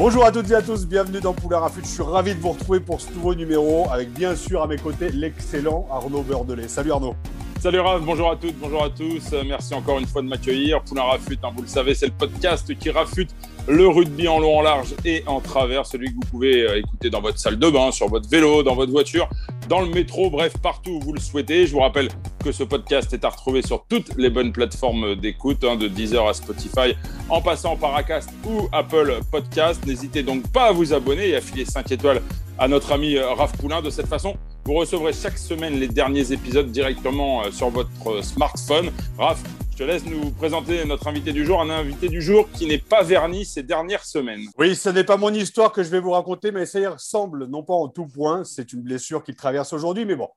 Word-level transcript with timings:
Bonjour 0.00 0.24
à 0.24 0.32
toutes 0.32 0.50
et 0.50 0.54
à 0.54 0.62
tous, 0.62 0.86
bienvenue 0.86 1.20
dans 1.20 1.34
Poulain 1.34 1.58
Rafut. 1.58 1.82
Je 1.82 1.88
suis 1.90 2.02
ravi 2.02 2.34
de 2.34 2.40
vous 2.40 2.52
retrouver 2.52 2.80
pour 2.80 3.02
ce 3.02 3.12
nouveau 3.12 3.34
numéro 3.34 3.86
avec 3.90 4.10
bien 4.10 4.34
sûr 4.34 4.62
à 4.62 4.66
mes 4.66 4.78
côtés 4.78 5.10
l'excellent 5.10 5.86
Arnaud 5.90 6.22
Beurdelet. 6.22 6.68
Salut 6.68 6.90
Arnaud. 6.90 7.14
Salut 7.60 7.80
Raph, 7.80 8.00
bonjour 8.00 8.30
à 8.30 8.36
toutes, 8.36 8.56
bonjour 8.56 8.82
à 8.84 8.88
tous. 8.88 9.34
Merci 9.44 9.74
encore 9.74 9.98
une 9.98 10.06
fois 10.06 10.22
de 10.22 10.28
m'accueillir. 10.28 10.82
Poulain 10.82 11.02
Rafut, 11.02 11.38
hein, 11.42 11.50
vous 11.54 11.60
le 11.60 11.68
savez, 11.68 11.94
c'est 11.94 12.06
le 12.06 12.12
podcast 12.12 12.74
qui 12.78 12.88
rafute 12.88 13.34
le 13.68 13.86
rugby 13.86 14.28
en 14.28 14.38
long, 14.38 14.60
en 14.60 14.62
large 14.62 14.94
et 15.04 15.22
en 15.26 15.40
travers. 15.40 15.84
Celui 15.84 16.08
que 16.08 16.14
vous 16.14 16.30
pouvez 16.30 16.62
euh, 16.62 16.78
écouter 16.78 17.10
dans 17.10 17.20
votre 17.20 17.38
salle 17.38 17.58
de 17.58 17.68
bain, 17.68 17.92
sur 17.92 18.08
votre 18.08 18.26
vélo, 18.30 18.62
dans 18.62 18.74
votre 18.74 18.90
voiture, 18.90 19.28
dans 19.68 19.82
le 19.82 19.88
métro, 19.88 20.30
bref, 20.30 20.54
partout 20.62 20.92
où 20.92 21.00
vous 21.00 21.12
le 21.12 21.20
souhaitez. 21.20 21.66
Je 21.66 21.72
vous 21.72 21.80
rappelle 21.80 22.08
que 22.42 22.50
ce 22.50 22.64
podcast 22.64 23.12
est 23.12 23.26
à 23.26 23.28
retrouver 23.28 23.60
sur 23.60 23.84
toutes 23.86 24.16
les 24.16 24.30
bonnes 24.30 24.52
plateformes 24.52 25.14
d'écoute, 25.16 25.62
hein, 25.62 25.76
de 25.76 25.86
Deezer 25.86 26.26
à 26.26 26.32
Spotify, 26.32 26.94
en 27.28 27.42
passant 27.42 27.76
par 27.76 27.94
Acast 27.94 28.30
ou 28.46 28.70
Apple 28.72 29.20
Podcast. 29.30 29.84
N'hésitez 29.86 30.22
donc 30.22 30.50
pas 30.50 30.68
à 30.68 30.72
vous 30.72 30.94
abonner 30.94 31.28
et 31.28 31.36
à 31.36 31.42
filer 31.42 31.66
5 31.66 31.92
étoiles 31.92 32.22
à 32.58 32.68
notre 32.68 32.92
ami 32.92 33.16
euh, 33.16 33.34
Raph 33.34 33.52
Poulain. 33.58 33.82
De 33.82 33.90
cette 33.90 34.06
façon, 34.06 34.38
vous 34.70 34.76
recevrez 34.76 35.12
chaque 35.12 35.36
semaine 35.36 35.80
les 35.80 35.88
derniers 35.88 36.30
épisodes 36.30 36.70
directement 36.70 37.42
euh, 37.42 37.50
sur 37.50 37.70
votre 37.70 37.90
euh, 38.06 38.22
smartphone. 38.22 38.92
Raph, 39.18 39.42
je 39.72 39.78
te 39.78 39.82
laisse 39.82 40.04
nous 40.04 40.30
présenter 40.30 40.84
notre 40.84 41.08
invité 41.08 41.32
du 41.32 41.44
jour, 41.44 41.60
un 41.60 41.70
invité 41.70 42.08
du 42.08 42.22
jour 42.22 42.48
qui 42.52 42.66
n'est 42.66 42.78
pas 42.78 43.02
verni 43.02 43.44
ces 43.44 43.64
dernières 43.64 44.04
semaines. 44.04 44.42
Oui, 44.56 44.76
ce 44.76 44.88
n'est 44.88 45.02
pas 45.02 45.16
mon 45.16 45.34
histoire 45.34 45.72
que 45.72 45.82
je 45.82 45.88
vais 45.88 45.98
vous 45.98 46.12
raconter, 46.12 46.52
mais 46.52 46.66
ça 46.66 46.78
y 46.78 46.86
ressemble, 46.86 47.46
non 47.46 47.64
pas 47.64 47.74
en 47.74 47.88
tout 47.88 48.06
point, 48.06 48.44
c'est 48.44 48.72
une 48.72 48.82
blessure 48.82 49.24
qu'il 49.24 49.34
traverse 49.34 49.72
aujourd'hui, 49.72 50.04
mais 50.04 50.14
bon. 50.14 50.28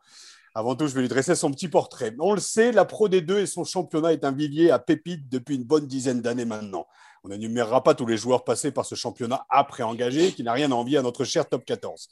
Avant 0.55 0.75
tout, 0.75 0.87
je 0.87 0.95
vais 0.95 1.01
lui 1.01 1.09
dresser 1.09 1.35
son 1.35 1.51
petit 1.51 1.67
portrait. 1.67 2.15
On 2.17 2.33
le 2.33 2.39
sait, 2.39 2.71
la 2.71 2.85
Pro 2.85 3.09
D2 3.09 3.37
et 3.37 3.45
son 3.45 3.63
championnat 3.63 4.13
est 4.13 4.25
un 4.25 4.31
vivier 4.31 4.71
à 4.71 4.79
pépites 4.79 5.29
depuis 5.29 5.57
une 5.57 5.63
bonne 5.63 5.85
dizaine 5.85 6.23
d'années 6.23 6.45
maintenant. 6.45 6.87
On 7.23 7.29
n'énumérera 7.29 7.83
pas 7.83 7.93
tous 7.93 8.07
les 8.07 8.17
joueurs 8.17 8.43
passés 8.43 8.71
par 8.71 8.85
ce 8.85 8.95
championnat 8.95 9.45
après 9.51 9.83
engagé 9.83 10.31
qui 10.31 10.41
n'a 10.41 10.53
rien 10.53 10.71
à 10.71 10.75
envier 10.75 10.97
à 10.97 11.03
notre 11.03 11.23
cher 11.23 11.47
top 11.47 11.65
14. 11.65 12.09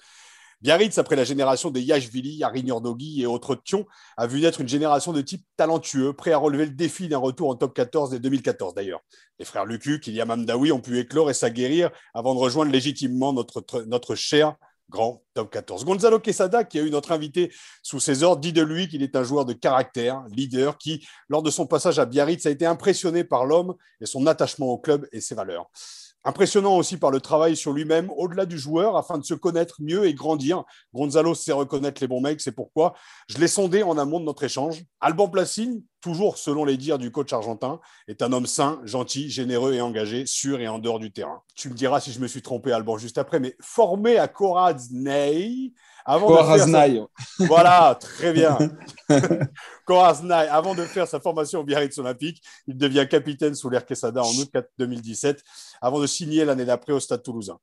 Biarritz, 0.62 0.98
après 1.00 1.16
la 1.16 1.24
génération 1.24 1.72
des 1.72 1.82
Yashvili, 1.82 2.44
Arignordogui 2.44 3.22
et 3.22 3.26
autres 3.26 3.56
Thion, 3.56 3.86
a 4.16 4.28
vu 4.28 4.42
naître 4.42 4.62
une 4.62 4.68
génération 4.68 5.12
de 5.12 5.22
types 5.22 5.46
talentueux, 5.58 6.14
prêts 6.14 6.34
à 6.34 6.38
relever 6.38 6.66
le 6.66 6.72
défi 6.72 7.08
d'un 7.08 7.18
retour 7.18 7.50
en 7.50 7.56
top 7.56 7.74
14 7.74 8.12
dès 8.12 8.20
2014 8.20 8.76
d'ailleurs. 8.76 9.02
Les 9.40 9.46
frères 9.46 9.66
Lucu, 9.66 10.00
Kylian 10.00 10.28
Mamdaoui 10.28 10.72
ont 10.72 10.80
pu 10.80 11.00
éclore 11.00 11.32
et 11.32 11.34
s'aguerrir 11.34 11.90
avant 12.14 12.36
de 12.36 12.40
rejoindre 12.40 12.72
légitimement 12.72 13.34
notre, 13.34 13.64
notre 13.88 14.14
cher 14.14 14.56
grand 14.92 15.24
top 15.34 15.50
14. 15.50 15.84
Gonzalo 15.86 16.20
Quesada, 16.20 16.64
qui 16.64 16.78
a 16.78 16.84
eu 16.84 16.92
notre 16.92 17.12
invité 17.12 17.52
sous 17.82 18.00
ses 18.00 18.22
ordres, 18.22 18.42
dit 18.42 18.54
de 18.54 18.62
lui 18.62 18.88
qu'il 18.88 19.02
est 19.02 19.16
un 19.16 19.24
joueur 19.24 19.46
de 19.46 19.54
caractère, 19.54 20.24
leader, 20.30 20.78
qui, 20.78 21.08
lors 21.30 21.42
de 21.42 21.50
son 21.50 21.66
passage 21.66 21.98
à 21.98 22.06
Biarritz, 22.06 22.46
a 22.46 22.52
été 22.52 22.68
impressionné 22.68 23.24
par 23.24 23.46
l'homme 23.46 23.74
et 24.00 24.06
son 24.06 24.28
attachement 24.28 24.68
au 24.68 24.78
club 24.78 25.08
et 25.12 25.22
ses 25.22 25.34
valeurs. 25.34 25.72
Impressionnant 26.24 26.78
aussi 26.78 26.98
par 26.98 27.10
le 27.10 27.20
travail 27.20 27.56
sur 27.56 27.74
lui-même, 27.74 28.12
au-delà 28.16 28.46
du 28.46 28.60
joueur, 28.60 28.96
afin 28.96 29.18
de 29.18 29.24
se 29.24 29.34
connaître 29.34 29.78
mieux 29.80 30.06
et 30.06 30.14
grandir. 30.14 30.64
Gonzalo 30.94 31.34
sait 31.34 31.52
reconnaître 31.52 32.00
les 32.00 32.08
bons 32.08 32.22
mecs, 32.22 32.42
c'est 32.42 32.52
pourquoi 32.52 32.94
je 33.28 33.40
l'ai 33.40 33.48
sondé 33.48 33.82
en 33.82 33.98
amont 33.98 34.20
de 34.20 34.26
notre 34.26 34.44
échange. 34.44 34.84
Alban 35.00 35.30
Placine, 35.30 35.82
toujours 36.00 36.38
selon 36.38 36.64
les 36.64 36.78
dires 36.78 37.00
du 37.00 37.12
coach 37.12 37.34
argentin, 37.34 37.80
est 38.08 38.22
un 38.22 38.34
homme 38.34 38.46
sain, 38.46 38.82
gentil, 38.84 39.32
généreux 39.32 39.74
et 39.74 39.82
engagé, 39.82 40.28
sûr 40.28 40.60
et 40.60 40.68
en 40.68 40.78
dehors 40.78 41.00
du 41.00 41.12
terrain. 41.12 41.42
Tu 41.56 41.70
me 41.70 41.74
diras 41.74 42.00
si 42.00 42.12
je 42.12 42.20
me 42.20 42.28
suis 42.28 42.44
trompé, 42.44 42.72
Alban, 42.72 43.00
juste 43.00 43.18
après, 43.18 43.40
mais 43.40 43.56
formé 43.60 44.18
à 44.18 44.28
Coraznei, 44.28 45.74
avant. 46.06 46.28
Voilà, 47.40 47.98
très 48.00 48.34
bien. 48.34 48.58
Coraznei, 49.86 50.48
avant 50.48 50.76
de 50.76 50.84
faire 50.86 51.08
sa 51.08 51.20
formation 51.20 51.60
au 51.60 51.64
Biarritz 51.64 51.98
Olympique, 51.98 52.42
il 52.68 52.78
devient 52.78 53.08
capitaine 53.10 53.56
sous 53.56 53.70
l'Air 53.70 53.86
Quesada 53.86 54.22
en 54.22 54.32
août 54.32 54.52
2017, 54.78 55.44
avant 55.82 56.00
de 56.00 56.08
signer 56.08 56.46
l'année 56.46 56.66
d'après 56.66 56.94
au 56.94 57.00
Stade 57.00 57.24
Toulousain. 57.24 57.58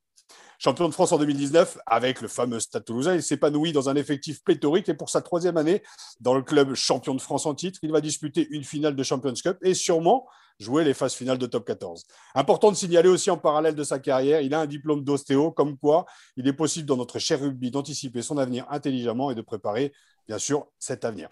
Champion 0.58 0.88
de 0.88 0.92
France 0.92 1.12
en 1.12 1.18
2019 1.18 1.78
avec 1.86 2.20
le 2.20 2.26
fameux 2.26 2.58
Stade 2.58 2.84
Toulousain, 2.84 3.14
il 3.14 3.22
s'épanouit 3.22 3.72
dans 3.72 3.88
un 3.88 3.94
effectif 3.94 4.42
pléthorique 4.42 4.88
et 4.88 4.94
pour 4.94 5.08
sa 5.08 5.22
troisième 5.22 5.56
année 5.56 5.82
dans 6.20 6.34
le 6.34 6.42
club 6.42 6.74
champion 6.74 7.14
de 7.14 7.20
France 7.20 7.46
en 7.46 7.54
titre, 7.54 7.78
il 7.82 7.92
va 7.92 8.00
disputer 8.00 8.48
une 8.50 8.64
finale 8.64 8.96
de 8.96 9.02
Champions 9.04 9.34
Cup 9.34 9.56
et 9.62 9.74
sûrement 9.74 10.26
jouer 10.58 10.84
les 10.84 10.94
phases 10.94 11.14
finales 11.14 11.38
de 11.38 11.46
top 11.46 11.64
14. 11.66 12.04
Important 12.34 12.70
de 12.70 12.76
signaler 12.76 13.08
aussi 13.08 13.30
en 13.30 13.36
parallèle 13.36 13.74
de 13.74 13.84
sa 13.84 13.98
carrière, 13.98 14.40
il 14.40 14.54
a 14.54 14.60
un 14.60 14.66
diplôme 14.66 15.04
d'ostéo, 15.04 15.50
comme 15.52 15.76
quoi 15.76 16.06
il 16.36 16.46
est 16.48 16.52
possible 16.52 16.86
dans 16.86 16.96
notre 16.96 17.18
cher 17.18 17.40
rugby 17.40 17.70
d'anticiper 17.70 18.22
son 18.22 18.38
avenir 18.38 18.66
intelligemment 18.70 19.30
et 19.30 19.34
de 19.34 19.42
préparer, 19.42 19.92
bien 20.26 20.38
sûr, 20.38 20.66
cet 20.78 21.04
avenir. 21.04 21.28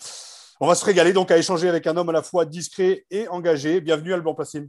On 0.61 0.67
va 0.67 0.75
se 0.75 0.85
régaler 0.85 1.13
donc 1.13 1.31
à 1.31 1.39
échanger 1.39 1.69
avec 1.69 1.87
un 1.87 1.97
homme 1.97 2.09
à 2.09 2.13
la 2.13 2.23
fois 2.23 2.45
discret 2.47 3.05
et 3.11 3.29
engagé. 3.29 3.81
Bienvenue 3.81 4.15
Alban 4.15 4.35
Passim. 4.35 4.69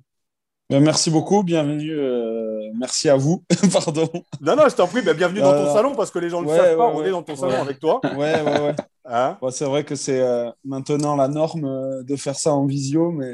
Ben, 0.69 0.83
merci 0.83 1.09
beaucoup, 1.09 1.43
bienvenue. 1.43 1.97
Euh, 1.97 2.71
merci 2.77 3.07
à 3.07 3.15
vous. 3.15 3.45
Pardon. 3.71 4.09
Non, 4.41 4.57
non, 4.57 4.67
je 4.67 4.75
t'en 4.75 4.87
prie, 4.87 5.01
ben, 5.01 5.15
bienvenue 5.15 5.39
dans 5.39 5.53
ton 5.53 5.73
salon 5.73 5.95
parce 5.95 6.11
que 6.11 6.19
les 6.19 6.29
gens 6.29 6.41
ne 6.41 6.51
le 6.51 6.57
savent 6.57 6.75
pas. 6.75 6.87
on 6.87 7.05
est 7.05 7.11
dans 7.11 7.23
ton 7.23 7.37
salon 7.37 7.61
avec 7.61 7.79
toi. 7.79 8.01
Ouais, 8.17 8.41
ouais, 8.41 8.59
ouais. 8.59 8.75
Hein? 9.05 9.37
C'est 9.51 9.63
vrai 9.63 9.85
que 9.85 9.95
c'est 9.95 10.19
euh, 10.19 10.51
maintenant 10.65 11.15
la 11.15 11.29
norme 11.29 11.63
euh, 11.63 12.03
de 12.03 12.15
faire 12.17 12.35
ça 12.35 12.53
en 12.53 12.65
visio, 12.65 13.11
mais. 13.11 13.33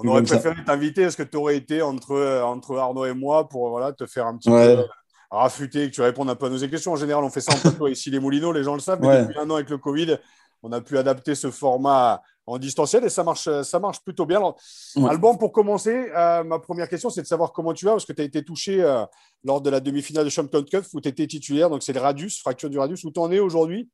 On 0.00 0.08
aurait 0.08 0.22
préféré 0.22 0.54
t'inviter 0.64 1.02
parce 1.02 1.16
que 1.16 1.24
tu 1.24 1.36
aurais 1.36 1.56
été 1.56 1.82
entre, 1.82 2.42
entre 2.44 2.76
Arnaud 2.76 3.04
et 3.04 3.14
moi 3.14 3.48
pour 3.48 3.68
voilà, 3.70 3.92
te 3.92 4.06
faire 4.06 4.26
un 4.26 4.36
petit 4.36 4.48
peu 4.48 4.84
rafuter, 5.30 5.90
que 5.90 5.94
tu 5.94 6.00
répondes 6.00 6.30
un 6.30 6.36
peu 6.36 6.46
à 6.46 6.50
nos 6.50 6.58
questions. 6.68 6.92
En 6.92 6.96
général, 6.96 7.24
on 7.24 7.30
fait 7.30 7.40
ça 7.40 7.52
en 7.52 7.70
peu 7.72 7.90
ici 7.90 8.10
les 8.10 8.20
Moulineaux, 8.20 8.52
les 8.52 8.62
gens 8.62 8.74
le 8.74 8.80
savent, 8.80 9.00
mais 9.00 9.22
depuis 9.22 9.38
un 9.38 9.50
an 9.50 9.56
avec 9.56 9.70
le 9.70 9.78
Covid, 9.78 10.16
on 10.62 10.72
a 10.72 10.80
pu 10.80 10.96
adapter 10.98 11.34
ce 11.34 11.50
format 11.50 12.22
en 12.46 12.58
distanciel 12.58 13.04
et 13.04 13.10
ça 13.10 13.24
marche, 13.24 13.48
ça 13.62 13.78
marche 13.78 14.00
plutôt 14.00 14.24
bien. 14.24 14.40
Alban, 15.06 15.36
pour 15.36 15.52
commencer, 15.52 16.10
euh, 16.16 16.42
ma 16.44 16.58
première 16.58 16.88
question, 16.88 17.10
c'est 17.10 17.20
de 17.20 17.26
savoir 17.26 17.52
comment 17.52 17.74
tu 17.74 17.84
vas, 17.84 17.92
parce 17.92 18.06
que 18.06 18.12
tu 18.12 18.22
as 18.22 18.24
été 18.24 18.42
touché 18.42 18.82
euh, 18.82 19.04
lors 19.44 19.60
de 19.60 19.68
la 19.68 19.80
demi-finale 19.80 20.24
de 20.24 20.30
Champions 20.30 20.64
Cup 20.64 20.84
où 20.94 21.00
tu 21.00 21.08
étais 21.08 21.26
titulaire, 21.26 21.68
donc 21.68 21.82
c'est 21.82 21.92
le 21.92 22.00
radius, 22.00 22.40
fracture 22.40 22.70
du 22.70 22.78
radius. 22.78 23.04
Où 23.04 23.10
tu 23.10 23.20
en 23.20 23.30
es 23.30 23.38
aujourd'hui? 23.38 23.90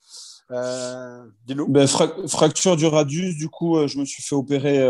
Euh. 0.51 1.25
Ben, 1.47 1.87
fracture 1.87 2.77
du 2.77 2.87
radius, 2.87 3.37
du 3.37 3.49
coup, 3.49 3.87
je 3.87 3.99
me 3.99 4.05
suis 4.05 4.23
fait 4.23 4.35
opérer 4.35 4.87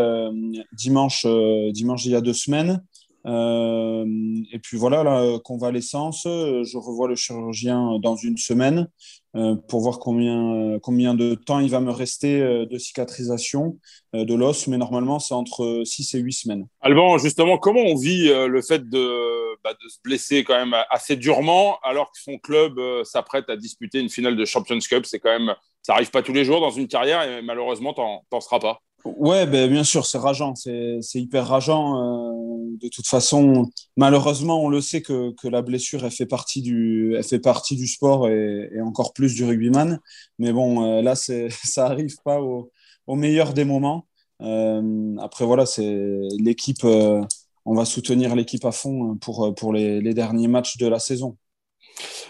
dimanche, 0.73 1.27
dimanche 1.73 2.05
il 2.05 2.13
y 2.13 2.17
a 2.17 2.21
deux 2.21 2.33
semaines. 2.33 2.83
Euh, 3.27 4.05
et 4.53 4.59
puis 4.59 4.77
voilà, 4.77 5.03
la 5.03 5.39
convalescence, 5.39 6.25
je 6.25 6.77
revois 6.77 7.09
le 7.09 7.17
chirurgien 7.17 7.99
dans 8.01 8.17
une 8.17 8.37
semaine 8.37 8.81
euh, 8.81 9.24
pour 9.69 9.81
voir 9.81 9.99
combien, 9.99 10.79
combien 10.81 11.15
de 11.15 11.35
temps 11.35 11.61
il 11.61 11.71
va 11.71 11.81
me 11.81 11.91
rester 11.91 12.41
euh, 12.41 12.67
de 12.67 12.79
cicatrisation 12.79 13.79
de 14.13 14.35
l'os, 14.35 14.69
mais 14.69 14.79
normalement 14.79 15.19
c'est 15.19 15.35
entre 15.35 15.83
6 15.85 16.15
et 16.15 16.19
8 16.21 16.33
semaines. 16.33 16.67
Alban, 16.81 17.19
justement, 17.19 17.59
comment 17.59 17.81
on 17.81 17.97
vit 17.97 18.29
le 18.29 18.63
fait 18.63 18.89
de, 18.89 19.57
bah, 19.65 19.73
de, 19.73 19.89
se 19.89 19.99
blesser 20.05 20.45
quand 20.45 20.55
même 20.55 20.77
assez 20.89 21.17
durement 21.17 21.79
alors 21.83 22.13
que 22.13 22.21
son 22.21 22.39
club 22.39 22.79
s'apprête 23.03 23.51
à 23.51 23.57
disputer 23.57 23.99
une 23.99 24.09
finale 24.09 24.37
de 24.37 24.45
Champions 24.45 24.79
Cup? 24.79 25.05
C'est 25.05 25.19
quand 25.19 25.37
même, 25.37 25.55
ça 25.83 25.95
arrive 25.95 26.13
pas 26.13 26.23
tous 26.23 26.33
les 26.33 26.45
jours 26.45 26.61
dans 26.61 26.71
une 26.71 26.87
carrière 26.87 27.23
et 27.23 27.43
malheureusement, 27.43 27.93
t'en 27.93 28.41
seras 28.41 28.61
pas. 28.61 28.81
Ouais, 29.05 29.47
ben, 29.47 29.71
bien 29.71 29.85
sûr, 29.85 30.07
c'est 30.07 30.17
rageant, 30.17 30.55
c'est 30.55 31.01
hyper 31.15 31.47
rageant. 31.47 32.31
Euh, 32.31 32.77
de 32.81 32.89
toute 32.89 33.07
façon, 33.07 33.71
malheureusement, 33.97 34.63
on 34.63 34.69
le 34.69 34.81
sait 34.81 35.03
que, 35.03 35.33
que, 35.33 35.47
la 35.49 35.61
blessure, 35.61 36.05
elle 36.05 36.11
fait 36.11 36.27
partie 36.27 36.63
du, 36.63 37.15
elle 37.15 37.23
fait 37.25 37.39
partie 37.39 37.77
du 37.77 37.87
sport 37.87 38.29
et, 38.29 38.71
et 38.73 38.81
encore 38.81 39.13
plus 39.13 39.35
du 39.35 39.45
rugbyman. 39.45 40.01
Mais 40.39 40.53
bon, 40.53 40.85
euh, 40.85 41.03
là, 41.03 41.15
ça 41.17 41.87
arrive 41.87 42.17
pas 42.25 42.41
au, 42.41 42.71
au, 43.07 43.15
meilleur 43.15 43.53
des 43.53 43.65
moments. 43.65 44.07
Euh, 44.41 45.17
après, 45.19 45.45
voilà, 45.45 45.67
c'est 45.67 46.21
l'équipe, 46.39 46.85
euh, 46.85 47.23
on 47.67 47.75
va 47.75 47.85
soutenir 47.85 48.35
l'équipe 48.35 48.65
à 48.65 48.73
fond 48.73 49.17
pour, 49.17 49.55
pour 49.55 49.73
les, 49.73 50.01
les, 50.01 50.15
derniers 50.15 50.49
matchs 50.49 50.77
de 50.79 50.87
la 50.87 50.99
saison. 50.99 51.37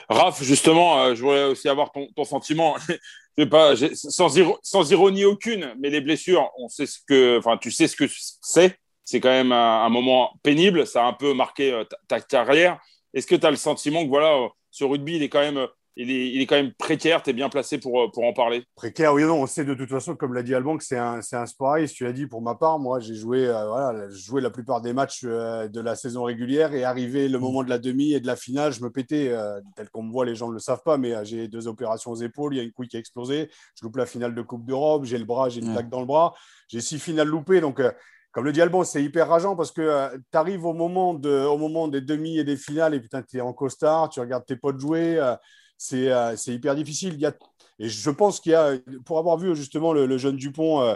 Raph, 0.08 0.42
justement, 0.42 1.14
je 1.14 1.22
voulais 1.22 1.44
aussi 1.44 1.68
avoir 1.68 1.92
ton, 1.92 2.06
ton 2.14 2.24
sentiment 2.24 2.76
pas, 3.44 3.74
sans, 3.94 4.28
sans, 4.62 4.90
ironie 4.90 5.24
aucune, 5.24 5.74
mais 5.80 5.90
les 5.90 6.00
blessures, 6.00 6.48
on 6.56 6.68
sait 6.68 6.86
ce 6.86 6.98
que, 7.06 7.38
enfin, 7.38 7.56
tu 7.56 7.72
sais 7.72 7.88
ce 7.88 7.96
que 7.96 8.04
c'est. 8.08 8.78
C'est 9.04 9.20
quand 9.20 9.30
même 9.30 9.52
un, 9.52 9.88
moment 9.90 10.32
pénible. 10.42 10.86
Ça 10.86 11.04
a 11.04 11.08
un 11.08 11.12
peu 11.12 11.34
marqué 11.34 11.72
euh, 11.72 11.84
ta, 12.08 12.20
carrière. 12.20 12.80
Est-ce 13.12 13.26
que 13.26 13.34
tu 13.34 13.44
as 13.44 13.50
le 13.50 13.56
sentiment 13.56 14.02
que 14.02 14.08
voilà, 14.08 14.48
ce 14.70 14.84
rugby, 14.84 15.16
il 15.16 15.22
est 15.22 15.28
quand 15.28 15.40
même 15.40 15.66
il 15.96 16.10
est, 16.10 16.30
il 16.32 16.40
est 16.40 16.46
quand 16.46 16.56
même 16.56 16.72
précaire. 16.72 17.22
Tu 17.22 17.30
es 17.30 17.32
bien 17.32 17.48
placé 17.48 17.78
pour, 17.78 18.10
pour 18.10 18.24
en 18.24 18.32
parler. 18.32 18.64
Précaire, 18.74 19.14
oui, 19.14 19.22
non. 19.24 19.42
On 19.42 19.46
sait 19.46 19.64
de 19.64 19.74
toute 19.74 19.90
façon, 19.90 20.16
comme 20.16 20.34
l'a 20.34 20.42
dit 20.42 20.54
Alban, 20.54 20.76
que 20.76 20.84
c'est 20.84 20.98
un, 20.98 21.20
un 21.32 21.46
sport 21.46 21.76
Tu 21.92 22.04
l'as 22.04 22.12
dit 22.12 22.26
pour 22.26 22.42
ma 22.42 22.54
part, 22.54 22.78
moi, 22.78 23.00
j'ai 23.00 23.14
joué, 23.14 23.46
euh, 23.46 23.68
voilà, 23.68 24.08
joué 24.10 24.40
la 24.40 24.50
plupart 24.50 24.80
des 24.80 24.92
matchs 24.92 25.22
euh, 25.24 25.68
de 25.68 25.80
la 25.80 25.94
saison 25.94 26.24
régulière 26.24 26.74
et 26.74 26.84
arrivé 26.84 27.28
le 27.28 27.38
moment 27.38 27.62
de 27.62 27.70
la 27.70 27.78
demi 27.78 28.12
et 28.12 28.20
de 28.20 28.26
la 28.26 28.36
finale, 28.36 28.72
je 28.72 28.82
me 28.82 28.90
pétais. 28.90 29.28
Euh, 29.28 29.60
tel 29.76 29.88
qu'on 29.90 30.02
me 30.02 30.10
voit, 30.10 30.24
les 30.24 30.34
gens 30.34 30.48
ne 30.48 30.54
le 30.54 30.58
savent 30.58 30.82
pas, 30.84 30.98
mais 30.98 31.24
j'ai 31.24 31.48
deux 31.48 31.68
opérations 31.68 32.10
aux 32.10 32.16
épaules. 32.16 32.54
Il 32.54 32.56
y 32.56 32.60
a 32.60 32.64
une 32.64 32.72
couille 32.72 32.88
qui 32.88 32.96
a 32.96 33.00
explosé. 33.00 33.50
Je 33.78 33.84
loupe 33.84 33.96
la 33.96 34.06
finale 34.06 34.34
de 34.34 34.42
Coupe 34.42 34.66
d'Europe. 34.66 35.04
J'ai 35.04 35.18
le 35.18 35.24
bras, 35.24 35.48
j'ai 35.48 35.60
une 35.60 35.72
plaque 35.72 35.90
dans 35.90 36.00
le 36.00 36.06
bras. 36.06 36.34
J'ai 36.68 36.80
six 36.80 36.98
finales 36.98 37.28
loupées. 37.28 37.60
Donc, 37.60 37.80
comme 38.32 38.44
le 38.44 38.52
dit 38.52 38.60
Alban, 38.60 38.82
c'est 38.82 39.02
hyper 39.02 39.28
rageant 39.28 39.54
parce 39.54 39.70
que 39.70 40.16
tu 40.16 40.36
arrives 40.36 40.64
au 40.64 40.72
moment, 40.72 41.14
de, 41.14 41.44
au 41.44 41.56
moment 41.56 41.86
des 41.86 42.00
demi 42.00 42.38
et 42.38 42.42
des 42.42 42.56
finales 42.56 42.92
et 42.94 43.00
putain, 43.00 43.22
tu 43.22 43.38
es 43.38 43.40
en 43.40 43.52
costard, 43.52 44.08
tu 44.08 44.18
regardes 44.18 44.44
tes 44.44 44.56
potes 44.56 44.80
jouer. 44.80 45.16
Euh, 45.18 45.36
c'est 45.76 46.08
hyper 46.48 46.74
difficile. 46.74 47.14
Il 47.14 47.20
y 47.20 47.26
a, 47.26 47.34
et 47.78 47.88
je 47.88 48.10
pense 48.10 48.40
qu'il 48.40 48.52
y 48.52 48.54
a, 48.54 48.72
pour 49.04 49.18
avoir 49.18 49.36
vu 49.36 49.54
justement 49.56 49.92
le, 49.92 50.18
jeune 50.18 50.36
Dupont 50.36 50.80
euh, 50.82 50.94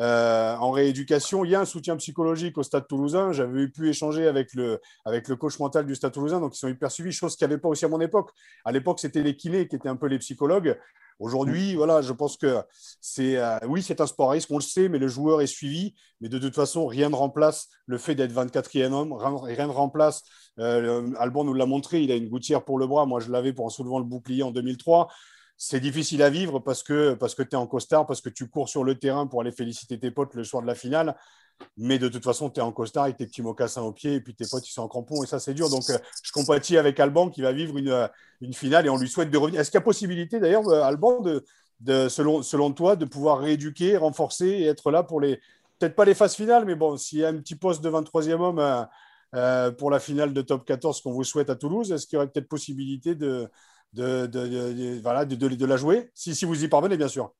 euh, 0.00 0.54
en 0.56 0.70
rééducation, 0.70 1.44
il 1.44 1.50
y 1.50 1.54
a 1.54 1.60
un 1.60 1.64
soutien 1.64 1.96
psychologique 1.96 2.56
au 2.58 2.62
Stade 2.62 2.86
toulousain. 2.86 3.32
J'avais 3.32 3.68
pu 3.68 3.88
échanger 3.88 4.28
avec 4.28 4.54
le, 4.54 4.80
avec 5.04 5.28
le 5.28 5.36
coach 5.36 5.58
mental 5.58 5.86
du 5.86 5.94
Stade 5.94 6.12
toulousain, 6.12 6.40
donc 6.40 6.54
ils 6.54 6.58
sont 6.58 6.68
hyper 6.68 6.90
suivis, 6.90 7.12
chose 7.12 7.36
qu'il 7.36 7.46
n'y 7.46 7.52
avait 7.52 7.60
pas 7.60 7.68
aussi 7.68 7.84
à 7.84 7.88
mon 7.88 8.00
époque. 8.00 8.30
À 8.64 8.72
l'époque, 8.72 9.00
c'était 9.00 9.22
les 9.22 9.36
kinés 9.36 9.66
qui 9.66 9.76
étaient 9.76 9.88
un 9.88 9.96
peu 9.96 10.06
les 10.06 10.18
psychologues. 10.18 10.78
Aujourd'hui, 11.18 11.74
voilà, 11.74 12.00
je 12.00 12.12
pense 12.12 12.36
que 12.36 12.62
c'est 13.00 13.38
oui, 13.66 13.82
c'est 13.82 14.00
un 14.00 14.06
sport 14.06 14.30
à 14.30 14.32
risque, 14.32 14.50
on 14.50 14.58
le 14.58 14.62
sait, 14.62 14.88
mais 14.88 14.98
le 14.98 15.08
joueur 15.08 15.40
est 15.40 15.46
suivi. 15.46 15.94
Mais 16.20 16.28
de 16.28 16.38
toute 16.38 16.54
façon, 16.54 16.86
rien 16.86 17.10
ne 17.10 17.14
remplace 17.14 17.68
le 17.86 17.98
fait 17.98 18.14
d'être 18.14 18.32
24e 18.32 18.92
homme, 18.92 19.12
rien 19.12 19.66
ne 19.66 19.72
remplace 19.72 20.22
euh, 20.58 21.12
Alban 21.18 21.44
nous 21.44 21.54
l'a 21.54 21.66
montré, 21.66 22.02
il 22.02 22.10
a 22.10 22.16
une 22.16 22.28
gouttière 22.28 22.64
pour 22.64 22.78
le 22.78 22.86
bras. 22.86 23.06
Moi, 23.06 23.20
je 23.20 23.30
l'avais 23.30 23.52
pour 23.52 23.66
en 23.66 23.70
soulevant 23.70 23.98
le 23.98 24.04
bouclier 24.04 24.42
en 24.42 24.50
2003. 24.50 25.08
C'est 25.60 25.80
difficile 25.80 26.22
à 26.22 26.30
vivre 26.30 26.60
parce 26.60 26.84
que, 26.84 27.14
parce 27.14 27.34
que 27.34 27.42
tu 27.42 27.50
es 27.50 27.56
en 27.56 27.66
costard, 27.66 28.06
parce 28.06 28.20
que 28.20 28.28
tu 28.28 28.48
cours 28.48 28.68
sur 28.68 28.84
le 28.84 28.96
terrain 28.96 29.26
pour 29.26 29.40
aller 29.40 29.50
féliciter 29.50 29.98
tes 29.98 30.12
potes 30.12 30.34
le 30.34 30.44
soir 30.44 30.62
de 30.62 30.68
la 30.68 30.76
finale. 30.76 31.16
Mais 31.76 31.98
de 31.98 32.06
toute 32.08 32.22
façon, 32.22 32.48
tu 32.48 32.60
es 32.60 32.62
en 32.62 32.70
costard 32.70 33.04
avec 33.04 33.16
tes 33.16 33.26
petits 33.26 33.42
mocassins 33.42 33.82
aux 33.82 33.90
pieds 33.90 34.14
et 34.14 34.20
puis 34.20 34.36
tes 34.36 34.46
potes, 34.48 34.68
ils 34.68 34.72
sont 34.72 34.82
en 34.82 34.88
crampons 34.88 35.24
et 35.24 35.26
ça, 35.26 35.40
c'est 35.40 35.54
dur. 35.54 35.68
Donc, 35.68 35.90
euh, 35.90 35.98
je 36.22 36.30
compatis 36.30 36.78
avec 36.78 37.00
Alban 37.00 37.28
qui 37.28 37.42
va 37.42 37.50
vivre 37.50 37.76
une, 37.76 37.88
euh, 37.88 38.06
une 38.40 38.54
finale 38.54 38.86
et 38.86 38.88
on 38.88 38.96
lui 38.96 39.08
souhaite 39.08 39.32
de 39.32 39.36
revenir. 39.36 39.60
Est-ce 39.60 39.72
qu'il 39.72 39.78
y 39.78 39.82
a 39.82 39.84
possibilité, 39.84 40.38
d'ailleurs, 40.38 40.68
Alban, 40.72 41.24
de, 41.80 42.08
selon, 42.08 42.72
toi, 42.72 42.94
de 42.94 43.04
pouvoir 43.04 43.40
rééduquer, 43.40 43.96
renforcer 43.96 44.46
et 44.46 44.66
être 44.66 44.92
là 44.92 45.02
pour 45.02 45.20
les. 45.20 45.40
Peut-être 45.80 45.96
pas 45.96 46.04
les 46.04 46.14
phases 46.14 46.36
finales, 46.36 46.64
mais 46.64 46.76
bon, 46.76 46.96
s'il 46.96 47.18
y 47.18 47.24
a 47.24 47.28
un 47.28 47.36
petit 47.36 47.56
poste 47.56 47.82
de 47.82 47.90
23e 47.90 48.40
homme 48.40 48.86
euh, 49.34 49.70
pour 49.72 49.90
la 49.90 50.00
finale 50.00 50.32
de 50.32 50.42
top 50.42 50.64
14 50.64 51.00
qu'on 51.02 51.12
vous 51.12 51.24
souhaite 51.24 51.50
à 51.50 51.56
Toulouse 51.56 51.92
Est-ce 51.92 52.06
qu'il 52.06 52.16
y 52.16 52.18
aurait 52.18 52.28
peut-être 52.28 52.48
possibilité 52.48 53.14
de, 53.14 53.48
de, 53.92 54.26
de, 54.26 55.00
voilà, 55.02 55.24
de, 55.24 55.66
la 55.66 55.76
jouer 55.76 56.10
si, 56.14 56.34
si 56.34 56.44
vous 56.44 56.62
y 56.62 56.68
parvenez, 56.68 56.96
bien 56.96 57.08
sûr 57.08 57.32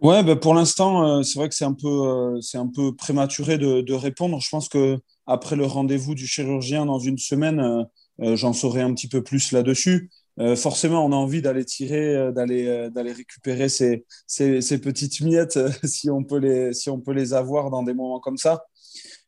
Ouais, 0.00 0.24
ben 0.24 0.36
pour 0.36 0.54
l'instant, 0.54 1.06
euh, 1.06 1.22
c'est 1.22 1.38
vrai 1.38 1.48
que 1.48 1.54
c'est 1.54 1.64
un 1.64 1.74
peu, 1.74 1.86
euh, 1.86 2.40
un 2.54 2.66
peu 2.66 2.94
prématuré 2.96 3.56
de, 3.56 3.94
répondre. 3.94 4.40
Je 4.40 4.48
pense 4.48 4.68
que 4.68 4.98
après 5.26 5.54
le 5.54 5.64
rendez-vous 5.64 6.16
du 6.16 6.26
chirurgien 6.26 6.86
dans 6.86 6.98
une 6.98 7.18
semaine, 7.18 7.86
j'en 8.18 8.52
saurai 8.52 8.80
un 8.82 8.92
petit 8.94 9.08
peu 9.08 9.22
plus 9.22 9.52
là-dessus. 9.52 10.10
forcément, 10.56 11.06
on 11.06 11.12
a 11.12 11.16
envie 11.16 11.40
d'aller 11.40 11.64
tirer, 11.64 12.32
d'aller, 12.32 12.88
d'aller 12.90 13.12
récupérer 13.12 13.68
ces, 13.68 14.04
ces, 14.26 14.80
petites 14.80 15.20
miettes 15.20 15.60
si 15.84 16.10
on 16.10 16.24
peut 16.24 16.38
les, 16.38 16.72
si 16.72 16.90
on 16.90 16.98
peut 16.98 17.12
les 17.12 17.32
avoir 17.32 17.70
dans 17.70 17.84
des 17.84 17.94
moments 17.94 18.18
comme 18.18 18.38
ça. 18.38 18.64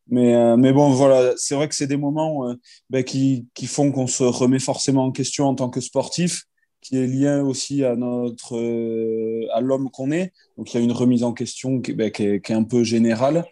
Mais, 0.09 0.35
euh, 0.35 0.57
mais 0.57 0.73
bon, 0.73 0.91
voilà, 0.91 1.33
c'est 1.37 1.55
vrai 1.55 1.69
que 1.69 1.75
c'est 1.75 1.87
des 1.87 1.97
moments 1.97 2.49
euh, 2.49 2.55
ben, 2.91 3.03
qui, 3.05 3.47
qui, 3.55 3.67
font 3.67 3.91
qu'on 3.91 4.07
se 4.07 4.23
remet 4.23 4.59
forcément 4.59 5.05
en 5.05 5.13
question 5.13 5.47
en 5.47 5.55
tant 5.55 5.71
que 5.71 5.81
sportif, 5.81 6.45
qui 6.85 6.99
est 6.99 7.07
lié 7.07 7.41
aussi 7.41 7.83
à, 7.83 7.97
notre, 7.97 8.57
euh, 8.57 9.49
à 9.53 9.61
l'homme 9.61 9.91
qu'on 9.91 10.13
est. 10.13 10.33
Donc 10.57 10.73
il 10.73 10.79
y 10.79 10.81
a 10.81 10.85
une 10.85 10.93
remise 10.93 11.25
en 11.25 11.33
question 11.33 11.81
qui, 11.81 11.95
ben, 11.95 12.13
est, 12.17 12.51
un 12.51 12.63
peu 12.63 12.85
générale, 12.85 13.45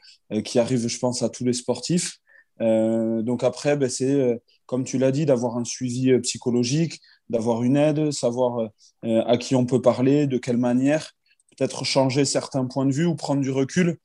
qui 0.44 0.58
arrive, 0.58 0.86
je 0.86 0.98
pense, 0.98 1.22
à 1.22 1.28
tous 1.28 1.44
les 1.44 1.52
sportifs. 1.52 2.18
donc 2.60 3.42
après, 3.42 3.76
ben, 3.76 3.88
c'est, 3.88 4.40
comme 4.66 4.84
tu 4.84 4.98
l'as 4.98 5.10
dit, 5.10 5.26
d'avoir 5.26 5.56
un 5.56 5.64
suivi 5.64 6.16
psychologique, 6.20 7.00
d'avoir 7.28 7.64
une 7.64 7.76
aide, 7.76 8.12
savoir 8.12 8.70
à 9.02 9.36
qui 9.38 9.54
on 9.56 9.66
peut 9.66 9.82
parler, 9.82 10.26
de 10.26 10.38
quelle 10.38 10.58
manière, 10.58 11.12
peut-être 11.56 11.84
changer 11.84 12.24
certains 12.24 12.66
points 12.66 12.86
de 12.86 12.92
vue 12.92 13.06
ou 13.06 13.14
prendre 13.14 13.40
du 13.40 13.50
recul. 13.50 13.98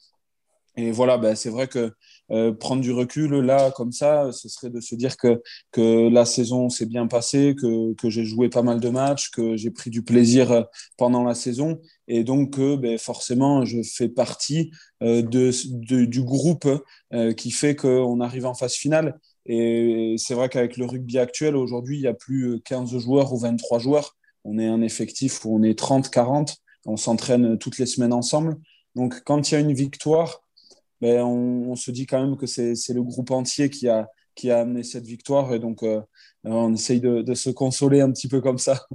Et 0.75 0.91
voilà, 0.91 1.18
ben, 1.18 1.35
c'est 1.35 1.50
vrai 1.50 1.68
que 1.68 1.91
euh, 2.31 2.51
prendre 2.51 2.81
du 2.81 2.91
recul 2.91 3.33
là, 3.39 3.71
comme 3.71 3.91
ça, 3.91 4.31
ce 4.31 4.50
serait 4.50 4.69
de 4.69 4.81
se 4.81 4.95
dire 4.95 5.18
que, 5.18 5.41
que 5.71 6.09
la 6.09 6.25
saison 6.25 6.69
s'est 6.69 6.85
bien 6.85 7.07
passée, 7.07 7.56
que, 7.59 7.94
que 7.94 8.09
j'ai 8.09 8.25
joué 8.25 8.50
pas 8.50 8.63
mal 8.63 8.79
de 8.79 8.89
matchs, 8.89 9.29
que 9.31 9.56
j'ai 9.56 9.71
pris 9.71 9.89
du 9.89 10.03
plaisir 10.03 10.65
pendant 10.97 11.24
la 11.24 11.35
saison 11.35 11.79
et 12.07 12.24
donc 12.24 12.56
que 12.56 12.75
ben, 12.75 12.97
forcément 12.97 13.65
je 13.65 13.81
fais 13.83 14.09
partie 14.09 14.71
euh, 15.03 15.21
de, 15.21 15.51
du 16.06 16.24
groupe 16.24 16.68
euh, 17.13 17.33
qui 17.33 17.51
fait 17.51 17.75
qu'on 17.75 18.19
arrive 18.19 18.45
en 18.45 18.53
phase 18.53 18.74
finale. 18.74 19.19
Et 19.45 20.15
c'est 20.18 20.33
vrai 20.33 20.50
qu'avec 20.50 20.75
le 20.75 20.85
rugby 20.85 21.19
actuel, 21.19 21.56
aujourd'hui, 21.56 21.97
il 21.97 22.01
n'y 22.01 22.07
a 22.07 22.13
plus 22.13 22.59
15 22.65 22.97
joueurs 22.97 23.31
ou 23.31 23.39
23 23.39 23.79
joueurs. 23.79 24.18
On 24.44 24.59
est 24.59 24.68
un 24.68 24.81
effectif 24.81 25.45
où 25.45 25.56
on 25.56 25.63
est 25.63 25.77
30, 25.77 26.09
40. 26.09 26.57
On 26.85 26.97
s'entraîne 26.97 27.57
toutes 27.57 27.77
les 27.77 27.85
semaines 27.85 28.12
ensemble. 28.12 28.57
Donc, 28.95 29.21
quand 29.24 29.50
il 29.50 29.53
y 29.53 29.57
a 29.57 29.59
une 29.62 29.74
victoire, 29.74 30.41
ben, 31.02 31.22
on, 31.22 31.76
se 31.76 31.92
dit 31.92 32.06
quand 32.06 32.20
même 32.20 32.38
que 32.38 32.48
c'est 32.48 32.94
le 32.94 33.04
groupe 33.04 33.32
entier 33.32 33.70
qui 33.70 33.88
a, 33.88 34.10
qui 34.36 34.52
a 34.52 34.60
amené 34.60 34.84
cette 34.84 35.06
victoire. 35.06 35.54
Et 35.54 35.60
donc, 35.60 35.84
euh, 35.84 36.02
on 36.44 36.74
essaye 36.74 37.02
de, 37.02 37.34
se 37.34 37.50
consoler 37.50 38.02
un 38.02 38.12
petit 38.12 38.28
peu 38.28 38.42
comme 38.42 38.58
ça. 38.58 38.88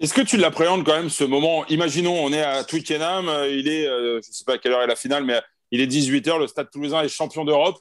Est-ce 0.00 0.14
que 0.14 0.20
tu 0.20 0.36
l'appréhendes 0.36 0.84
quand 0.84 0.96
même 0.96 1.10
ce 1.10 1.24
moment? 1.24 1.66
Imaginons, 1.66 2.14
on 2.14 2.32
est 2.32 2.42
à 2.42 2.64
Twickenham, 2.64 3.28
euh, 3.28 3.48
il 3.48 3.68
est, 3.68 3.86
euh, 3.86 4.20
je 4.22 4.28
ne 4.28 4.32
sais 4.32 4.44
pas 4.44 4.54
à 4.54 4.58
quelle 4.58 4.72
heure 4.72 4.82
est 4.82 4.86
la 4.86 4.96
finale, 4.96 5.24
mais 5.24 5.40
il 5.70 5.80
est 5.80 5.86
18h, 5.86 6.38
le 6.38 6.46
Stade 6.46 6.70
toulousain 6.70 7.02
est 7.02 7.08
champion 7.08 7.44
d'Europe. 7.44 7.78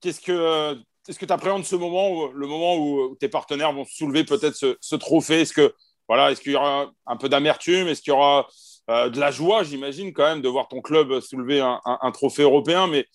Qu'est-ce 0.00 0.20
que 0.20 0.76
est-ce 1.08 1.18
que 1.18 1.26
tu 1.26 1.32
appréhendes 1.32 1.64
ce 1.64 1.74
moment, 1.74 2.28
le 2.28 2.46
moment 2.46 2.76
où 2.76 3.16
tes 3.16 3.28
partenaires 3.28 3.72
vont 3.72 3.84
soulever 3.84 4.22
peut-être 4.22 4.54
ce, 4.54 4.76
ce, 4.80 4.94
trophée? 4.94 5.40
Est-ce 5.40 5.52
que 5.52 5.74
voilà, 6.08 6.30
est-ce 6.30 6.40
qu'il 6.40 6.52
y 6.52 6.56
aura 6.56 6.92
un 7.06 7.16
peu 7.16 7.28
d'amertume? 7.28 7.88
Est-ce 7.88 8.02
qu'il 8.02 8.12
y 8.12 8.14
aura 8.14 8.46
euh, 8.90 9.10
de 9.10 9.20
la 9.20 9.30
joie, 9.30 9.62
j'imagine, 9.62 10.12
quand 10.12 10.24
même, 10.24 10.42
de 10.42 10.48
voir 10.48 10.68
ton 10.68 10.80
club 10.80 11.20
soulever 11.20 11.60
un, 11.60 12.10
trophée 12.12 12.42
européen. 12.42 12.86
Mais 12.86 13.06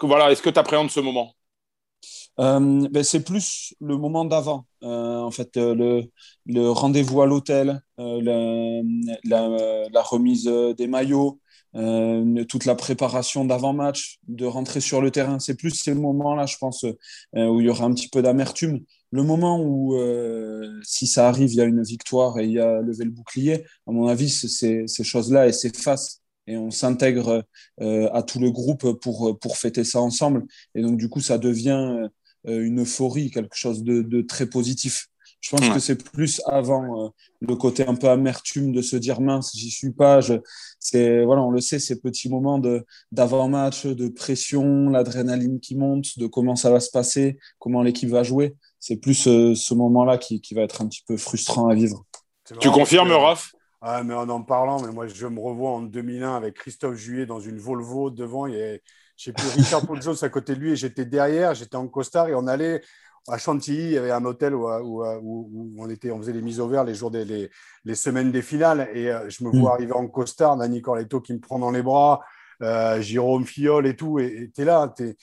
voilà, 0.00 0.30
est-ce 0.30 0.42
que 0.42 0.50
tu 0.50 0.58
appréhendes 0.58 0.90
ce 0.90 1.00
moment? 1.00 1.34
Euh, 2.38 2.88
ben, 2.90 3.02
c'est 3.02 3.24
plus 3.24 3.74
le 3.80 3.96
moment 3.96 4.24
d'avant. 4.24 4.66
Euh, 4.82 5.18
en 5.18 5.30
fait, 5.30 5.56
le, 5.56 6.08
rendez-vous 6.70 7.22
à 7.22 7.26
l'hôtel, 7.26 7.82
la, 7.98 8.82
la, 9.24 10.02
remise 10.02 10.44
des 10.44 10.86
maillots, 10.86 11.40
toute 12.48 12.64
la 12.64 12.74
préparation 12.76 13.44
d'avant-match, 13.44 14.18
de 14.28 14.46
rentrer 14.46 14.80
sur 14.80 15.02
le 15.02 15.10
terrain. 15.10 15.38
C'est 15.38 15.56
plus 15.56 15.70
ces 15.70 15.94
moments-là, 15.94 16.46
je 16.46 16.56
pense, 16.56 16.84
où 17.34 17.60
il 17.60 17.66
y 17.66 17.68
aura 17.68 17.84
un 17.84 17.92
petit 17.92 18.08
peu 18.08 18.22
d'amertume 18.22 18.84
le 19.12 19.22
moment 19.22 19.60
où, 19.60 19.96
euh, 19.96 20.80
si 20.82 21.06
ça 21.06 21.28
arrive, 21.28 21.52
il 21.52 21.56
y 21.56 21.60
a 21.60 21.64
une 21.64 21.82
victoire 21.82 22.38
et 22.38 22.44
il 22.44 22.52
y 22.52 22.60
a 22.60 22.80
levé 22.80 23.04
le 23.04 23.10
bouclier, 23.10 23.64
à 23.86 23.92
mon 23.92 24.06
avis, 24.06 24.30
ces, 24.30 24.86
choses-là, 25.02 25.46
elles 25.46 25.54
s'effacent 25.54 26.22
et 26.46 26.56
on 26.56 26.70
s'intègre 26.70 27.44
euh, 27.80 28.08
à 28.12 28.22
tout 28.22 28.38
le 28.38 28.50
groupe 28.50 29.00
pour, 29.00 29.38
pour 29.38 29.56
fêter 29.56 29.84
ça 29.84 30.00
ensemble. 30.00 30.44
Et 30.74 30.82
donc, 30.82 30.96
du 30.96 31.08
coup, 31.08 31.20
ça 31.20 31.38
devient 31.38 32.08
euh, 32.46 32.64
une 32.64 32.82
euphorie, 32.82 33.30
quelque 33.30 33.56
chose 33.56 33.82
de, 33.82 34.02
de 34.02 34.22
très 34.22 34.46
positif. 34.46 35.08
Je 35.40 35.56
pense 35.56 35.70
que 35.70 35.78
c'est 35.78 35.96
plus 35.96 36.42
avant 36.44 37.14
le 37.40 37.56
côté 37.56 37.86
un 37.86 37.94
peu 37.94 38.10
amertume 38.10 38.72
de 38.72 38.82
se 38.82 38.94
dire 38.94 39.22
mince, 39.22 39.52
j'y 39.56 39.70
suis 39.70 39.90
pas. 39.90 40.20
c'est 40.78 41.24
voilà, 41.24 41.40
on 41.40 41.50
le 41.50 41.62
sait, 41.62 41.78
ces 41.78 41.98
petits 41.98 42.28
moments 42.28 42.58
de 42.58 42.84
d'avant-match, 43.10 43.86
de 43.86 44.08
pression, 44.08 44.90
l'adrénaline 44.90 45.58
qui 45.58 45.76
monte, 45.76 46.18
de 46.18 46.26
comment 46.26 46.56
ça 46.56 46.70
va 46.70 46.78
se 46.78 46.90
passer, 46.90 47.38
comment 47.58 47.82
l'équipe 47.82 48.10
va 48.10 48.22
jouer 48.22 48.54
c'est 48.80 48.96
plus 48.96 49.28
euh, 49.28 49.54
ce 49.54 49.74
moment-là 49.74 50.18
qui, 50.18 50.40
qui, 50.40 50.54
va 50.54 50.62
être 50.62 50.82
un 50.82 50.88
petit 50.88 51.04
peu 51.06 51.16
frustrant 51.16 51.68
à 51.68 51.74
vivre. 51.74 52.04
Tu 52.58 52.70
confirmes, 52.70 53.12
Raph? 53.12 53.52
Ah, 53.82 54.02
mais 54.02 54.14
en 54.14 54.28
en 54.28 54.42
parlant, 54.42 54.82
mais 54.82 54.92
moi 54.92 55.06
je 55.06 55.26
me 55.26 55.40
revois 55.40 55.70
en 55.70 55.80
2001 55.80 56.34
avec 56.34 56.54
Christophe 56.54 56.96
Juillet 56.96 57.24
dans 57.24 57.40
une 57.40 57.58
Volvo 57.58 58.10
devant. 58.10 58.46
Il 58.46 58.54
y 58.54 58.60
avait, 58.60 58.82
je 59.16 59.24
sais 59.24 59.32
plus, 59.32 59.46
Richard 59.48 59.86
Paul 59.86 60.02
Jones 60.02 60.16
à 60.20 60.28
côté 60.28 60.54
de 60.54 60.60
lui 60.60 60.72
et 60.72 60.76
j'étais 60.76 61.06
derrière, 61.06 61.54
j'étais 61.54 61.76
en 61.76 61.88
costard 61.88 62.28
et 62.28 62.34
on 62.34 62.46
allait 62.46 62.82
à 63.28 63.38
Chantilly. 63.38 63.84
Il 63.84 63.92
y 63.92 63.98
avait 63.98 64.10
un 64.10 64.24
hôtel 64.26 64.54
où, 64.54 64.68
où, 64.68 65.02
où, 65.02 65.74
on, 65.78 65.88
était, 65.88 66.10
on 66.10 66.18
faisait 66.18 66.34
les 66.34 66.42
mises 66.42 66.60
au 66.60 66.68
vert 66.68 66.84
les 66.84 66.94
jours 66.94 67.10
des 67.10 67.24
les, 67.24 67.48
les 67.84 67.94
semaines 67.94 68.30
des 68.32 68.42
finales 68.42 68.90
et 68.92 69.10
euh, 69.10 69.30
je 69.30 69.44
me 69.44 69.50
vois 69.50 69.70
mm. 69.70 69.74
arriver 69.74 69.92
en 69.92 70.08
costard, 70.08 70.56
Nani 70.58 70.82
Corletto 70.82 71.22
qui 71.22 71.32
me 71.32 71.40
prend 71.40 71.58
dans 71.58 71.70
les 71.70 71.82
bras, 71.82 72.20
euh, 72.62 73.00
Jérôme 73.00 73.46
Fiol 73.46 73.86
et 73.86 73.96
tout. 73.96 74.18
Et 74.18 74.50
tu 74.54 74.60
es 74.60 74.64
là, 74.66 74.92
tu 74.94 75.16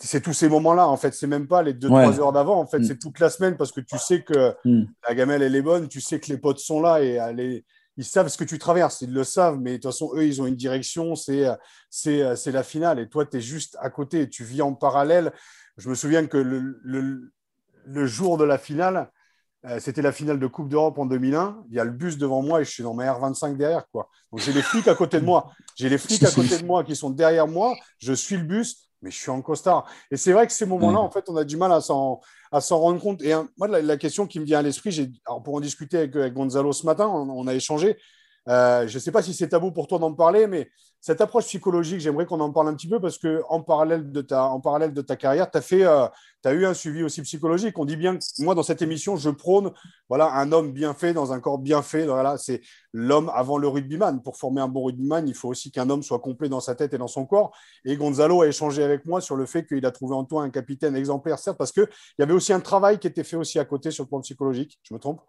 c'est 0.00 0.20
tous 0.20 0.32
ces 0.32 0.48
moments-là, 0.48 0.88
en 0.88 0.96
fait. 0.96 1.12
C'est 1.14 1.26
même 1.26 1.46
pas 1.46 1.62
les 1.62 1.74
deux, 1.74 1.88
trois 1.88 2.18
heures 2.18 2.32
d'avant. 2.32 2.58
En 2.58 2.66
fait, 2.66 2.78
mm. 2.78 2.84
c'est 2.84 2.98
toute 2.98 3.18
la 3.20 3.30
semaine 3.30 3.56
parce 3.56 3.72
que 3.72 3.80
tu 3.80 3.98
sais 3.98 4.22
que 4.22 4.54
mm. 4.64 4.86
la 5.08 5.14
gamelle, 5.14 5.42
elle 5.42 5.54
est 5.54 5.62
bonne. 5.62 5.88
Tu 5.88 6.00
sais 6.00 6.20
que 6.20 6.30
les 6.30 6.38
potes 6.38 6.58
sont 6.58 6.80
là 6.80 7.02
et 7.02 7.64
ils 7.96 8.04
savent 8.04 8.28
ce 8.28 8.38
que 8.38 8.44
tu 8.44 8.58
traverses. 8.58 9.02
Ils 9.02 9.12
le 9.12 9.24
savent, 9.24 9.58
mais 9.58 9.72
de 9.72 9.76
toute 9.76 9.92
façon, 9.92 10.10
eux, 10.14 10.26
ils 10.26 10.40
ont 10.40 10.46
une 10.46 10.56
direction. 10.56 11.14
C'est 11.14 11.46
c'est 11.90 12.52
la 12.52 12.62
finale. 12.62 12.98
Et 12.98 13.08
toi, 13.08 13.26
tu 13.26 13.36
es 13.36 13.40
juste 13.40 13.76
à 13.80 13.90
côté. 13.90 14.28
Tu 14.28 14.44
vis 14.44 14.62
en 14.62 14.74
parallèle. 14.74 15.32
Je 15.76 15.88
me 15.88 15.94
souviens 15.94 16.26
que 16.26 16.38
le, 16.38 16.80
le, 17.84 18.06
jour 18.06 18.38
de 18.38 18.44
la 18.44 18.58
finale, 18.58 19.10
Euh, 19.66 19.80
c'était 19.80 20.02
la 20.02 20.12
finale 20.12 20.38
de 20.38 20.46
Coupe 20.46 20.68
d'Europe 20.68 20.98
en 20.98 21.06
2001. 21.06 21.64
Il 21.70 21.76
y 21.76 21.80
a 21.80 21.84
le 21.84 21.90
bus 21.90 22.18
devant 22.18 22.42
moi 22.42 22.60
et 22.60 22.64
je 22.64 22.70
suis 22.70 22.82
dans 22.82 22.92
ma 22.92 23.06
R25 23.06 23.56
derrière. 23.56 23.88
Quoi. 23.90 24.10
Donc 24.30 24.40
j'ai 24.40 24.52
les 24.52 24.60
flics 24.60 24.88
à 24.88 24.94
côté 24.94 25.20
de 25.20 25.24
moi. 25.24 25.52
J'ai 25.74 25.88
les 25.88 25.96
flics 25.96 26.22
à 26.22 26.30
côté 26.34 26.58
de 26.58 26.66
moi 26.66 26.84
qui 26.84 26.94
sont 26.94 27.10
derrière 27.10 27.48
moi. 27.48 27.74
Je 27.98 28.12
suis 28.12 28.36
le 28.36 28.44
bus, 28.44 28.83
mais 29.04 29.10
je 29.10 29.18
suis 29.18 29.30
en 29.30 29.42
costard. 29.42 29.86
Et 30.10 30.16
c'est 30.16 30.32
vrai 30.32 30.46
que 30.46 30.52
ces 30.52 30.66
moments-là, 30.66 30.98
en 30.98 31.10
fait, 31.10 31.28
on 31.28 31.36
a 31.36 31.44
du 31.44 31.56
mal 31.56 31.70
à 31.70 31.80
s'en, 31.80 32.20
à 32.50 32.60
s'en 32.60 32.78
rendre 32.78 33.00
compte. 33.00 33.22
Et 33.22 33.34
moi, 33.58 33.68
la, 33.68 33.96
question 33.96 34.26
qui 34.26 34.40
me 34.40 34.44
vient 34.44 34.58
à 34.58 34.62
l'esprit, 34.62 35.12
pour 35.44 35.54
en 35.54 35.60
discuter 35.60 35.98
avec, 35.98 36.34
Gonzalo 36.34 36.72
ce 36.72 36.86
matin, 36.86 37.06
on 37.06 37.46
a 37.46 37.54
échangé. 37.54 37.96
Euh, 38.48 38.86
je 38.86 38.94
ne 38.94 39.00
sais 39.00 39.10
pas 39.10 39.22
si 39.22 39.32
c'est 39.32 39.48
tabou 39.48 39.70
pour 39.72 39.86
toi 39.86 39.98
d'en 39.98 40.12
parler, 40.12 40.46
mais 40.46 40.70
cette 41.00 41.20
approche 41.20 41.44
psychologique, 41.46 42.00
j'aimerais 42.00 42.26
qu'on 42.26 42.40
en 42.40 42.52
parle 42.52 42.68
un 42.68 42.74
petit 42.74 42.88
peu 42.88 43.00
parce 43.00 43.18
qu'en 43.18 43.62
parallèle 43.62 44.10
de 44.10 44.20
ta, 44.20 44.44
en 44.44 44.60
parallèle 44.60 44.92
de 44.92 45.00
ta 45.02 45.16
carrière, 45.16 45.50
tu 45.50 45.58
as, 45.58 45.72
euh, 45.72 46.08
as, 46.44 46.52
eu 46.52 46.66
un 46.66 46.74
suivi 46.74 47.02
aussi 47.02 47.22
psychologique. 47.22 47.78
On 47.78 47.84
dit 47.84 47.96
bien 47.96 48.16
que 48.16 48.24
moi, 48.38 48.54
dans 48.54 48.62
cette 48.62 48.82
émission, 48.82 49.16
je 49.16 49.30
prône 49.30 49.72
voilà, 50.08 50.32
un 50.32 50.52
homme 50.52 50.72
bien 50.72 50.92
fait 50.94 51.14
dans 51.14 51.32
un 51.32 51.40
corps 51.40 51.58
bien 51.58 51.82
fait. 51.82 52.06
Voilà, 52.06 52.36
c'est 52.36 52.60
l'homme 52.92 53.30
avant 53.34 53.56
le 53.56 53.68
rugbyman. 53.68 54.22
Pour 54.22 54.36
former 54.36 54.60
un 54.60 54.68
bon 54.68 54.84
rugbyman, 54.84 55.26
il 55.26 55.34
faut 55.34 55.48
aussi 55.48 55.70
qu'un 55.70 55.88
homme 55.88 56.02
soit 56.02 56.20
complet 56.20 56.48
dans 56.48 56.60
sa 56.60 56.74
tête 56.74 56.92
et 56.92 56.98
dans 56.98 57.08
son 57.08 57.24
corps. 57.26 57.56
Et 57.84 57.96
Gonzalo 57.96 58.42
a 58.42 58.46
échangé 58.46 58.82
avec 58.82 59.06
moi 59.06 59.20
sur 59.20 59.36
le 59.36 59.46
fait 59.46 59.66
qu'il 59.66 59.84
a 59.86 59.90
trouvé 59.90 60.14
en 60.14 60.24
toi 60.24 60.42
un 60.42 60.50
capitaine 60.50 60.96
exemplaire, 60.96 61.38
certes, 61.38 61.56
parce 61.56 61.72
qu'il 61.72 61.88
y 62.18 62.22
avait 62.22 62.34
aussi 62.34 62.52
un 62.52 62.60
travail 62.60 62.98
qui 62.98 63.06
était 63.06 63.24
fait 63.24 63.36
aussi 63.36 63.58
à 63.58 63.64
côté 63.64 63.90
sur 63.90 64.04
le 64.04 64.08
plan 64.08 64.20
psychologique. 64.20 64.78
Je 64.82 64.92
me 64.92 64.98
trompe? 64.98 65.20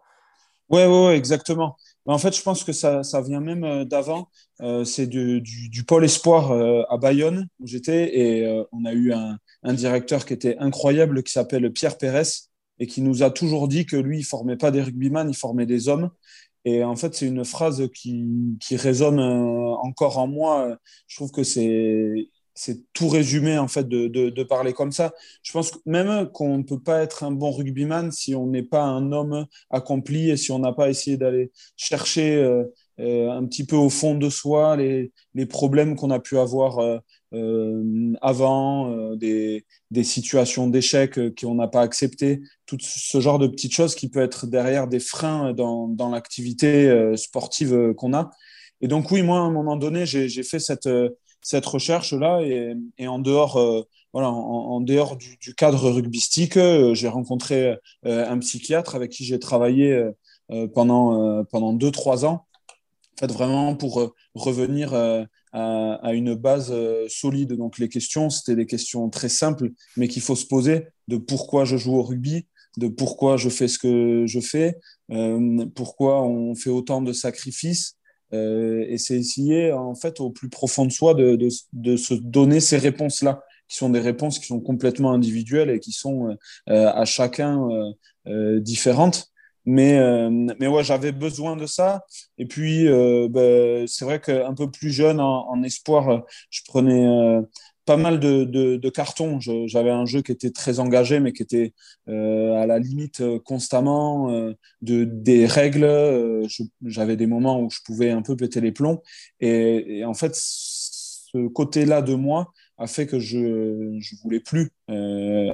Oui, 0.70 0.84
ouais, 0.84 1.16
exactement. 1.16 1.76
En 2.06 2.18
fait, 2.18 2.36
je 2.36 2.42
pense 2.42 2.62
que 2.64 2.72
ça, 2.72 3.02
ça 3.02 3.20
vient 3.20 3.40
même 3.40 3.64
euh, 3.64 3.84
d'avant. 3.84 4.28
Euh, 4.62 4.84
c'est 4.84 5.06
du, 5.06 5.40
du, 5.42 5.84
pôle 5.84 6.04
espoir 6.04 6.52
euh, 6.52 6.82
à 6.88 6.96
Bayonne 6.96 7.48
où 7.60 7.66
j'étais 7.66 8.16
et 8.18 8.64
on 8.72 8.84
a 8.84 8.92
eu 8.92 9.12
un, 9.12 9.38
un, 9.64 9.74
directeur 9.74 10.24
qui 10.24 10.32
était 10.32 10.56
incroyable 10.58 11.22
qui 11.22 11.32
s'appelle 11.32 11.70
Pierre 11.72 11.98
Pérez 11.98 12.22
et 12.78 12.86
qui 12.86 13.02
nous 13.02 13.22
a 13.22 13.30
toujours 13.30 13.68
dit 13.68 13.86
que 13.86 13.96
lui, 13.96 14.20
il 14.20 14.24
formait 14.24 14.56
pas 14.56 14.70
des 14.70 14.82
rugbyman, 14.82 15.28
il 15.28 15.36
formait 15.36 15.66
des 15.66 15.88
hommes. 15.88 16.10
Et 16.64 16.82
en 16.84 16.96
fait, 16.96 17.14
c'est 17.14 17.26
une 17.26 17.44
phrase 17.44 17.88
qui, 17.94 18.26
qui 18.60 18.76
résonne 18.76 19.20
encore 19.20 20.18
en 20.18 20.26
moi. 20.26 20.78
Je 21.06 21.16
trouve 21.16 21.30
que 21.30 21.44
c'est 21.44 22.28
c'est 22.56 22.92
tout 22.94 23.08
résumé 23.08 23.58
en 23.58 23.68
fait 23.68 23.86
de, 23.86 24.08
de, 24.08 24.42
parler 24.42 24.72
comme 24.72 24.90
ça. 24.90 25.12
Je 25.42 25.52
pense 25.52 25.70
que 25.70 25.78
même 25.84 26.28
qu'on 26.32 26.58
ne 26.58 26.62
peut 26.62 26.80
pas 26.80 27.02
être 27.02 27.22
un 27.22 27.30
bon 27.30 27.52
rugbyman 27.52 28.10
si 28.10 28.34
on 28.34 28.46
n'est 28.46 28.62
pas 28.62 28.82
un 28.82 29.12
homme 29.12 29.46
accompli 29.70 30.30
et 30.30 30.36
si 30.36 30.50
on 30.50 30.58
n'a 30.58 30.72
pas 30.72 30.88
essayé 30.88 31.16
d'aller 31.18 31.52
chercher 31.76 32.36
euh, 32.36 32.64
euh, 32.98 33.30
un 33.30 33.44
petit 33.44 33.66
peu 33.66 33.76
au 33.76 33.90
fond 33.90 34.14
de 34.14 34.30
soi 34.30 34.76
les, 34.76 35.12
les 35.34 35.46
problèmes 35.46 35.96
qu'on 35.96 36.10
a 36.10 36.18
pu 36.18 36.38
avoir 36.38 36.78
euh, 36.78 36.98
avant, 38.22 39.14
des, 39.16 39.66
des, 39.90 40.04
situations 40.04 40.68
d'échec 40.68 41.18
qu'on 41.38 41.56
n'a 41.56 41.68
pas 41.68 41.82
acceptées, 41.82 42.40
tout 42.64 42.78
ce 42.80 43.20
genre 43.20 43.38
de 43.38 43.46
petites 43.46 43.74
choses 43.74 43.94
qui 43.94 44.08
peut 44.08 44.22
être 44.22 44.46
derrière 44.46 44.88
des 44.88 45.00
freins 45.00 45.52
dans, 45.52 45.86
dans 45.88 46.08
l'activité 46.08 47.14
sportive 47.16 47.92
qu'on 47.94 48.14
a. 48.14 48.30
Et 48.80 48.88
donc 48.88 49.10
oui, 49.10 49.22
moi 49.22 49.40
à 49.40 49.42
un 49.42 49.50
moment 49.50 49.76
donné, 49.76 50.06
j'ai 50.06 50.42
fait 50.44 50.60
cette 50.60 50.88
cette 51.46 51.64
recherche-là. 51.64 52.42
Et, 52.42 53.06
en 53.06 53.20
dehors, 53.20 53.56
euh, 53.56 53.82
voilà, 54.12 54.30
en, 54.30 54.80
dehors 54.80 55.16
du, 55.16 55.54
cadre 55.54 55.90
rugbystique, 55.90 56.56
euh, 56.56 56.92
j'ai 56.92 57.06
rencontré 57.06 57.76
euh, 58.04 58.28
un 58.28 58.38
psychiatre 58.38 58.96
avec 58.96 59.12
qui 59.12 59.24
j'ai 59.24 59.38
travaillé 59.38 60.10
pendant, 60.74 61.44
pendant 61.44 61.72
deux, 61.72 61.92
trois 61.92 62.24
ans. 62.24 62.46
En 63.14 63.18
fait, 63.20 63.32
vraiment 63.32 63.76
pour 63.76 64.12
revenir 64.34 64.92
à, 65.52 66.12
une 66.12 66.34
base 66.34 66.74
solide. 67.08 67.52
Donc, 67.52 67.78
les 67.78 67.88
questions, 67.88 68.28
c'était 68.28 68.56
des 68.56 68.66
questions 68.66 69.08
très 69.08 69.28
simples, 69.28 69.70
mais 69.96 70.08
qu'il 70.08 70.22
faut 70.22 70.36
se 70.36 70.46
poser 70.46 70.88
de 71.06 71.16
pourquoi 71.16 71.64
je 71.64 71.76
joue 71.76 71.96
au 71.96 72.02
rugby, 72.02 72.46
de 72.76 72.88
pourquoi 72.88 73.36
je 73.36 73.48
fais 73.48 73.68
ce 73.68 73.78
que 73.78 74.24
je 74.26 74.40
fais, 74.40 74.78
pourquoi 75.74 76.22
on 76.22 76.54
fait 76.54 76.70
autant 76.70 77.02
de 77.02 77.12
sacrifices, 77.12 77.95
et 78.32 78.98
c'est 78.98 79.16
essayer, 79.16 79.72
en 79.72 79.94
fait, 79.94 80.20
au 80.20 80.30
plus 80.30 80.48
profond 80.48 80.84
de 80.84 80.92
soi, 80.92 81.14
de, 81.14 81.36
de, 81.36 81.48
de 81.72 81.96
se 81.96 82.14
donner 82.14 82.60
ces 82.60 82.76
réponses-là, 82.76 83.42
qui 83.68 83.76
sont 83.76 83.90
des 83.90 84.00
réponses 84.00 84.38
qui 84.38 84.46
sont 84.46 84.60
complètement 84.60 85.12
individuelles 85.12 85.70
et 85.70 85.80
qui 85.80 85.92
sont 85.92 86.36
euh, 86.68 86.92
à 86.92 87.04
chacun 87.04 87.68
euh, 88.26 88.60
différentes. 88.60 89.26
Mais, 89.68 89.98
mais 90.60 90.68
ouais, 90.68 90.84
j'avais 90.84 91.10
besoin 91.10 91.56
de 91.56 91.66
ça. 91.66 92.04
Et 92.38 92.46
puis, 92.46 92.86
ben, 92.86 93.84
c'est 93.88 94.04
vrai 94.04 94.20
qu'un 94.20 94.54
peu 94.54 94.70
plus 94.70 94.92
jeune, 94.92 95.18
en 95.18 95.60
espoir, 95.64 96.24
je 96.50 96.60
prenais 96.68 97.04
pas 97.86 97.96
mal 97.96 98.18
de, 98.18 98.44
de, 98.44 98.90
cartons. 98.90 99.38
J'avais 99.40 99.90
un 99.90 100.06
jeu 100.06 100.20
qui 100.20 100.32
était 100.32 100.50
très 100.50 100.80
engagé, 100.80 101.20
mais 101.20 101.32
qui 101.32 101.42
était 101.42 101.72
euh, 102.08 102.60
à 102.60 102.66
la 102.66 102.80
limite 102.80 103.20
euh, 103.20 103.38
constamment 103.38 104.30
euh, 104.32 104.52
de, 104.82 105.04
des 105.04 105.46
règles. 105.46 105.88
J'avais 106.84 107.16
des 107.16 107.28
moments 107.28 107.62
où 107.62 107.70
je 107.70 107.78
pouvais 107.84 108.10
un 108.10 108.22
peu 108.22 108.36
péter 108.36 108.60
les 108.60 108.72
plombs. 108.72 109.02
Et, 109.40 110.04
en 110.04 110.14
fait, 110.14 110.32
ce 110.34 111.46
côté-là 111.46 112.02
de 112.02 112.14
moi 112.14 112.52
a 112.76 112.88
fait 112.88 113.06
que 113.06 113.20
je 113.20 113.38
ne 113.38 114.22
voulais 114.22 114.40
plus 114.40 114.72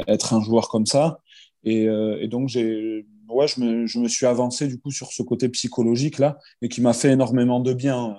être 0.09 0.33
un 0.33 0.43
joueur 0.43 0.69
comme 0.69 0.87
ça. 0.87 1.19
Et, 1.65 1.85
et 1.85 2.29
donc, 2.29 2.49
j'ai 2.49 3.05
ouais, 3.29 3.47
je, 3.47 3.61
me, 3.61 3.87
je 3.87 3.99
me 3.99 4.09
suis 4.09 4.27
avancé 4.27 4.67
du 4.69 4.79
coup 4.81 4.91
sur 4.91 5.13
ce 5.13 5.23
côté 5.23 5.49
psychologique 5.51 6.19
là 6.19 6.39
et 6.63 6.69
qui 6.69 6.81
m'a 6.81 6.93
fait 6.93 7.13
énormément 7.13 7.61
de 7.61 7.73
bien 7.73 8.15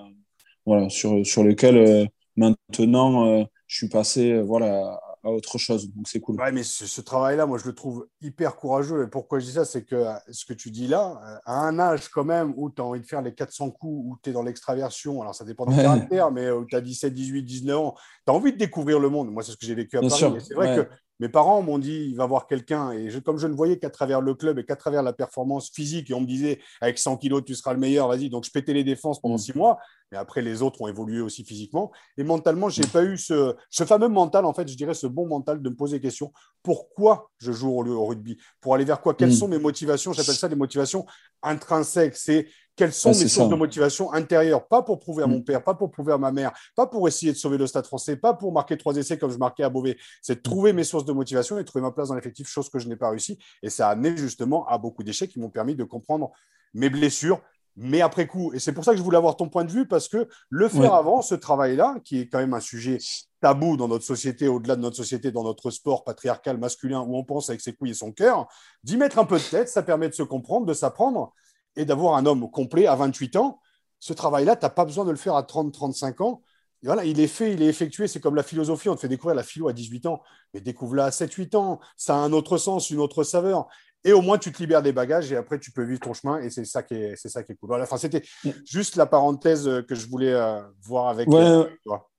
voilà 0.65 0.89
sur 0.89 1.23
sur 1.25 1.43
lequel 1.43 2.09
maintenant 2.35 3.45
je 3.73 3.79
suis 3.79 3.89
passé 3.89 4.33
euh, 4.33 4.43
voilà, 4.43 5.01
à 5.23 5.31
autre 5.31 5.57
chose. 5.57 5.91
Donc 5.95 6.07
c'est 6.07 6.19
cool. 6.19 6.39
Ouais, 6.39 6.51
mais 6.51 6.61
ce, 6.61 7.01
travail-là, 7.01 7.47
moi, 7.47 7.57
je 7.57 7.65
le 7.65 7.73
trouve 7.73 8.07
hyper 8.21 8.55
courageux. 8.55 9.03
Et 9.03 9.07
pourquoi 9.07 9.39
je 9.39 9.45
dis 9.45 9.53
ça, 9.53 9.65
c'est 9.65 9.83
que 9.83 9.95
euh, 9.95 10.13
ce 10.29 10.45
que 10.45 10.53
tu 10.53 10.69
dis 10.69 10.85
là, 10.85 11.19
euh, 11.25 11.37
à 11.45 11.61
un 11.61 11.79
âge 11.79 12.07
quand 12.09 12.23
même 12.23 12.53
où 12.55 12.69
tu 12.69 12.83
as 12.83 12.85
envie 12.85 12.99
de 12.99 13.05
faire 13.07 13.23
les 13.23 13.33
400 13.33 13.71
coups, 13.71 14.05
où 14.05 14.17
tu 14.21 14.29
es 14.29 14.33
dans 14.33 14.43
l'extraversion, 14.43 15.23
alors 15.23 15.33
ça 15.33 15.43
dépend 15.43 15.65
de 15.65 15.71
ton 15.71 15.77
caractère, 15.77 16.31
mais 16.31 16.51
où 16.51 16.65
tu 16.65 16.75
as 16.75 16.81
17, 16.81 17.11
18, 17.11 17.41
19 17.41 17.75
ans, 17.75 17.95
tu 18.27 18.31
as 18.31 18.35
envie 18.35 18.53
de 18.53 18.59
découvrir 18.59 18.99
le 18.99 19.09
monde. 19.09 19.31
Moi, 19.31 19.41
c'est 19.41 19.53
ce 19.53 19.57
que 19.57 19.65
j'ai 19.65 19.73
vécu 19.73 19.97
à 19.97 20.01
Paris. 20.01 20.37
C'est 20.47 20.53
vrai 20.53 20.75
que 20.75 20.87
mes 21.23 21.29
parents 21.29 21.61
m'ont 21.61 21.79
dit, 21.79 22.07
il 22.09 22.17
va 22.17 22.25
voir 22.25 22.47
quelqu'un. 22.47 22.91
Et 22.91 23.07
comme 23.21 23.37
je 23.37 23.47
ne 23.47 23.53
voyais 23.53 23.79
qu'à 23.79 23.89
travers 23.89 24.19
le 24.19 24.33
club 24.33 24.59
et 24.59 24.65
qu'à 24.65 24.75
travers 24.75 25.01
la 25.01 25.13
performance 25.13 25.71
physique, 25.73 26.11
et 26.11 26.13
on 26.13 26.19
me 26.19 26.25
disait, 26.25 26.59
avec 26.81 26.99
100 26.99 27.15
kilos, 27.15 27.45
tu 27.45 27.55
seras 27.55 27.71
le 27.71 27.79
meilleur, 27.79 28.09
vas-y. 28.09 28.29
Donc, 28.29 28.43
je 28.43 28.51
pétais 28.51 28.73
les 28.73 28.83
défenses 28.83 29.21
pendant 29.21 29.35
mm. 29.35 29.37
six 29.37 29.57
mois. 29.57 29.79
Mais 30.11 30.17
après, 30.17 30.41
les 30.41 30.61
autres 30.61 30.81
ont 30.81 30.87
évolué 30.89 31.21
aussi 31.21 31.45
physiquement. 31.45 31.93
Et 32.17 32.25
mentalement, 32.25 32.67
je 32.67 32.81
n'ai 32.81 32.87
pas 32.89 33.05
eu 33.05 33.17
ce, 33.17 33.55
fameux 33.71 34.09
mental, 34.09 34.43
en 34.43 34.53
fait, 34.53 34.67
je 34.67 34.75
dirais 34.75 34.93
ce 34.93 35.07
bon 35.07 35.25
mental 35.25 35.61
de 35.61 35.69
me 35.69 35.75
poser 35.75 35.99
des 35.99 36.01
questions. 36.01 36.33
Pourquoi 36.61 37.31
je 37.37 37.53
joue 37.53 37.69
au, 37.69 38.05
rugby? 38.05 38.37
Pour 38.59 38.75
aller 38.75 38.83
vers 38.83 38.99
quoi? 38.99 39.13
Quelles 39.13 39.29
mm. 39.29 39.31
sont 39.31 39.47
mes 39.47 39.59
motivations? 39.59 40.11
J'appelle 40.11 40.35
ça 40.35 40.49
des 40.49 40.57
motivations 40.57 41.05
intrinsèques. 41.41 42.17
C'est 42.17 42.47
quelles 42.75 42.93
sont 42.93 43.09
mes 43.09 43.27
sources 43.27 43.49
de 43.49 43.55
motivation 43.55 44.11
intérieure 44.13 44.67
Pas 44.67 44.81
pour 44.81 44.99
prouver 44.99 45.23
à 45.23 45.27
mon 45.27 45.39
mm. 45.39 45.43
père, 45.43 45.63
pas 45.63 45.73
pour 45.73 45.91
prouver 45.91 46.13
à 46.13 46.17
ma 46.17 46.31
mère, 46.31 46.51
pas 46.75 46.87
pour 46.87 47.07
essayer 47.07 47.31
de 47.31 47.37
sauver 47.37 47.57
le 47.57 47.67
stade 47.67 47.85
français, 47.85 48.15
pas 48.15 48.33
pour 48.33 48.51
marquer 48.51 48.77
trois 48.77 48.95
essais 48.95 49.17
comme 49.17 49.31
je 49.31 49.37
marquais 49.37 49.63
à 49.63 49.69
Beauvais. 49.69 49.97
C'est 50.21 50.35
de 50.35 50.39
mm. 50.39 50.43
trouver 50.43 50.73
mes 50.73 50.83
sources 50.83 51.05
de 51.05 51.13
motivation 51.13 51.59
et 51.59 51.65
trouver 51.65 51.83
ma 51.83 51.91
place 51.91 52.09
dans 52.09 52.15
l'effectif, 52.15 52.47
chose 52.47 52.69
que 52.69 52.79
je 52.79 52.87
n'ai 52.87 52.95
pas 52.95 53.09
réussi. 53.09 53.37
Et 53.61 53.69
ça 53.69 53.89
a 53.89 53.91
amené 53.91 54.17
justement 54.17 54.67
à 54.67 54.77
beaucoup 54.77 55.03
d'échecs 55.03 55.29
qui 55.31 55.39
m'ont 55.39 55.49
permis 55.49 55.75
de 55.75 55.83
comprendre 55.83 56.31
mes 56.73 56.89
blessures, 56.89 57.41
mais 57.75 58.01
après 58.01 58.27
coup. 58.27 58.53
Et 58.53 58.59
c'est 58.59 58.73
pour 58.73 58.83
ça 58.83 58.91
que 58.91 58.97
je 58.97 59.03
voulais 59.03 59.17
avoir 59.17 59.35
ton 59.35 59.49
point 59.49 59.65
de 59.65 59.71
vue, 59.71 59.87
parce 59.87 60.07
que 60.07 60.27
le 60.49 60.67
faire 60.67 60.93
avant, 60.93 61.21
ce 61.21 61.35
travail-là, 61.35 61.97
qui 62.03 62.19
est 62.19 62.27
quand 62.27 62.39
même 62.39 62.53
un 62.53 62.59
sujet 62.59 62.97
tabou 63.41 63.77
dans 63.77 63.87
notre 63.87 64.05
société, 64.05 64.47
au-delà 64.47 64.75
de 64.75 64.81
notre 64.81 64.95
société, 64.95 65.31
dans 65.31 65.43
notre 65.43 65.69
sport 65.69 66.03
patriarcal 66.03 66.57
masculin, 66.57 67.01
où 67.01 67.17
on 67.17 67.23
pense 67.23 67.49
avec 67.49 67.61
ses 67.61 67.73
couilles 67.73 67.91
et 67.91 67.95
son 67.95 68.11
cœur, 68.11 68.47
d'y 68.83 68.97
mettre 68.97 69.19
un 69.19 69.25
peu 69.25 69.37
de 69.37 69.43
tête, 69.43 69.69
ça 69.69 69.83
permet 69.83 70.09
de 70.09 70.13
se 70.13 70.23
comprendre, 70.23 70.65
de 70.65 70.73
s'apprendre 70.73 71.33
et 71.75 71.85
d'avoir 71.85 72.15
un 72.15 72.25
homme 72.25 72.49
complet 72.49 72.87
à 72.87 72.95
28 72.95 73.35
ans. 73.35 73.59
Ce 73.99 74.13
travail-là, 74.13 74.55
tu 74.55 74.65
n'as 74.65 74.69
pas 74.69 74.85
besoin 74.85 75.05
de 75.05 75.11
le 75.11 75.17
faire 75.17 75.35
à 75.35 75.43
30, 75.43 75.73
35 75.73 76.21
ans. 76.21 76.41
voilà, 76.83 77.05
il 77.05 77.19
est 77.19 77.27
fait, 77.27 77.53
il 77.53 77.61
est 77.61 77.67
effectué. 77.67 78.07
C'est 78.07 78.19
comme 78.19 78.35
la 78.35 78.43
philosophie. 78.43 78.89
On 78.89 78.95
te 78.95 79.01
fait 79.01 79.07
découvrir 79.07 79.35
la 79.35 79.43
philo 79.43 79.67
à 79.69 79.73
18 79.73 80.05
ans, 80.07 80.21
mais 80.53 80.61
découvre-la 80.61 81.05
à 81.05 81.11
7, 81.11 81.31
8 81.31 81.55
ans. 81.55 81.79
Ça 81.95 82.15
a 82.15 82.17
un 82.17 82.33
autre 82.33 82.57
sens, 82.57 82.89
une 82.89 82.99
autre 82.99 83.23
saveur. 83.23 83.67
Et 84.05 84.11
au 84.11 84.21
moins, 84.21 84.37
tu 84.37 84.51
te 84.51 84.61
libères 84.61 84.81
des 84.81 84.91
bagages 84.91 85.31
et 85.31 85.37
après, 85.37 85.59
tu 85.59 85.71
peux 85.71 85.83
vivre 85.83 86.01
ton 86.01 86.13
chemin. 86.13 86.41
Et 86.41 86.49
c'est 86.49 86.65
ça 86.65 86.83
qui 86.83 86.95
est, 86.95 87.15
c'est 87.15 87.29
ça 87.29 87.43
qui 87.43 87.53
est 87.53 87.55
cool. 87.55 87.69
Voilà, 87.69 87.83
enfin, 87.85 87.97
c'était 87.97 88.23
juste 88.65 88.97
la 88.97 89.05
parenthèse 89.05 89.69
que 89.87 89.95
je 89.95 90.07
voulais 90.07 90.33
euh, 90.33 90.61
voir 90.81 91.07
avec 91.07 91.29
ouais, 91.29 91.65
toi. 91.83 92.09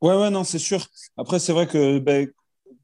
Ouais, 0.00 0.16
ouais, 0.16 0.30
non, 0.30 0.44
c'est 0.44 0.58
sûr. 0.58 0.86
Après, 1.18 1.38
c'est 1.38 1.52
vrai 1.52 1.66
que 1.66 1.98
ben, 1.98 2.28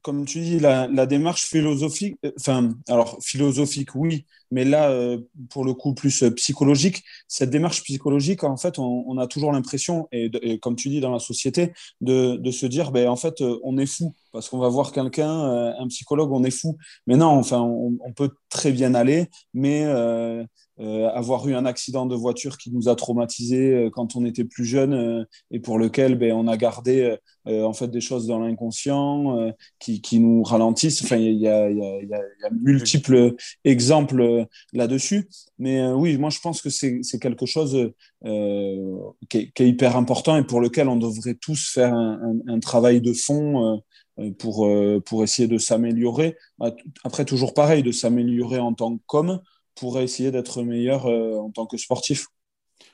comme 0.01 0.25
tu 0.25 0.41
dis, 0.41 0.59
la, 0.59 1.05
démarche 1.05 1.45
philosophique, 1.45 2.17
euh, 2.25 2.31
enfin, 2.39 2.71
alors 2.87 3.17
philosophique, 3.21 3.95
oui, 3.95 4.25
mais 4.51 4.65
là, 4.65 4.89
euh, 4.91 5.17
pour 5.49 5.65
le 5.65 5.73
coup, 5.73 5.93
plus 5.93 6.23
euh, 6.23 6.31
psychologique, 6.31 7.03
cette 7.27 7.49
démarche 7.49 7.83
psychologique, 7.83 8.43
en 8.43 8.57
fait, 8.57 8.77
on, 8.77 9.17
a 9.17 9.27
toujours 9.27 9.51
l'impression, 9.51 10.07
et, 10.11 10.59
comme 10.59 10.75
tu 10.75 10.89
dis, 10.89 10.99
dans 10.99 11.11
la 11.11 11.19
société, 11.19 11.73
de, 12.01 12.51
se 12.51 12.65
dire, 12.65 12.91
ben, 12.91 13.07
en 13.07 13.15
fait, 13.15 13.41
on 13.63 13.77
est 13.77 13.85
fou, 13.85 14.13
parce 14.31 14.49
qu'on 14.49 14.59
va 14.59 14.69
voir 14.69 14.91
quelqu'un, 14.91 15.29
un 15.29 15.87
psychologue, 15.87 16.31
on 16.31 16.43
est 16.43 16.51
fou. 16.51 16.77
Mais 17.07 17.15
non, 17.15 17.27
enfin, 17.27 17.59
on, 17.59 18.13
peut 18.13 18.31
très 18.49 18.71
bien 18.71 18.93
aller, 18.93 19.27
mais 19.53 19.85
euh, 20.81 21.09
avoir 21.09 21.47
eu 21.47 21.53
un 21.53 21.65
accident 21.65 22.07
de 22.07 22.15
voiture 22.15 22.57
qui 22.57 22.71
nous 22.71 22.89
a 22.89 22.95
traumatisé 22.95 23.71
euh, 23.71 23.89
quand 23.91 24.15
on 24.15 24.25
était 24.25 24.45
plus 24.45 24.65
jeune 24.65 24.93
euh, 24.93 25.23
et 25.51 25.59
pour 25.59 25.77
lequel 25.77 26.15
ben, 26.15 26.31
on 26.31 26.47
a 26.47 26.57
gardé 26.57 27.17
en 27.45 27.73
fait 27.73 27.87
des 27.87 28.01
choses 28.01 28.27
dans 28.27 28.39
l'inconscient 28.39 29.51
qui, 29.79 29.99
qui, 30.01 30.19
nous 30.19 30.43
ralentissent. 30.43 31.03
Enfin, 31.03 31.17
il 31.17 31.33
y 31.33 31.41
y, 31.41 31.47
a, 31.47 31.69
y 31.69 32.13
a, 32.13 32.49
multiples 32.51 33.35
exemples 33.63 34.40
là-dessus. 34.73 35.29
Mais 35.59 35.85
oui, 35.87 36.17
moi, 36.17 36.29
je 36.29 36.39
pense 36.39 36.61
que 36.61 36.69
c'est 36.69 37.19
quelque 37.19 37.45
chose 37.45 37.91
qui 38.23 38.27
est, 38.29 39.51
qui, 39.53 39.63
est, 39.63 39.69
hyper 39.69 39.95
important 39.95 40.37
et 40.37 40.43
pour 40.43 40.61
lequel 40.61 40.87
on 40.87 40.97
devrait 40.97 41.35
tous 41.35 41.69
faire 41.69 41.93
un, 41.93 42.19
un, 42.47 42.53
un 42.53 42.59
travail 42.59 43.01
de 43.01 43.13
fond 43.13 43.81
pour, 44.39 44.69
pour 45.05 45.23
essayer 45.23 45.47
de 45.47 45.57
s'améliorer. 45.57 46.37
Après, 47.03 47.25
toujours 47.25 47.53
pareil, 47.53 47.83
de 47.83 47.91
s'améliorer 47.91 48.59
en 48.59 48.73
tant 48.73 48.97
qu'homme 49.07 49.41
pour 49.75 49.99
essayer 49.99 50.31
d'être 50.31 50.63
meilleur 50.63 51.05
en 51.05 51.49
tant 51.51 51.65
que 51.65 51.77
sportif. 51.77 52.27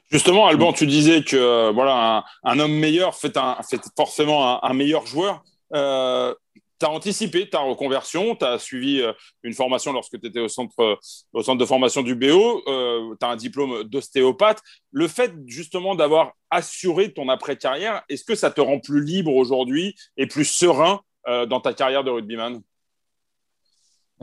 Justement, 0.10 0.48
Alban, 0.48 0.72
tu 0.72 0.88
disais 0.88 1.22
que 1.22 1.36
euh, 1.36 1.72
voilà, 1.74 2.24
un, 2.44 2.60
homme 2.60 2.74
meilleur 2.74 3.16
fait, 3.16 3.36
un, 3.36 3.58
fait 3.70 3.82
forcément 3.96 4.64
un, 4.64 4.74
meilleur 4.74 5.06
joueur. 5.06 5.44
Euh, 5.74 6.34
tu 6.80 6.86
as 6.86 6.90
anticipé 6.90 7.50
ta 7.50 7.60
reconversion, 7.60 8.36
tu 8.36 8.46
as 8.46 8.60
suivi 8.60 9.02
euh, 9.02 9.14
une 9.44 9.54
formation 9.54 9.94
lorsque 9.94 10.20
tu 10.20 10.28
étais 10.28 10.40
au 10.40 10.48
centre, 10.48 11.00
au 11.34 11.44
centre 11.44 11.60
de 11.60 11.66
formation 11.66 12.02
du 12.02 12.16
BO, 12.16 12.62
tu 12.66 13.26
as 13.26 13.30
un 13.30 13.36
diplôme 13.36 13.84
d'ostéopathe. 13.84 14.62
Le 14.92 15.08
fait 15.08 15.34
justement 15.46 15.96
d'avoir 15.96 16.34
assuré 16.50 17.14
ton 17.14 17.30
après-carrière, 17.30 18.04
est-ce 18.10 18.24
que 18.24 18.36
ça 18.36 18.52
te 18.52 18.62
rend 18.62 18.80
plus 18.80 19.04
libre 19.04 19.36
aujourd'hui 19.36 19.96
et 20.18 20.28
plus 20.28 20.46
serein 20.46 21.02
dans 21.28 21.60
ta 21.60 21.74
carrière 21.74 22.04
de 22.04 22.10
rugbyman? 22.10 22.62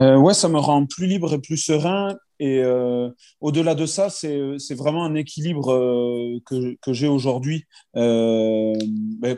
Euh, 0.01 0.17
ouais, 0.17 0.33
ça 0.33 0.49
me 0.49 0.59
rend 0.59 0.85
plus 0.85 1.07
libre 1.07 1.33
et 1.33 1.39
plus 1.39 1.57
serein. 1.57 2.15
Et 2.39 2.59
euh, 2.59 3.09
au-delà 3.39 3.75
de 3.75 3.85
ça, 3.85 4.09
c'est 4.09 4.75
vraiment 4.75 5.05
un 5.05 5.15
équilibre 5.15 5.71
euh, 5.71 6.39
que, 6.45 6.75
que 6.81 6.93
j'ai 6.93 7.07
aujourd'hui. 7.07 7.65
Euh, 7.95 8.75
ben, 9.19 9.37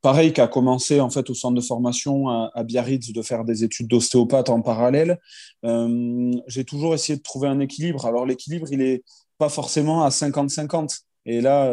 pareil 0.00 0.32
qu'à 0.32 0.46
commencé 0.46 1.00
en 1.00 1.10
fait 1.10 1.28
au 1.30 1.34
centre 1.34 1.56
de 1.56 1.60
formation 1.60 2.28
à, 2.28 2.62
Biarritz 2.62 3.12
de 3.12 3.22
faire 3.22 3.44
des 3.44 3.64
études 3.64 3.88
d'ostéopathe 3.88 4.48
en 4.48 4.62
parallèle. 4.62 5.18
J'ai 5.64 6.64
toujours 6.64 6.94
essayé 6.94 7.16
de 7.16 7.22
trouver 7.22 7.48
un 7.48 7.60
équilibre. 7.60 8.06
Alors 8.06 8.26
l'équilibre, 8.26 8.68
il 8.70 8.80
est 8.82 9.02
pas 9.38 9.48
forcément 9.48 10.04
à 10.04 10.10
50-50. 10.10 11.00
Et 11.28 11.40
là, 11.40 11.68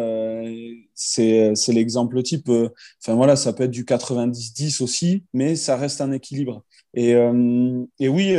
c'est 0.96 1.54
l'exemple 1.68 2.24
type. 2.24 2.50
Enfin 2.50 3.14
voilà, 3.14 3.36
ça 3.36 3.54
peut 3.54 3.66
être 3.66 3.72
du 3.72 3.84
90-10 3.84 4.82
aussi, 4.82 5.24
mais 5.34 5.56
ça 5.56 5.78
reste 5.78 6.02
un 6.02 6.12
équilibre. 6.12 6.64
Et, 6.96 7.12
et 7.12 8.08
oui, 8.08 8.36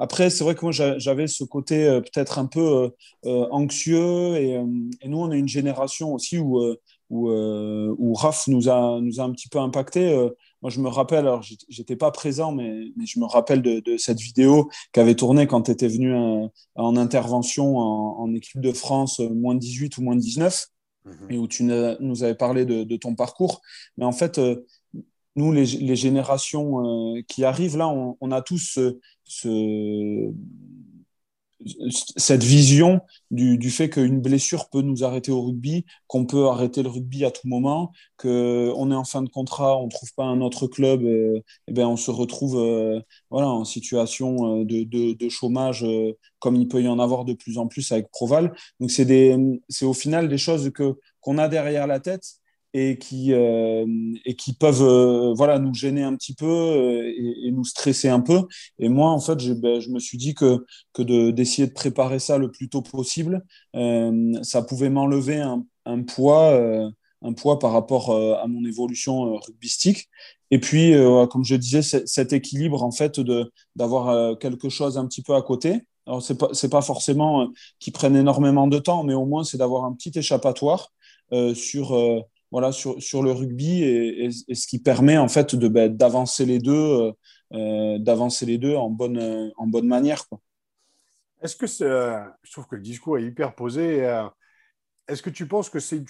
après, 0.00 0.30
c'est 0.30 0.44
vrai 0.44 0.54
que 0.54 0.64
moi, 0.64 0.72
j'avais 0.72 1.26
ce 1.26 1.44
côté 1.44 1.86
euh, 1.86 2.00
peut-être 2.00 2.38
un 2.38 2.46
peu 2.46 2.90
anxieux. 3.24 4.36
Et, 4.36 4.52
et, 5.02 5.08
nous, 5.08 5.18
on 5.18 5.30
est 5.30 5.38
une 5.38 5.46
génération 5.46 6.14
aussi 6.14 6.38
où, 6.38 6.58
où, 7.10 7.30
où 7.30 8.14
Raph 8.14 8.48
nous 8.48 8.70
a, 8.70 8.98
nous 9.02 9.20
a 9.20 9.24
un 9.24 9.30
petit 9.30 9.48
peu 9.50 9.58
impacté. 9.58 10.14
moi, 10.62 10.70
je 10.70 10.80
me 10.80 10.88
rappelle, 10.88 11.26
alors 11.26 11.42
j'étais 11.68 11.96
pas 11.96 12.10
présent, 12.10 12.50
mais, 12.50 12.92
mais, 12.96 13.04
je 13.04 13.20
me 13.20 13.26
rappelle 13.26 13.60
de, 13.60 13.80
de 13.80 13.98
cette 13.98 14.20
vidéo 14.20 14.70
qu'avait 14.92 15.14
tournée 15.14 15.46
quand 15.46 15.62
tu 15.62 15.70
étais 15.70 15.88
venu 15.88 16.14
en 16.14 16.96
intervention 16.96 17.76
en, 17.76 18.22
en, 18.22 18.34
équipe 18.34 18.62
de 18.62 18.72
France, 18.72 19.20
moins 19.20 19.54
18 19.54 19.98
ou 19.98 20.02
moins 20.02 20.16
19 20.16 20.66
mhm. 21.04 21.14
et 21.28 21.36
où 21.36 21.46
tu 21.46 21.64
nous 21.64 22.24
avais 22.24 22.34
parlé 22.34 22.64
de, 22.64 22.84
de, 22.84 22.96
ton 22.96 23.14
parcours. 23.14 23.60
Mais 23.98 24.06
en 24.06 24.12
fait, 24.12 24.40
nous, 25.40 25.52
les, 25.52 25.96
générations 25.96 27.16
euh, 27.16 27.22
qui 27.28 27.44
arrivent, 27.44 27.76
là, 27.76 27.88
on, 27.88 28.30
a 28.30 28.42
tous 28.42 28.78
ce, 29.24 30.32
cette 32.16 32.42
vision 32.42 33.00
du, 33.30 33.70
fait 33.70 33.90
qu'une 33.90 34.20
blessure 34.20 34.68
peut 34.70 34.82
nous 34.82 35.04
arrêter 35.04 35.30
au 35.30 35.42
rugby, 35.42 35.84
qu'on 36.06 36.24
peut 36.26 36.46
arrêter 36.46 36.82
le 36.82 36.88
rugby 36.88 37.24
à 37.24 37.30
tout 37.30 37.46
moment, 37.46 37.92
qu'on 38.16 38.90
est 38.90 38.94
en 38.94 39.04
fin 39.04 39.22
de 39.22 39.28
contrat, 39.28 39.76
on 39.78 39.86
ne 39.86 39.90
trouve 39.90 40.12
pas 40.14 40.24
un 40.24 40.40
autre 40.40 40.66
club, 40.66 41.02
et, 41.02 41.42
ben 41.68 41.86
on 41.86 41.96
se 41.96 42.10
retrouve 42.10 42.58
euh, 42.58 43.00
voilà, 43.30 43.48
en 43.48 43.64
situation 43.64 44.60
euh, 44.60 44.64
de, 44.64 45.28
chômage 45.28 45.86
comme 46.38 46.56
il 46.56 46.68
peut 46.68 46.82
y 46.82 46.88
en 46.88 46.98
avoir 46.98 47.24
de 47.24 47.34
plus 47.34 47.58
en 47.58 47.66
plus 47.66 47.92
avec 47.92 48.10
Proval. 48.10 48.52
Donc 48.80 48.90
c'est 48.90 49.84
au 49.84 49.94
final 49.94 50.28
des 50.28 50.38
choses 50.38 50.70
que 50.70 50.96
qu'on 51.20 51.38
a 51.38 51.48
derrière 51.48 51.86
la 51.86 52.00
tête 52.00 52.39
et 52.72 52.98
qui, 52.98 53.32
euh, 53.32 53.84
et 54.24 54.36
qui 54.36 54.52
peuvent 54.52 54.82
euh, 54.82 55.34
voilà, 55.34 55.58
nous 55.58 55.74
gêner 55.74 56.02
un 56.02 56.14
petit 56.16 56.34
peu 56.34 56.46
euh, 56.46 57.12
et, 57.16 57.50
nous 57.50 57.64
stresser 57.64 58.08
un 58.08 58.20
peu. 58.20 58.42
Et 58.78 58.88
moi, 58.88 59.10
en 59.10 59.20
fait, 59.20 59.38
ben, 59.60 59.80
je 59.80 59.90
me 59.90 59.98
suis 59.98 60.18
dit 60.18 60.34
que, 60.34 60.64
que 60.92 61.02
d'essayer 61.30 61.66
de, 61.66 61.72
préparer 61.72 62.18
ça 62.18 62.38
le 62.38 62.50
plus 62.50 62.68
tôt 62.68 62.82
possible, 62.82 63.44
ça 64.42 64.62
pouvait 64.62 64.90
m'enlever 64.90 65.40
un, 65.40 65.64
un, 65.84 66.02
poids, 66.02 66.56
un 67.22 67.32
poids 67.32 67.58
par 67.58 67.72
rapport 67.72 68.12
à 68.12 68.46
mon 68.46 68.64
évolution 68.64 69.36
rugbystique. 69.36 70.08
Et 70.50 70.60
puis, 70.60 70.94
comme 71.30 71.44
je 71.44 71.56
disais, 71.56 71.82
cet 71.82 72.32
équilibre, 72.32 72.82
en 72.82 72.92
fait, 72.92 73.20
d'avoir 73.76 74.38
quelque 74.38 74.68
chose 74.68 74.96
un 74.96 75.06
petit 75.06 75.22
peu 75.22 75.34
à 75.34 75.42
côté. 75.42 75.80
Alors, 76.06 76.22
ce 76.22 76.32
n'est 76.32 76.38
pas, 76.38 76.48
pas 76.70 76.82
forcément 76.82 77.48
qui 77.78 77.90
prenne 77.90 78.16
énormément 78.16 78.68
de 78.68 78.78
temps, 78.78 79.02
mais 79.02 79.14
au 79.14 79.26
moins, 79.26 79.44
c'est 79.44 79.58
d'avoir 79.58 79.84
un 79.84 79.92
petit 79.92 80.12
échappatoire 80.16 80.92
sur 81.54 81.94
voilà, 82.50 82.72
sur, 82.72 83.00
sur 83.00 83.22
le 83.22 83.32
rugby 83.32 83.82
et, 83.82 84.30
ce 84.30 84.66
qui 84.66 84.80
permet 84.80 85.16
en 85.16 85.28
fait 85.28 85.54
de, 85.54 85.68
ben, 85.68 85.94
d'avancer 85.94 86.46
les 86.46 86.58
deux, 86.58 86.72
euh, 86.72 87.12
euh, 87.52 87.98
d'avancer 87.98 88.46
les 88.46 88.58
deux 88.58 88.74
en 88.74 88.90
bonne, 88.90 89.52
en 89.56 89.66
bonne 89.66 89.86
manière. 89.86 90.24
Est-ce 91.42 91.56
que 91.56 91.66
je 91.66 92.50
trouve 92.50 92.66
que 92.66 92.76
le 92.76 92.82
discours 92.82 93.18
est 93.18 93.24
hyper 93.24 93.54
posé. 93.54 94.04
Euh, 94.04 94.24
est-ce 95.08 95.22
que 95.22 95.30
tu 95.30 95.46
penses 95.46 95.70
que 95.70 95.80
c'est 95.80 96.04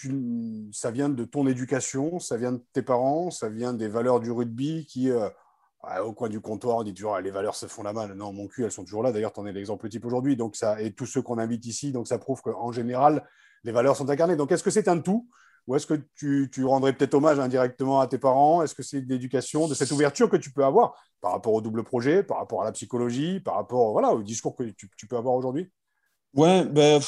ça 0.72 0.90
vient 0.90 1.08
de 1.08 1.24
ton 1.24 1.46
éducation, 1.46 2.18
ça 2.18 2.36
vient 2.36 2.52
de 2.52 2.62
tes 2.72 2.82
parents, 2.82 3.30
ça 3.30 3.48
vient 3.48 3.72
des 3.72 3.88
valeurs 3.88 4.20
du 4.20 4.30
rugby 4.30 4.84
qui, 4.84 5.10
au 5.10 6.12
coin 6.12 6.28
du 6.28 6.40
comptoir, 6.40 6.76
on 6.76 6.82
dit 6.82 6.92
toujours 6.92 7.18
les 7.18 7.30
valeurs 7.30 7.54
se 7.54 7.64
font 7.64 7.82
la 7.82 7.94
main. 7.94 8.08
Non, 8.08 8.34
mon 8.34 8.46
cul, 8.46 8.64
elles 8.64 8.72
sont 8.72 8.84
toujours 8.84 9.02
là. 9.02 9.10
D'ailleurs, 9.10 9.32
tu 9.32 9.40
en 9.40 9.46
es 9.46 9.52
l'exemple 9.52 9.88
type 9.88 10.04
aujourd'hui. 10.04 10.36
Donc 10.36 10.54
ça, 10.54 10.82
et 10.82 10.92
tous 10.92 11.06
ceux 11.06 11.22
qu'on 11.22 11.38
invite 11.38 11.64
ici, 11.64 11.92
donc 11.92 12.08
ça 12.08 12.18
prouve 12.18 12.42
qu'en 12.42 12.72
général, 12.72 13.26
les 13.64 13.72
valeurs 13.72 13.96
sont 13.96 14.10
incarnées. 14.10 14.36
Donc 14.36 14.52
est-ce 14.52 14.62
que 14.62 14.70
c'est 14.70 14.88
un 14.88 14.98
tout 14.98 15.30
ou 15.70 15.76
est-ce 15.76 15.86
que 15.86 15.94
tu, 16.16 16.64
rendrais 16.64 16.92
peut-être 16.92 17.14
hommage 17.14 17.38
indirectement 17.38 18.00
à 18.00 18.08
tes 18.08 18.18
parents? 18.18 18.60
Est-ce 18.60 18.74
que 18.74 18.82
c'est 18.82 19.02
de 19.02 19.08
l'éducation, 19.08 19.68
de 19.68 19.74
cette 19.74 19.92
ouverture 19.92 20.28
que 20.28 20.36
tu 20.36 20.50
peux 20.50 20.64
avoir 20.64 20.96
par 21.20 21.30
rapport 21.30 21.52
au 21.52 21.60
double 21.60 21.84
projet, 21.84 22.24
par 22.24 22.38
rapport 22.38 22.62
à 22.62 22.64
la 22.64 22.72
psychologie, 22.72 23.38
par 23.38 23.54
rapport 23.54 23.92
voilà, 23.92 24.12
au 24.12 24.20
discours 24.20 24.56
que 24.56 24.64
tu, 24.64 25.06
peux 25.08 25.16
avoir 25.16 25.36
aujourd'hui? 25.36 25.70
Ouais, 26.34 26.64
ben, 26.64 27.00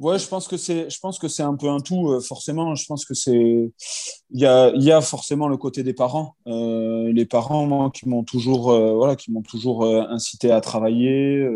ouais, 0.00 0.18
je 0.18 0.26
pense 0.26 0.48
que 0.48 0.56
c'est, 0.56 0.90
je 0.90 0.98
pense 0.98 1.20
que 1.20 1.28
c'est 1.28 1.44
un 1.44 1.54
peu 1.54 1.68
un 1.68 1.78
tout. 1.78 2.10
Euh, 2.10 2.20
forcément, 2.20 2.74
je 2.74 2.84
pense 2.84 3.04
que 3.04 3.14
c'est, 3.14 3.72
il 4.30 4.40
y 4.40 4.44
a, 4.44 4.72
y 4.74 4.90
a 4.90 5.00
forcément 5.00 5.46
le 5.46 5.56
côté 5.56 5.84
des 5.84 5.94
parents. 5.94 6.34
Euh, 6.48 7.12
les 7.12 7.26
parents, 7.26 7.64
moi, 7.64 7.92
qui 7.94 8.08
m'ont 8.08 8.24
toujours, 8.24 8.72
euh, 8.72 8.92
voilà, 8.92 9.14
qui 9.14 9.30
m'ont 9.30 9.42
toujours 9.42 9.84
incité 9.84 10.50
à 10.50 10.60
travailler 10.60 11.46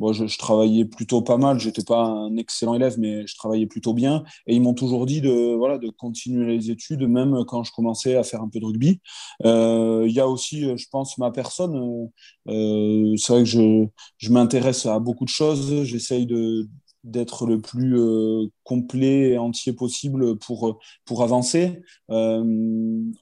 Bon, 0.00 0.14
je, 0.14 0.38
travaillais 0.38 0.86
plutôt 0.86 1.20
pas 1.20 1.36
mal. 1.36 1.60
J'étais 1.60 1.84
pas 1.84 2.02
un 2.02 2.34
excellent 2.38 2.74
élève, 2.74 2.98
mais 2.98 3.26
je 3.26 3.36
travaillais 3.36 3.66
plutôt 3.66 3.92
bien. 3.92 4.24
Et 4.46 4.54
ils 4.54 4.62
m'ont 4.62 4.72
toujours 4.72 5.04
dit 5.04 5.20
de 5.20 5.54
voilà 5.56 5.76
de 5.76 5.90
continuer 5.90 6.56
les 6.56 6.70
études, 6.70 7.02
même 7.02 7.44
quand 7.46 7.64
je 7.64 7.72
commençais 7.72 8.16
à 8.16 8.22
faire 8.22 8.40
un 8.40 8.48
peu 8.48 8.60
de 8.60 8.64
rugby. 8.64 9.00
Euh, 9.44 10.06
il 10.08 10.14
y 10.14 10.20
a 10.20 10.26
aussi, 10.26 10.62
je 10.74 10.86
pense, 10.90 11.18
ma 11.18 11.30
personne. 11.30 12.08
Euh, 12.48 13.14
c'est 13.18 13.32
vrai 13.34 13.42
que 13.42 13.48
je, 13.50 13.86
je 14.16 14.30
m'intéresse 14.32 14.86
à 14.86 14.98
beaucoup 15.00 15.26
de 15.26 15.30
choses. 15.30 15.84
J'essaye 15.84 16.24
de 16.24 16.66
d'être 17.02 17.46
le 17.46 17.60
plus 17.60 17.98
euh, 17.98 18.46
complet 18.64 19.30
et 19.30 19.38
entier 19.38 19.72
possible 19.72 20.36
pour, 20.38 20.80
pour 21.04 21.22
avancer. 21.22 21.80
Euh, 22.10 22.44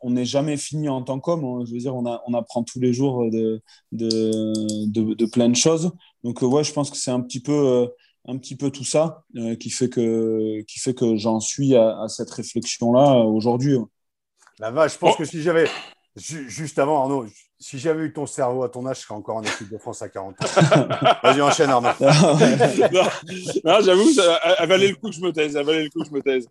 on 0.00 0.10
n'est 0.10 0.24
jamais 0.24 0.56
fini 0.56 0.88
en 0.88 1.02
tant 1.02 1.20
qu'homme. 1.20 1.44
Hein. 1.44 1.64
Je 1.66 1.72
veux 1.72 1.78
dire, 1.78 1.94
on, 1.94 2.06
a, 2.06 2.22
on 2.26 2.34
apprend 2.34 2.64
tous 2.64 2.80
les 2.80 2.92
jours 2.92 3.30
de, 3.30 3.62
de, 3.92 4.86
de, 4.86 5.14
de 5.14 5.26
plein 5.26 5.48
de 5.48 5.56
choses. 5.56 5.92
Donc, 6.24 6.42
euh, 6.42 6.46
ouais, 6.46 6.64
je 6.64 6.72
pense 6.72 6.90
que 6.90 6.96
c'est 6.96 7.10
un 7.10 7.20
petit 7.20 7.40
peu, 7.40 7.52
euh, 7.52 7.86
un 8.26 8.36
petit 8.38 8.56
peu 8.56 8.70
tout 8.70 8.84
ça 8.84 9.24
euh, 9.36 9.54
qui 9.54 9.70
fait 9.70 9.88
que, 9.88 10.60
qui 10.62 10.78
fait 10.78 10.94
que 10.94 11.16
j'en 11.16 11.40
suis 11.40 11.74
à, 11.76 12.06
cette 12.08 12.30
réflexion-là 12.30 13.20
aujourd'hui. 13.24 13.76
La 14.58 14.70
vache, 14.70 14.94
je 14.94 14.98
pense 14.98 15.16
que 15.16 15.24
si 15.24 15.42
j'avais, 15.42 15.68
juste 16.16 16.78
avant, 16.78 17.02
Arnaud, 17.02 17.26
si 17.60 17.78
j'avais 17.78 18.04
eu 18.04 18.12
ton 18.12 18.26
cerveau 18.26 18.62
à 18.62 18.68
ton 18.68 18.86
âge, 18.86 19.00
je 19.00 19.02
serais 19.02 19.14
encore 19.14 19.36
en 19.36 19.42
équipe 19.42 19.68
de 19.70 19.78
France 19.78 20.02
à 20.02 20.08
40 20.08 20.36
ans. 20.40 20.46
Vas-y, 21.22 21.42
enchaîne, 21.42 21.70
Arnaud. 21.70 21.88
non, 23.64 23.80
j'avoue, 23.82 24.10
ça 24.12 24.40
valait 24.66 24.88
le 24.88 24.94
coup 24.94 25.10
que 25.10 25.16
je 25.16 25.20
me 25.20 25.32
taise. 25.32 25.52
Ça 25.54 25.62
valait 25.62 25.84
le 25.84 25.90
coup 25.90 26.02
que 26.02 26.08
je 26.08 26.14
me 26.14 26.22
taise. 26.22 26.48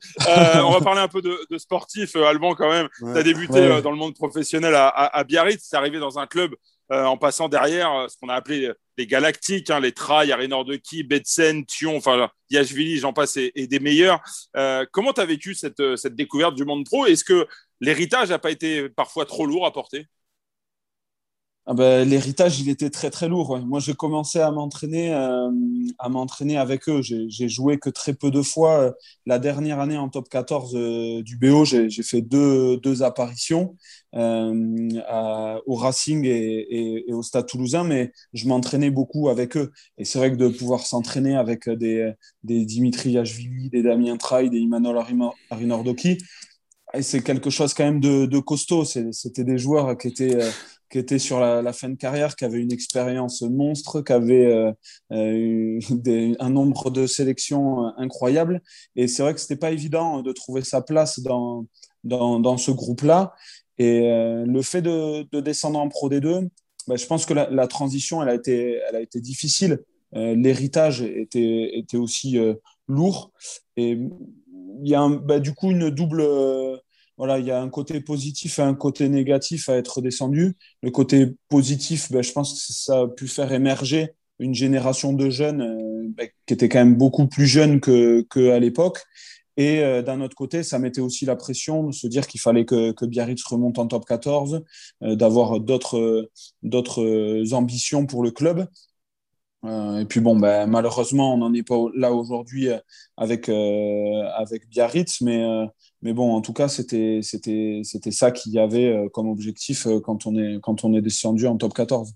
on 0.63 0.72
va 0.72 0.82
parler 0.82 1.02
un 1.02 1.08
peu 1.08 1.22
de, 1.22 1.38
de 1.50 1.58
sportif, 1.58 2.15
Alban, 2.15 2.56
quand 2.56 2.70
même. 2.70 2.88
tu 3.00 3.17
as 3.17 3.24
débuté 3.24 3.82
dans 3.82 3.91
le 3.91 3.98
monde 3.98 4.15
professionnel 4.15 4.76
à, 4.76 4.88
à, 4.88 5.17
à 5.17 5.24
Biarritz. 5.24 5.70
Tu 5.70 5.76
es 5.76 5.78
arrivé 5.78 6.00
dans 6.00 6.20
un 6.20 6.28
club 6.28 6.56
euh, 6.89 7.04
en 7.04 7.17
passant 7.17 7.50
derrière 7.50 7.93
euh, 7.93 8.08
ce 8.08 8.15
qu'on 8.17 8.30
a 8.30 8.34
appelé 8.34 8.72
les 8.98 9.08
galactiques, 9.08 9.70
hein, 9.70 9.82
les 9.82 9.91
Trailles, 9.91 10.32
Arénor 10.32 10.63
de 10.63 10.78
Qui, 10.78 11.04
Betsen, 11.04 11.65
Thion, 11.65 11.98
enfin 11.98 12.30
Yashvili, 12.50 12.98
j'en 12.98 13.12
passe, 13.12 13.36
et, 13.36 13.67
des 13.67 13.80
meilleurs. 13.80 14.22
Euh, 14.56 14.86
comment 14.93 15.12
tu 15.12 15.20
as 15.20 15.26
vécu 15.26 15.54
cette, 15.54 15.98
cette, 15.98 16.15
découverte 16.15 16.56
du 16.56 16.63
monde 16.63 16.86
pro? 16.86 17.06
Est-ce 17.06 17.26
que 17.26 17.46
l'héritage 17.82 18.30
n'a 18.30 18.39
pas 18.39 18.52
été 18.52 18.88
parfois 18.88 19.26
trop 19.26 19.46
lourd 19.46 19.65
à 19.65 19.74
porter? 19.74 20.08
Ah 21.70 21.74
ben, 21.74 22.08
L'héritage, 22.08 22.62
il 22.62 22.70
était 22.70 22.90
très 22.90 23.10
très 23.10 23.28
lourd. 23.28 23.60
Moi, 23.60 23.82
j'ai 23.82 23.94
commencé 23.94 24.40
à 24.40 24.52
m'entraîner, 24.52 25.14
euh, 25.14 25.52
à 26.00 26.08
m'entraîner 26.08 26.56
avec 26.58 26.88
eux. 26.88 27.02
J'ai 27.02 27.50
joué 27.50 27.78
que 27.78 27.90
très 27.90 28.14
peu 28.14 28.32
de 28.32 28.42
fois. 28.42 28.94
La 29.26 29.38
dernière 29.38 29.82
année 29.82 29.98
en 29.98 30.08
top 30.08 30.30
14 30.30 30.76
euh, 30.76 31.22
du 31.24 31.36
BO, 31.38 31.66
j'ai 31.66 31.90
fait 32.04 32.22
deux, 32.22 32.78
deux 32.78 33.04
apparitions 33.04 33.76
euh, 34.16 35.60
au 35.66 35.76
Racing 35.76 36.24
et, 36.26 37.04
au 37.10 37.22
Stade 37.22 37.48
Toulousain, 37.48 37.84
mais 37.84 38.14
je 38.32 38.48
m'entraînais 38.48 38.90
beaucoup 38.90 39.28
avec 39.28 39.58
eux. 39.58 39.74
Et 39.98 40.06
c'est 40.06 40.20
vrai 40.20 40.32
que 40.32 40.38
de 40.38 40.48
pouvoir 40.48 40.86
s'entraîner 40.86 41.36
avec 41.36 41.70
des, 41.70 42.14
des 42.44 42.64
Dimitri 42.66 43.12
Yachvili, 43.12 43.70
des 43.70 43.84
Damien 43.84 44.16
Traille, 44.16 44.50
des 44.50 44.60
Imanol 44.60 45.04
Arinordoki, 45.50 46.18
c'est 47.02 47.22
quelque 47.22 47.50
chose 47.50 47.74
quand 47.74 47.84
même 47.84 48.00
de 48.00 48.40
costaud. 48.40 48.86
C'était 48.86 49.44
des 49.44 49.58
joueurs 49.58 49.98
qui 49.98 50.08
étaient 50.08 50.40
qui 50.89 51.00
était 51.00 51.19
sur 51.19 51.39
la, 51.39 51.73
fin 51.73 51.89
de 51.89 51.95
carrière, 51.95 52.36
qui 52.36 52.45
avait 52.45 52.60
une 52.60 52.71
expérience 52.71 53.41
monstre, 53.41 54.02
qui 54.02 54.13
avait 54.13 54.45
euh, 54.45 54.71
euh 55.12 55.80
un 56.39 56.50
nombre 56.50 56.91
de 56.91 57.08
sélections 57.08 57.86
euh, 57.86 57.89
incroyables. 57.97 58.62
Et 58.95 59.08
c'est 59.08 59.21
vrai 59.21 59.34
que 59.34 59.39
c'était 59.39 59.58
pas 59.58 59.71
évident 59.71 60.21
de 60.21 60.32
trouver 60.32 60.62
sa 60.63 60.82
place 60.82 61.19
dans, 61.19 61.65
dans, 62.04 62.58
ce 62.58 62.71
groupe-là. 62.71 63.34
Et 63.78 64.10
euh, 64.10 64.45
le 64.45 64.62
fait 64.62 64.82
de, 64.82 65.23
de, 65.32 65.41
descendre 65.41 65.80
en 65.80 65.89
Pro 65.89 66.10
D2, 66.10 66.47
bah, 66.88 66.95
je 66.95 67.06
pense 67.06 67.26
que 67.26 67.34
la, 67.34 67.67
transition, 67.67 68.23
elle 68.23 68.30
a 68.30 68.36
été, 68.36 68.80
elle 68.89 68.95
a 68.95 69.02
été 69.02 69.19
difficile. 69.19 69.80
L'héritage 70.13 71.02
était, 71.02 71.71
était 71.73 71.97
aussi 71.97 72.39
lourd. 72.88 73.32
Et 73.76 74.00
il 74.82 74.89
y 74.89 74.95
a 74.95 75.08
bah, 75.10 75.39
du 75.39 75.54
coup 75.54 75.69
une 75.69 75.89
double 75.89 76.26
voilà, 77.18 77.40
il 77.40 77.46
y 77.46 77.52
a 77.52 77.60
un 77.60 77.70
côté 77.70 78.00
positif 78.00 78.60
et 78.60 78.62
un 78.62 78.76
côté 78.76 79.10
négatif 79.10 79.70
à 79.70 79.78
être 79.78 80.02
descendu. 80.02 80.56
Le 80.84 80.92
côté 80.92 81.36
positif, 81.50 82.12
ben, 82.12 82.22
je 82.22 82.32
pense 82.32 82.54
que 82.54 82.74
ça 82.74 83.02
a 83.02 83.08
pu 83.08 83.28
faire 83.28 83.52
émerger 83.52 84.14
une 84.40 84.54
génération 84.54 85.14
de 85.14 85.30
jeunes 85.30 85.62
euh, 85.62 86.08
ben, 86.16 86.30
qui 86.46 86.54
étaient 86.54 86.70
quand 86.70 86.80
même 86.80 86.96
beaucoup 86.96 87.28
plus 87.28 87.48
jeunes 87.48 87.82
qu'à 87.82 88.24
que 88.30 88.58
l'époque. 88.60 89.04
Et 89.58 89.80
euh, 89.80 90.04
d'un 90.04 90.22
autre 90.22 90.36
côté, 90.36 90.62
ça 90.62 90.78
mettait 90.78 91.02
aussi 91.02 91.26
la 91.26 91.36
pression 91.36 91.88
de 91.88 91.92
se 91.92 92.06
dire 92.06 92.28
qu'il 92.28 92.40
fallait 92.40 92.66
que, 92.66 92.92
que, 92.92 93.06
Biarritz 93.06 93.44
remonte 93.44 93.80
en 93.80 93.88
top 93.88 94.06
14, 94.06 94.64
euh, 95.02 95.16
d'avoir 95.16 95.60
d'autres 95.60 96.30
ambitions 97.54 98.06
pour 98.06 98.22
le 98.22 98.30
club. 98.30 98.68
Et 99.68 100.06
puis 100.06 100.20
bon, 100.20 100.36
ben, 100.36 100.68
malheureusement, 100.68 101.34
on 101.34 101.38
n'en 101.38 101.54
est 101.54 101.68
pas 101.68 101.78
là 101.96 102.14
aujourd'hui 102.14 102.70
avec, 103.18 103.50
avec 103.50 104.70
Biarritz, 104.70 105.22
mais 106.02 106.14
bon, 106.14 106.34
en 106.34 106.42
tout 106.42 106.54
cas, 106.54 106.68
c'était 106.68 107.22
ça 107.22 108.32
qu'il 108.32 108.54
y 108.54 108.60
avait 108.60 108.88
euh, 108.88 109.10
comme 109.10 109.30
objectif 109.30 109.88
euh, 109.88 110.00
quand 110.00 110.28
on, 110.28 110.36
est, 110.38 110.60
quand 110.62 110.84
on 110.84 110.94
est 110.94 111.02
descendu 111.02 111.48
en 111.48 111.58
top 111.58 111.74
14. 111.74 112.14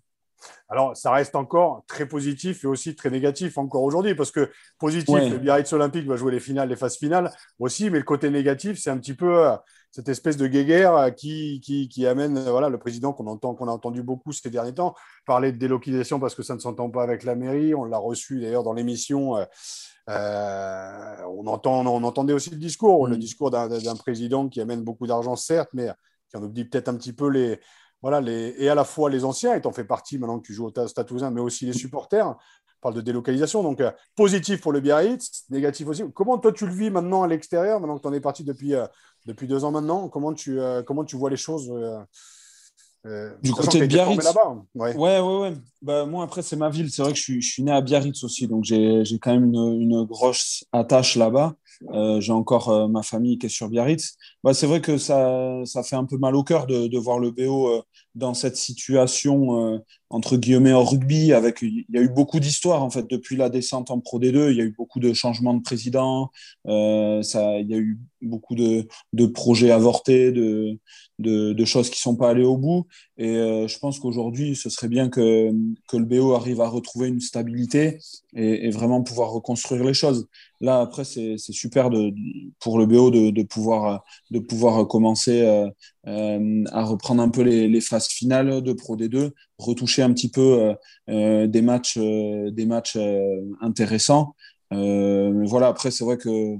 Alors, 0.72 0.96
ça 0.96 1.12
reste 1.12 1.36
encore 1.36 1.84
très 1.86 2.06
positif 2.06 2.64
et 2.64 2.68
aussi 2.68 2.96
très 2.96 3.10
négatif 3.10 3.58
encore 3.58 3.84
aujourd'hui, 3.84 4.16
parce 4.16 4.32
que 4.32 4.50
positif, 4.80 5.18
le 5.18 5.38
Biarritz 5.38 5.72
Olympique 5.74 6.08
va 6.08 6.16
jouer 6.16 6.32
les 6.32 6.40
finales, 6.40 6.70
les 6.70 6.78
phases 6.78 6.96
finales 6.96 7.30
aussi, 7.60 7.90
mais 7.90 7.98
le 7.98 8.06
côté 8.06 8.30
négatif, 8.30 8.80
c'est 8.80 8.90
un 8.90 8.98
petit 8.98 9.14
peu 9.14 9.46
euh, 9.46 9.58
cette 9.92 10.08
espèce 10.08 10.38
de 10.38 10.48
guéguerre 10.48 11.14
qui, 11.14 11.60
qui, 11.60 11.90
qui 11.90 12.08
amène 12.08 12.40
voilà, 12.40 12.70
le 12.70 12.78
président 12.78 13.12
qu'on 13.12 13.28
entend, 13.28 13.54
qu'on 13.54 13.68
a 13.68 13.72
entendu 13.72 14.02
beaucoup 14.02 14.32
ces 14.32 14.50
derniers 14.50 14.74
temps 14.74 14.96
parler 15.26 15.52
de 15.52 15.58
délocalisation 15.58 16.22
parce 16.22 16.36
que 16.36 16.42
ça 16.42 16.56
ne 16.56 16.60
s'entend 16.60 16.90
pas 16.90 17.04
avec 17.04 17.26
la 17.26 17.36
mairie. 17.36 17.76
On 17.76 17.84
l'a 17.84 17.98
reçu 17.98 18.40
d'ailleurs 18.40 18.64
dans 18.64 18.72
l'émission. 18.72 19.36
Euh, 20.10 21.16
on, 21.28 21.48
entend, 21.48 21.86
on 21.86 22.04
entendait 22.04 22.32
aussi 22.32 22.50
le 22.50 22.56
discours, 22.56 23.08
le 23.08 23.18
mm. 23.18 23.20
discours 23.20 23.52
d'un 23.52 23.96
président 23.98 24.48
qui 24.48 24.62
amène 24.62 24.84
beaucoup 24.84 25.06
d'argent, 25.06 25.36
certes, 25.36 25.72
mais 25.74 25.90
qui 26.30 26.38
en 26.38 26.44
oublie 26.44 26.64
peut-être 26.64 26.88
un 26.88 26.96
petit 26.96 27.12
peu 27.12 27.28
les, 27.28 27.60
voilà, 28.02 28.22
les, 28.22 28.56
et 28.58 28.70
à 28.70 28.76
la 28.76 28.84
fois 28.84 29.10
les 29.10 29.24
anciens, 29.24 29.56
et 29.56 29.66
en 29.66 29.72
fais 29.72 29.84
partie 29.84 30.18
maintenant 30.18 30.40
que 30.40 30.46
tu 30.46 30.54
joues 30.54 30.66
au 30.68 30.88
Stade 30.88 31.08
mais 31.32 31.42
aussi 31.42 31.66
les 31.66 31.74
supporters. 31.74 32.28
On 32.28 32.36
parle 32.82 32.96
de 32.96 33.02
délocalisation, 33.02 33.62
donc 33.62 33.80
euh, 33.80 33.92
positif 34.16 34.60
pour 34.60 34.72
le 34.72 34.80
Biarritz, 34.80 35.44
négatif 35.52 35.88
aussi. 35.88 36.04
Comment 36.16 36.40
toi 36.40 36.52
tu 36.52 36.66
le 36.66 36.74
vis 36.74 36.90
maintenant 36.90 37.22
à 37.22 37.28
l'extérieur, 37.28 37.80
maintenant 37.80 37.98
que 37.98 38.02
tu 38.02 38.08
en 38.08 38.14
es 38.14 38.20
parti 38.20 38.44
depuis, 38.44 38.74
euh, 38.74 38.88
depuis 39.28 39.48
deux 39.48 39.64
ans 39.64 39.72
maintenant? 39.72 40.10
Comment 40.10 40.34
tu, 40.34 40.60
comment 40.88 41.04
tu 41.04 41.16
vois 41.16 41.30
les 41.30 41.38
choses 41.38 41.72
euh, 43.06 43.36
du 43.42 43.52
côté 43.52 43.80
de 43.80 43.86
Biarritz? 43.88 44.26
hein? 44.28 44.66
ouais. 44.76 44.96
ouais, 44.96 45.20
ouais, 45.20 45.54
Bah, 45.82 46.06
moi, 46.06 46.24
après, 46.24 46.42
c'est 46.42 46.56
ma 46.56 46.70
ville. 46.70 46.92
C'est 46.92 47.02
vrai 47.02 47.12
que 47.12 47.18
je 47.18 47.24
suis, 47.24 47.42
je 47.42 47.52
suis, 47.54 47.64
né 47.64 47.72
à 47.72 47.82
Biarritz 47.82 48.24
aussi. 48.24 48.48
Donc, 48.48 48.64
j'ai 48.64 49.04
quand 49.20 49.32
même 49.32 49.46
une, 49.46 49.82
une 49.82 50.04
grosse 50.04 50.64
attache 50.72 51.16
là-bas. 51.16 51.56
Euh, 51.90 52.22
j'ai 52.22 52.32
encore 52.32 52.70
euh, 52.70 52.88
ma 52.88 53.04
famille 53.04 53.38
qui 53.38 53.48
est 53.48 53.50
sur 53.50 53.70
Biarritz. 53.70 54.16
Bah, 54.44 54.54
c'est 54.54 54.68
vrai 54.68 54.82
que 54.82 54.98
ça, 54.98 55.62
ça 55.66 55.84
fait 55.84 55.96
un 55.96 56.06
peu 56.06 56.18
mal 56.18 56.36
au 56.36 56.44
cœur 56.44 56.68
de, 56.68 56.98
voir 56.98 57.20
le 57.20 57.32
BO 57.32 57.68
euh, 57.68 57.82
dans 58.14 58.34
cette 58.34 58.58
situation 58.58 59.82
entre 60.10 60.38
guillemets 60.38 60.74
en 60.74 60.84
rugby. 60.84 61.34
Avec, 61.34 61.62
il 61.62 61.86
y 61.90 61.98
a 61.98 62.02
eu 62.02 62.10
beaucoup 62.10 62.40
d'histoires 62.40 62.84
en 62.84 62.90
fait 62.90 63.10
depuis 63.10 63.36
la 63.38 63.50
descente 63.50 63.90
en 63.90 64.00
Pro 64.00 64.20
D2. 64.20 64.52
Il 64.52 64.58
y 64.58 64.62
a 64.62 64.66
eu 64.66 64.76
beaucoup 64.78 65.00
de 65.00 65.14
changements 65.14 65.54
de 65.54 65.62
président. 65.62 66.30
ça, 66.66 67.60
il 67.60 67.70
y 67.70 67.74
a 67.74 67.78
eu 67.78 67.98
beaucoup 68.22 68.56
de, 68.56 68.86
projets 69.34 69.72
avortés, 69.72 70.32
de, 70.32 70.78
de, 71.20 71.66
choses 71.66 71.90
qui 71.90 72.00
sont 72.00 72.16
pas 72.16 72.30
allées 72.30 72.44
au 72.44 72.58
bout. 72.58 72.86
Et 73.18 73.34
je 73.34 73.80
pense 73.80 74.00
qu'aujourd'hui, 74.00 74.56
ce 74.56 74.70
serait 74.70 74.90
bien 74.90 75.10
que, 75.10 75.52
que 75.88 75.98
le 75.98 76.06
BO 76.06 76.34
arrive 76.34 76.62
à 76.62 76.68
retrouver 76.68 77.08
une 77.08 77.22
stabilité 77.22 77.98
et 78.36 78.70
vraiment 78.72 79.02
pouvoir 79.02 79.32
reconstruire 79.32 79.84
les 79.84 79.94
choses. 79.94 80.28
Là, 80.62 80.80
après, 80.80 81.04
c'est 81.04 81.38
super 81.38 81.90
de, 81.90 82.14
pour 82.60 82.78
le 82.78 82.86
BO 82.86 83.10
de, 83.10 83.44
pouvoir, 83.44 84.04
de 84.30 84.38
pouvoir 84.38 84.88
commencer 84.88 85.42
euh, 85.42 85.68
euh, 86.08 86.64
à 86.72 86.84
reprendre 86.84 87.22
un 87.22 87.30
peu 87.30 87.42
les, 87.42 87.82
phases 87.82 88.08
finales 88.08 88.62
de 88.62 88.74
Pro 88.74 88.96
D2, 88.96 89.32
retoucher 89.58 90.04
un 90.04 90.14
petit 90.14 90.30
peu 90.30 90.62
euh, 90.62 90.74
euh 91.10 91.48
des 91.48 91.64
matchs, 91.64 91.98
euh, 91.98 92.52
des 92.52 92.66
matchs 92.68 92.98
intéressants. 93.62 94.36
voilà, 94.72 95.68
après, 95.68 95.92
c'est 95.92 96.04
vrai 96.04 96.18
que 96.18 96.58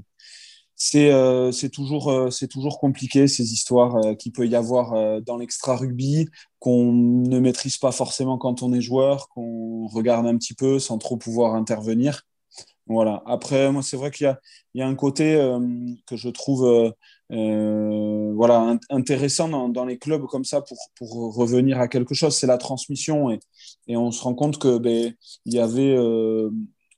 c'est 0.76 1.70
toujours, 1.70 2.12
toujours 2.50 2.80
compliqué 2.80 3.28
ces 3.28 3.52
histoires 3.52 4.16
qu'il 4.18 4.32
peut 4.32 4.48
y 4.48 4.56
avoir 4.56 5.22
dans 5.22 5.36
l'extra 5.36 5.76
rugby 5.76 6.28
qu'on 6.58 6.92
ne 6.92 7.38
maîtrise 7.38 7.76
pas 7.78 7.92
forcément 7.92 8.38
quand 8.38 8.62
on 8.62 8.72
est 8.72 8.80
joueur, 8.80 9.28
qu'on 9.28 9.86
regarde 9.86 10.26
un 10.26 10.36
petit 10.36 10.54
peu 10.54 10.78
sans 10.80 10.98
trop 10.98 11.16
pouvoir 11.16 11.54
intervenir. 11.54 12.22
Voilà. 12.86 13.22
Après, 13.26 13.70
moi, 13.72 13.82
c'est 13.82 13.96
vrai 13.96 14.10
qu'il 14.10 14.24
y 14.24 14.28
a, 14.28 14.40
il 14.74 14.80
y 14.80 14.82
a 14.82 14.86
un 14.88 14.94
côté 14.94 15.34
euh, 15.36 15.60
que 16.06 16.16
je 16.16 16.28
trouve 16.28 16.64
euh, 16.66 16.90
euh, 17.32 18.32
voilà, 18.34 18.76
intéressant 18.90 19.68
dans, 19.68 19.84
les 19.84 19.98
clubs 19.98 20.26
comme 20.26 20.44
ça 20.44 20.60
pour, 20.62 20.78
pour 20.96 21.34
revenir 21.34 21.80
à 21.80 21.88
quelque 21.88 22.14
chose, 22.14 22.36
c'est 22.36 22.46
la 22.46 22.58
transmission. 22.58 23.30
Et, 23.30 23.38
et, 23.86 23.96
on 23.96 24.10
se 24.10 24.22
rend 24.22 24.34
compte 24.34 24.58
que 24.58 24.78
ben, 24.78 25.14
y 25.46 25.58
avait 25.58 25.96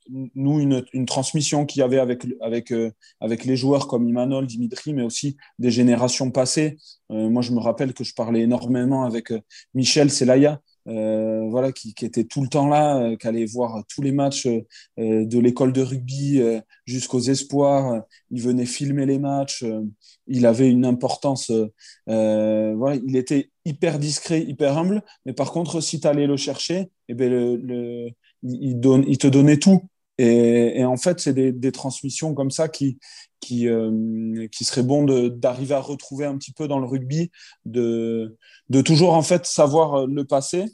nous 0.07 0.59
une, 0.59 1.05
transmission 1.05 1.65
qu'il 1.65 1.79
y 1.79 1.83
avait 1.83 1.97
avec, 1.99 2.25
avec, 2.41 2.71
avec 3.21 3.45
les 3.45 3.55
joueurs 3.55 3.87
comme 3.87 4.07
Imanol, 4.07 4.45
Dimitri, 4.45 4.93
mais 4.93 5.01
aussi 5.03 5.37
des 5.59 5.71
générations 5.71 6.31
passées. 6.31 6.77
moi, 7.09 7.41
je 7.41 7.51
me 7.51 7.59
rappelle 7.59 7.93
que 7.93 8.03
je 8.03 8.13
parlais 8.13 8.41
énormément 8.41 9.05
avec 9.05 9.33
Michel 9.73 10.11
Selaya, 10.11 10.61
euh, 10.87 11.47
voilà, 11.49 11.71
qui, 11.71 11.93
qui, 11.93 12.05
était 12.05 12.25
tout 12.25 12.41
le 12.41 12.47
temps 12.47 12.67
là, 12.67 12.97
euh, 12.97 13.15
qui 13.15 13.27
allait 13.27 13.45
voir 13.45 13.83
tous 13.87 14.01
les 14.01 14.11
matchs 14.11 14.47
euh, 14.47 15.25
de 15.25 15.39
l'école 15.39 15.73
de 15.73 15.81
rugby 15.81 16.41
jusqu'aux 16.85 17.19
espoirs. 17.19 18.03
Il 18.31 18.41
venait 18.41 18.65
filmer 18.65 19.05
les 19.05 19.19
matchs. 19.19 19.65
il 20.27 20.45
avait 20.45 20.69
une 20.69 20.85
importance. 20.85 21.51
voilà, 22.07 22.95
il 23.05 23.15
était 23.15 23.51
hyper 23.65 23.99
discret, 23.99 24.41
hyper 24.41 24.77
humble. 24.77 25.03
Mais 25.25 25.33
par 25.33 25.51
contre, 25.51 25.81
si 25.81 25.99
tu 25.99 26.07
allais 26.07 26.27
le 26.27 26.37
chercher, 26.37 26.91
eh 27.07 27.13
ben 27.13 27.29
le, 27.31 27.55
le, 27.57 28.09
il, 28.43 28.79
donne, 28.79 29.05
il 29.07 29.17
te 29.17 29.27
donnait 29.27 29.57
tout. 29.57 29.81
Et, 30.17 30.79
et, 30.79 30.85
en 30.85 30.97
fait, 30.97 31.19
c'est 31.19 31.33
des, 31.33 31.51
des, 31.51 31.71
transmissions 31.71 32.33
comme 32.33 32.51
ça 32.51 32.69
qui, 32.69 32.97
qui, 33.41 33.67
euh, 33.67 34.47
qui 34.51 34.63
serait 34.63 34.83
bon 34.83 35.03
d'arriver 35.29 35.75
à 35.75 35.79
retrouver 35.79 36.25
un 36.25 36.37
petit 36.37 36.53
peu 36.53 36.67
dans 36.67 36.79
le 36.79 36.87
rugby, 36.87 37.31
de, 37.65 38.37
de 38.69 38.81
toujours 38.81 39.13
en 39.13 39.21
fait 39.21 39.45
savoir 39.45 40.07
le 40.07 40.25
passé, 40.25 40.65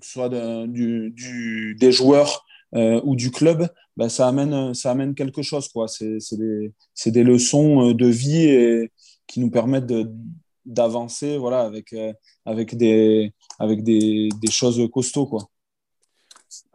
que 0.00 0.06
ce 0.06 0.12
soit 0.12 0.28
de, 0.28 0.66
du, 0.66 1.10
du, 1.10 1.76
des 1.78 1.92
joueurs 1.92 2.44
euh, 2.74 3.00
ou 3.04 3.16
du 3.16 3.30
club, 3.30 3.68
ben, 3.96 4.08
ça, 4.08 4.28
amène, 4.28 4.74
ça 4.74 4.90
amène 4.92 5.14
quelque 5.14 5.42
chose. 5.42 5.68
C'est 5.88 6.38
des, 6.38 6.72
des, 7.06 7.24
leçons 7.24 7.90
euh, 7.90 7.94
de 7.94 8.06
vie 8.06 8.44
et, 8.44 8.90
qui 9.26 9.40
nous 9.40 9.50
permettent 9.50 9.92
d'avancer 10.64 11.36
voilà, 11.36 11.62
avec, 11.62 11.94
avec, 12.46 12.76
des, 12.76 13.32
avec 13.58 13.82
des, 13.82 14.28
des 14.40 14.50
choses 14.50 14.80
costauds. 14.92 15.26
Quoi. 15.26 15.48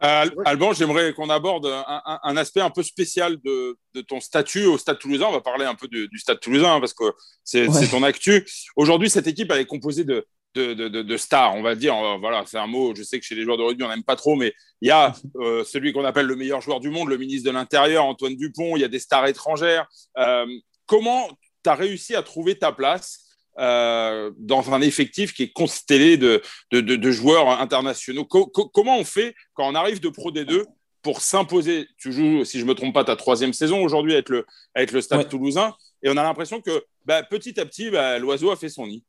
Euh, 0.02 0.30
Alban, 0.44 0.72
j'aimerais 0.72 1.12
qu'on 1.12 1.30
aborde 1.30 1.66
un, 1.66 2.36
aspect 2.36 2.60
un 2.60 2.70
peu 2.70 2.82
spécial 2.82 3.36
de, 3.42 3.76
ton 4.08 4.20
statut 4.20 4.64
au 4.66 4.78
Stade 4.78 4.98
Toulousain. 4.98 5.26
On 5.28 5.32
va 5.32 5.40
parler 5.40 5.64
un 5.64 5.74
peu 5.74 5.88
du, 5.88 6.08
Stade 6.18 6.40
Toulousain 6.40 6.76
hein, 6.76 6.80
parce 6.80 6.94
que 6.94 7.04
c'est 7.44 7.68
ton 7.90 8.02
actu. 8.02 8.46
Aujourd'hui, 8.76 9.10
cette 9.10 9.26
équipe 9.26 9.50
elle 9.50 9.60
est 9.60 9.66
composée 9.66 10.04
de, 10.04 10.26
de, 10.54 11.16
stars, 11.16 11.54
on 11.54 11.62
va 11.62 11.74
dire. 11.74 11.94
Voilà, 12.20 12.44
c'est 12.46 12.58
un 12.58 12.66
mot. 12.66 12.94
Je 12.94 13.02
sais 13.02 13.18
que 13.18 13.24
chez 13.24 13.34
les 13.34 13.44
joueurs 13.44 13.58
de 13.58 13.62
rugby, 13.62 13.84
on 13.84 13.88
n'aime 13.88 14.04
pas 14.04 14.16
trop, 14.16 14.36
mais 14.36 14.52
il 14.80 14.88
y 14.88 14.90
a 14.90 15.14
euh, 15.36 15.64
celui 15.64 15.92
qu'on 15.92 16.04
appelle 16.04 16.26
le 16.26 16.36
meilleur 16.36 16.60
joueur 16.60 16.80
du 16.80 16.90
monde, 16.90 17.08
le 17.08 17.18
ministre 17.18 17.48
de 17.48 17.54
l'Intérieur, 17.54 18.04
Antoine 18.04 18.36
Dupont. 18.36 18.76
Il 18.76 18.80
y 18.80 18.84
a 18.84 18.88
des 18.88 18.98
stars 18.98 19.26
étrangères. 19.26 19.86
Euh, 20.18 20.46
comment 20.86 21.28
tu 21.62 21.70
as 21.70 21.74
réussi 21.74 22.14
à 22.14 22.22
trouver 22.22 22.58
ta 22.58 22.72
place 22.72 23.27
dans 23.58 24.72
un 24.72 24.80
effectif 24.80 25.34
qui 25.34 25.44
est 25.44 25.52
constellé 25.52 26.16
de, 26.16 26.42
de, 26.70 27.10
joueurs 27.10 27.60
internationaux. 27.60 28.24
comment 28.24 28.98
on 28.98 29.04
fait 29.04 29.34
quand 29.54 29.68
on 29.68 29.74
arrive 29.74 30.00
de 30.00 30.08
Pro 30.08 30.30
D2 30.30 30.64
pour 31.02 31.20
s'imposer? 31.20 31.88
Tu 31.98 32.12
joues, 32.12 32.44
si 32.44 32.58
je 32.58 32.64
ne 32.64 32.68
me 32.68 32.74
trompe 32.74 32.94
pas, 32.94 33.04
ta 33.04 33.16
troisième 33.16 33.52
saison 33.52 33.82
aujourd'hui 33.82 34.12
avec 34.12 34.28
le, 34.28 34.46
avec 34.74 34.92
le 34.92 35.00
Stade 35.00 35.28
toulousain. 35.28 35.74
Et 36.02 36.08
on 36.08 36.16
a 36.16 36.22
l'impression 36.22 36.60
que 36.60 36.84
bah, 37.04 37.22
petit 37.22 37.58
à 37.58 37.66
petit, 37.66 37.90
bah, 37.90 38.18
l'oiseau 38.18 38.50
a 38.50 38.56
fait 38.56 38.68
son 38.68 38.86
nid. 38.86 39.04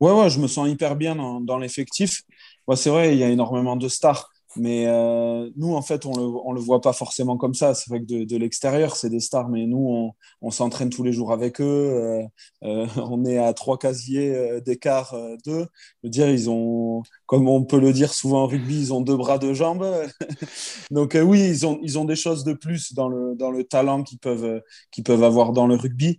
Ouais, 0.00 0.10
ouais, 0.10 0.28
je 0.28 0.40
me 0.40 0.48
sens 0.48 0.68
hyper 0.68 0.96
bien 0.96 1.14
dans, 1.14 1.40
dans 1.40 1.58
l'effectif. 1.58 2.22
Ouais, 2.66 2.74
c'est 2.74 2.90
vrai, 2.90 3.12
il 3.14 3.18
y 3.18 3.24
a 3.24 3.28
énormément 3.28 3.76
de 3.76 3.88
stars. 3.88 4.28
Mais 4.56 4.86
euh, 4.86 5.50
nous, 5.56 5.74
en 5.74 5.82
fait, 5.82 6.04
on 6.04 6.12
le, 6.12 6.54
le 6.54 6.60
voit 6.60 6.80
pas 6.80 6.92
forcément 6.92 7.36
comme 7.36 7.54
ça. 7.54 7.74
C'est 7.74 7.88
vrai 7.88 8.00
que 8.00 8.24
de, 8.24 8.36
l'extérieur, 8.36 8.96
c'est 8.96 9.08
des 9.08 9.20
stars, 9.20 9.48
mais 9.48 9.66
nous, 9.66 9.86
on, 9.88 10.12
on 10.42 10.50
s'entraîne 10.50 10.90
tous 10.90 11.02
les 11.02 11.12
jours 11.12 11.32
avec 11.32 11.60
eux. 11.60 11.64
Euh, 11.64 12.22
euh, 12.64 12.86
on 12.96 13.24
est 13.24 13.38
à 13.38 13.52
trois 13.54 13.78
casiers 13.78 14.60
d'écart 14.60 15.14
d'eux. 15.46 15.66
Je 16.02 16.06
veux 16.06 16.10
dire, 16.10 16.28
ils 16.28 16.50
ont, 16.50 17.02
comme 17.26 17.48
on 17.48 17.64
peut 17.64 17.80
le 17.80 17.92
dire 17.92 18.12
souvent 18.12 18.42
en 18.42 18.46
rugby, 18.46 18.78
ils 18.78 18.92
ont 18.92 19.00
deux 19.00 19.16
bras, 19.16 19.38
deux 19.38 19.54
jambes. 19.54 19.86
Donc 20.90 21.16
oui, 21.20 21.40
ils 21.48 21.66
ont, 21.66 21.78
ils 21.82 21.98
ont 21.98 22.04
des 22.04 22.16
choses 22.16 22.44
de 22.44 22.52
plus 22.52 22.94
dans 22.94 23.08
le, 23.08 23.34
dans 23.36 23.50
le 23.50 23.64
talent 23.64 24.02
qu'ils 24.02 24.18
peuvent, 24.18 24.62
qu'ils 24.90 25.04
peuvent 25.04 25.24
avoir 25.24 25.52
dans 25.52 25.66
le 25.66 25.76
rugby. 25.76 26.18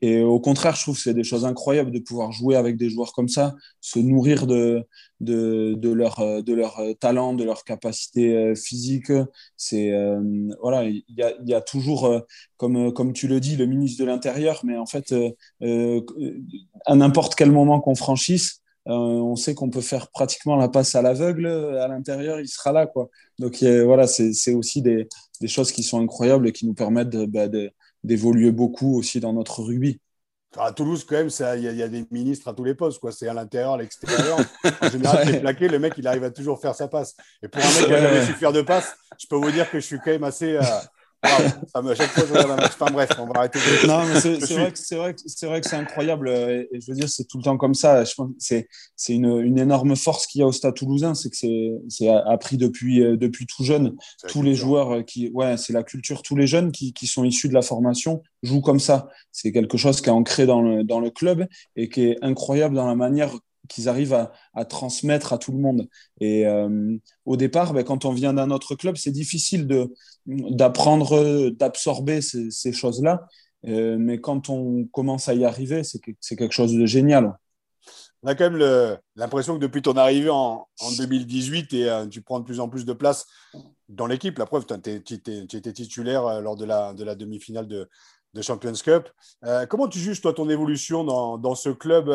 Et 0.00 0.22
au 0.22 0.38
contraire, 0.38 0.76
je 0.76 0.82
trouve 0.82 0.94
que 0.96 1.02
c'est 1.02 1.14
des 1.14 1.24
choses 1.24 1.44
incroyables 1.44 1.90
de 1.90 1.98
pouvoir 1.98 2.30
jouer 2.30 2.56
avec 2.56 2.76
des 2.76 2.88
joueurs 2.88 3.12
comme 3.12 3.28
ça, 3.28 3.54
se 3.80 3.98
nourrir 3.98 4.46
de, 4.46 4.86
de, 5.20 5.74
de 5.76 5.90
leur, 5.90 6.42
de 6.42 6.54
leur 6.54 6.80
talent, 7.00 7.34
de 7.34 7.42
leur 7.44 7.64
capacité 7.64 8.36
euh, 8.36 8.54
physique. 8.54 9.12
C'est, 9.56 9.92
euh, 9.92 10.20
voilà, 10.62 10.84
il 10.84 11.02
y 11.08 11.22
a, 11.22 11.32
y 11.44 11.54
a, 11.54 11.60
toujours, 11.60 12.06
euh, 12.06 12.20
comme, 12.56 12.92
comme 12.92 13.12
tu 13.12 13.26
le 13.26 13.40
dis, 13.40 13.56
le 13.56 13.66
ministre 13.66 14.00
de 14.02 14.06
l'Intérieur, 14.08 14.60
mais 14.64 14.76
en 14.76 14.86
fait, 14.86 15.12
à 16.86 16.94
n'importe 16.94 17.34
quel 17.34 17.50
moment 17.50 17.80
qu'on 17.80 17.94
franchisse, 17.94 18.62
on 18.86 19.36
sait 19.36 19.54
qu'on 19.54 19.68
peut 19.68 19.82
faire 19.82 20.08
pratiquement 20.08 20.56
la 20.56 20.68
passe 20.68 20.94
à 20.94 21.02
l'aveugle. 21.02 21.46
À 21.46 21.88
l'intérieur, 21.88 22.40
il 22.40 22.48
sera 22.48 22.72
là. 22.72 22.86
Quoi. 22.86 23.10
Donc 23.38 23.62
voilà, 23.62 24.06
c'est 24.06 24.54
aussi 24.54 24.80
des, 24.80 25.08
des, 25.42 25.48
choses 25.48 25.72
qui 25.72 25.82
sont 25.82 26.00
incroyables 26.00 26.48
et 26.48 26.52
qui 26.52 26.66
nous 26.66 26.72
permettent 26.72 27.10
bah, 27.10 27.48
de 27.48 27.70
d'évoluer 28.04 28.50
beaucoup 28.50 28.98
aussi 28.98 29.20
dans 29.20 29.32
notre 29.32 29.62
rugby. 29.62 30.00
À 30.56 30.72
Toulouse, 30.72 31.04
quand 31.04 31.16
même, 31.16 31.28
il 31.56 31.76
y, 31.76 31.82
a 31.82 31.88
des 31.88 32.06
ministres 32.10 32.48
à 32.48 32.54
tous 32.54 32.64
les 32.64 32.74
postes. 32.74 33.00
C'est 33.10 33.28
à 33.28 33.34
l'intérieur, 33.34 33.74
à 33.74 33.78
l'extérieur. 33.78 34.38
En 34.80 34.88
général, 34.88 35.26
c'est 35.26 35.40
plaqué. 35.40 35.68
Le 35.68 35.78
mec, 35.78 35.92
il 35.98 36.06
arrive 36.06 36.24
à 36.24 36.30
toujours 36.30 36.58
faire 36.58 36.74
sa 36.74 36.88
passe. 36.88 37.14
Et 37.42 37.48
pour 37.48 37.62
un 37.62 37.66
mec 37.66 37.84
qui 37.84 37.90
n'a 37.90 38.00
jamais 38.00 38.24
su 38.24 38.32
faire 38.32 38.52
de 38.52 38.62
passe, 38.62 38.96
je 39.20 39.26
peux 39.26 39.36
vous 39.36 39.50
dire 39.50 39.70
que 39.70 39.78
je 39.78 39.84
suis 39.84 39.98
quand 39.98 40.10
même 40.10 40.24
assez, 40.24 40.56
euh, 40.56 40.62
ça 41.24 41.82
me, 41.82 41.94
chaque 41.94 42.10
fois, 42.10 42.24
je 42.26 42.32
regarde 42.32 42.50
un 42.52 42.56
match. 42.56 42.72
Enfin 42.80 42.92
bref, 42.92 43.10
on 43.18 43.26
va 43.26 43.32
arrêter 43.40 43.58
de. 43.58 43.86
Non, 43.86 44.04
mais 44.06 44.20
c'est 44.20 44.54
vrai 44.54 44.70
que 44.70 44.78
c'est 44.78 44.96
vrai 44.96 45.14
que 45.14 45.20
c'est 45.26 45.46
vrai 45.46 45.60
que 45.60 45.68
c'est 45.68 45.76
incroyable. 45.76 46.28
Euh, 46.28 46.64
et, 46.72 46.80
je 46.80 46.92
veux 46.92 46.96
dire, 46.96 47.08
c'est 47.08 47.24
tout 47.24 47.38
le 47.38 47.42
temps 47.42 47.56
comme 47.56 47.74
ça. 47.74 48.04
Je 48.04 48.14
pense 48.14 48.30
c'est 48.38 48.68
c'est 48.94 49.14
une, 49.14 49.40
une 49.40 49.58
énorme 49.58 49.96
force 49.96 50.26
qu'il 50.26 50.40
y 50.40 50.42
a 50.42 50.46
au 50.46 50.52
Stade 50.52 50.74
Toulousain, 50.74 51.14
c'est 51.14 51.30
que 51.30 51.36
c'est 51.36 51.72
c'est 51.88 52.08
appris 52.08 52.56
depuis 52.56 53.02
euh, 53.02 53.16
depuis 53.16 53.46
tout 53.46 53.64
jeune. 53.64 53.96
Tous 54.28 54.42
les 54.42 54.54
joueurs 54.54 54.92
euh, 54.92 55.02
qui, 55.02 55.30
ouais, 55.30 55.56
c'est 55.56 55.72
la 55.72 55.82
culture. 55.82 56.22
Tous 56.22 56.36
les 56.36 56.46
jeunes 56.46 56.70
qui 56.70 56.92
qui 56.92 57.08
sont 57.08 57.24
issus 57.24 57.48
de 57.48 57.54
la 57.54 57.62
formation 57.62 58.22
jouent 58.44 58.62
comme 58.62 58.80
ça. 58.80 59.08
C'est 59.32 59.50
quelque 59.50 59.76
chose 59.76 60.00
qui 60.00 60.08
est 60.08 60.12
ancré 60.12 60.46
dans 60.46 60.62
le 60.62 60.84
dans 60.84 61.00
le 61.00 61.10
club 61.10 61.48
et 61.74 61.88
qui 61.88 62.04
est 62.04 62.18
incroyable 62.22 62.76
dans 62.76 62.86
la 62.86 62.94
manière 62.94 63.32
qu'ils 63.68 63.88
arrivent 63.88 64.14
à, 64.54 64.64
transmettre 64.64 65.32
à 65.32 65.38
tout 65.38 65.52
le 65.52 65.58
monde. 65.58 65.88
Et 66.20 66.46
euh, 66.46 66.96
au 67.24 67.36
départ, 67.36 67.72
ben, 67.72 67.84
quand 67.84 68.04
on 68.04 68.12
vient 68.12 68.32
d'un 68.32 68.50
autre 68.50 68.74
club, 68.74 68.96
c'est 68.96 69.10
difficile 69.10 69.68
d'apprendre, 70.26 71.50
d'absorber 71.50 72.20
ces, 72.20 72.72
choses-là. 72.72 73.26
Euh, 73.66 73.96
mais 73.98 74.20
quand 74.20 74.48
on 74.48 74.84
commence 74.86 75.28
à 75.28 75.34
y 75.34 75.44
arriver, 75.44 75.82
c'est 75.84 76.36
quelque 76.36 76.54
chose 76.54 76.72
de 76.74 76.86
génial. 76.86 77.34
On 78.22 78.28
a 78.28 78.34
quand 78.34 78.50
même 78.50 78.98
l'impression 79.14 79.54
que 79.54 79.60
depuis 79.60 79.82
ton 79.82 79.96
arrivée 79.96 80.30
en, 80.30 80.66
en 80.80 80.92
2018, 80.96 81.72
et, 81.74 81.88
euh, 81.88 82.06
tu 82.06 82.20
prends 82.20 82.40
de 82.40 82.44
plus 82.44 82.58
en 82.58 82.68
plus 82.68 82.84
de 82.84 82.92
place 82.92 83.26
dans 83.88 84.06
l'équipe. 84.06 84.38
La 84.38 84.46
preuve, 84.46 84.66
tu 84.66 85.56
étais 85.56 85.72
titulaire 85.72 86.40
lors 86.40 86.56
de 86.56 86.64
la, 86.64 86.94
de 86.94 87.04
la 87.04 87.14
demi-finale 87.14 87.68
de, 87.68 87.88
Champions 88.40 88.72
Cup. 88.72 89.08
comment 89.68 89.88
tu 89.88 89.98
juges, 89.98 90.20
toi, 90.20 90.32
ton 90.32 90.48
évolution 90.48 91.02
dans, 91.02 91.54
ce 91.56 91.70
club 91.70 92.08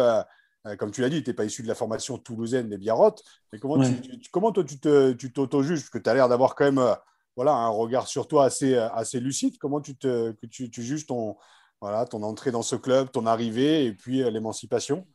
comme 0.78 0.92
tu 0.92 1.02
l'as 1.02 1.10
dit, 1.10 1.24
tu 1.24 1.30
n'es 1.30 1.34
pas 1.34 1.46
issu 1.46 1.62
de 1.62 1.68
la 1.68 1.76
formation 1.76 2.18
toulousaine 2.18 2.70
des 2.70 2.78
Biarrottes. 2.78 3.24
Mais 3.52 3.60
comment, 3.60 3.82
tu, 3.84 3.94
comment 4.32 4.52
toi, 4.52 4.64
tu 4.64 4.80
t'auto-juges? 4.80 5.80
Parce 5.80 5.90
que 5.90 5.98
tu 5.98 6.10
as 6.10 6.14
l'air 6.14 6.30
d'avoir 6.30 6.56
quand 6.56 6.66
même 6.66 6.78
euh, 6.78 6.96
voilà, 7.36 7.54
un 7.54 7.70
regard 7.70 8.08
sur 8.08 8.28
toi 8.28 8.46
assez, 8.46 8.76
euh, 8.76 8.90
assez 8.92 9.20
lucide. 9.20 9.58
Comment 9.58 9.82
tu, 9.82 9.96
te, 9.96 10.32
que 10.32 10.46
tu, 10.46 10.70
juges 10.82 11.06
ton, 11.06 11.36
voilà, 11.82 12.06
ton 12.06 12.24
entrée 12.24 12.52
dans 12.52 12.62
ce 12.62 12.76
club, 12.76 13.12
ton 13.12 13.26
arrivée 13.26 13.86
et 13.86 13.94
puis 13.94 14.24
l'émancipation? 14.32 15.06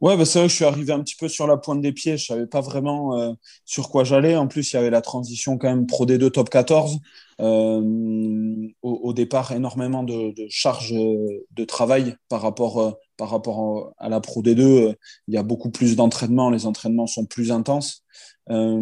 Ouais, 0.00 0.16
bah 0.16 0.24
c'est 0.26 0.38
vrai 0.38 0.48
que 0.48 0.50
je 0.50 0.56
suis 0.56 0.64
arrivé 0.64 0.92
un 0.92 1.00
petit 1.00 1.16
peu 1.16 1.28
sur 1.28 1.46
la 1.46 1.56
pointe 1.56 1.80
des 1.80 1.92
pieds. 1.92 2.16
Je 2.18 2.26
savais 2.26 2.46
pas 2.46 2.60
vraiment 2.60 3.36
sur 3.64 3.88
quoi 3.88 4.04
j'allais. 4.04 4.36
En 4.36 4.46
plus, 4.46 4.72
il 4.72 4.76
y 4.76 4.78
avait 4.78 4.90
la 4.90 5.00
transition 5.00 5.58
quand 5.58 5.68
même 5.68 5.86
Pro 5.86 6.04
D2 6.06 6.30
Top 6.30 6.50
14. 6.50 6.98
au, 7.38 8.72
au, 8.82 9.12
départ, 9.14 9.52
énormément 9.52 10.02
de, 10.02 10.34
de 10.34 10.46
charges 10.50 10.92
de 10.92 11.64
travail 11.64 12.16
par 12.28 12.42
rapport 12.42 12.98
par 13.16 13.30
rapport 13.30 13.94
à 13.98 14.08
la 14.08 14.20
Pro 14.20 14.42
D2, 14.42 14.60
euh, 14.60 14.94
il 15.28 15.34
y 15.34 15.38
a 15.38 15.42
beaucoup 15.42 15.70
plus 15.70 15.96
d'entraînement, 15.96 16.50
les 16.50 16.66
entraînements 16.66 17.06
sont 17.06 17.24
plus 17.26 17.50
intenses. 17.50 18.04
Euh, 18.50 18.78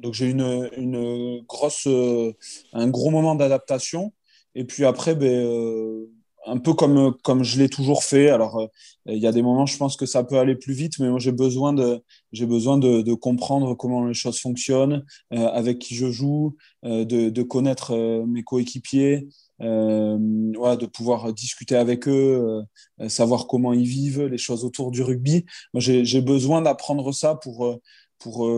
donc 0.00 0.14
j'ai 0.14 0.26
eu 0.26 0.30
une, 0.30 0.70
une, 0.76 1.42
grosse, 1.46 1.86
euh, 1.86 2.32
un 2.72 2.88
gros 2.88 3.10
moment 3.10 3.34
d'adaptation. 3.34 4.12
Et 4.54 4.64
puis 4.64 4.84
après, 4.84 5.14
ben, 5.14 6.06
un 6.46 6.58
peu 6.58 6.74
comme, 6.74 7.14
comme 7.22 7.44
je 7.44 7.58
l'ai 7.58 7.68
toujours 7.68 8.02
fait. 8.04 8.30
Alors, 8.30 8.68
il 9.06 9.18
y 9.18 9.26
a 9.26 9.32
des 9.32 9.42
moments, 9.42 9.66
je 9.66 9.76
pense 9.76 9.96
que 9.96 10.06
ça 10.06 10.24
peut 10.24 10.38
aller 10.38 10.56
plus 10.56 10.72
vite, 10.72 10.98
mais 10.98 11.08
moi, 11.08 11.18
j'ai 11.18 11.32
besoin, 11.32 11.72
de, 11.72 12.02
j'ai 12.32 12.46
besoin 12.46 12.78
de, 12.78 13.02
de, 13.02 13.14
comprendre 13.14 13.74
comment 13.74 14.06
les 14.06 14.14
choses 14.14 14.40
fonctionnent, 14.40 15.04
avec 15.30 15.78
qui 15.78 15.94
je 15.94 16.10
joue, 16.10 16.56
de, 16.82 17.04
de 17.28 17.42
connaître 17.42 17.94
mes 18.26 18.42
coéquipiers, 18.42 19.28
euh, 19.62 20.16
de 20.18 20.86
pouvoir 20.86 21.32
discuter 21.34 21.76
avec 21.76 22.08
eux, 22.08 22.64
euh, 23.00 23.08
savoir 23.08 23.46
comment 23.46 23.74
ils 23.74 23.86
vivent, 23.86 24.24
les 24.24 24.38
choses 24.38 24.64
autour 24.64 24.90
du 24.90 25.02
rugby. 25.02 25.44
Moi, 25.74 25.80
j'ai 25.82 26.20
besoin 26.22 26.62
d'apprendre 26.62 27.12
ça 27.12 27.34
pour, 27.34 27.66
euh, 27.66 27.76
pour, 28.18 28.50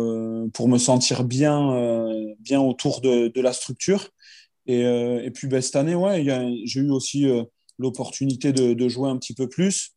pour 0.53 0.68
me 0.68 0.79
sentir 0.79 1.25
bien, 1.25 2.09
bien 2.40 2.61
autour 2.61 3.01
de, 3.01 3.29
de 3.29 3.40
la 3.40 3.53
structure. 3.53 4.11
Et, 4.66 4.81
et 4.83 5.31
puis 5.33 5.49
ben, 5.49 5.61
cette 5.61 5.77
année, 5.77 5.95
ouais, 5.95 6.25
j'ai 6.64 6.81
eu 6.81 6.90
aussi 6.90 7.27
l'opportunité 7.83 8.53
de, 8.53 8.88
jouer 8.88 9.11
un 9.11 9.16
petit 9.18 9.35
peu 9.35 9.49
plus. 9.49 9.92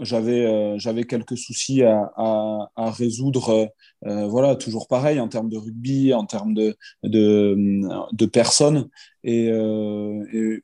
J'avais 0.00 0.78
j'avais 0.78 1.04
quelques 1.04 1.36
soucis 1.36 1.82
à, 1.82 2.10
à, 2.16 2.90
résoudre, 2.90 3.70
voilà, 4.02 4.56
toujours 4.56 4.88
pareil 4.88 5.20
en 5.20 5.28
termes 5.28 5.50
de 5.50 5.58
rugby, 5.58 6.14
en 6.14 6.24
termes 6.26 6.54
de, 6.54 6.76
de, 7.02 8.26
personnes. 8.26 8.88
Et, 9.24 9.46
et 9.46 10.62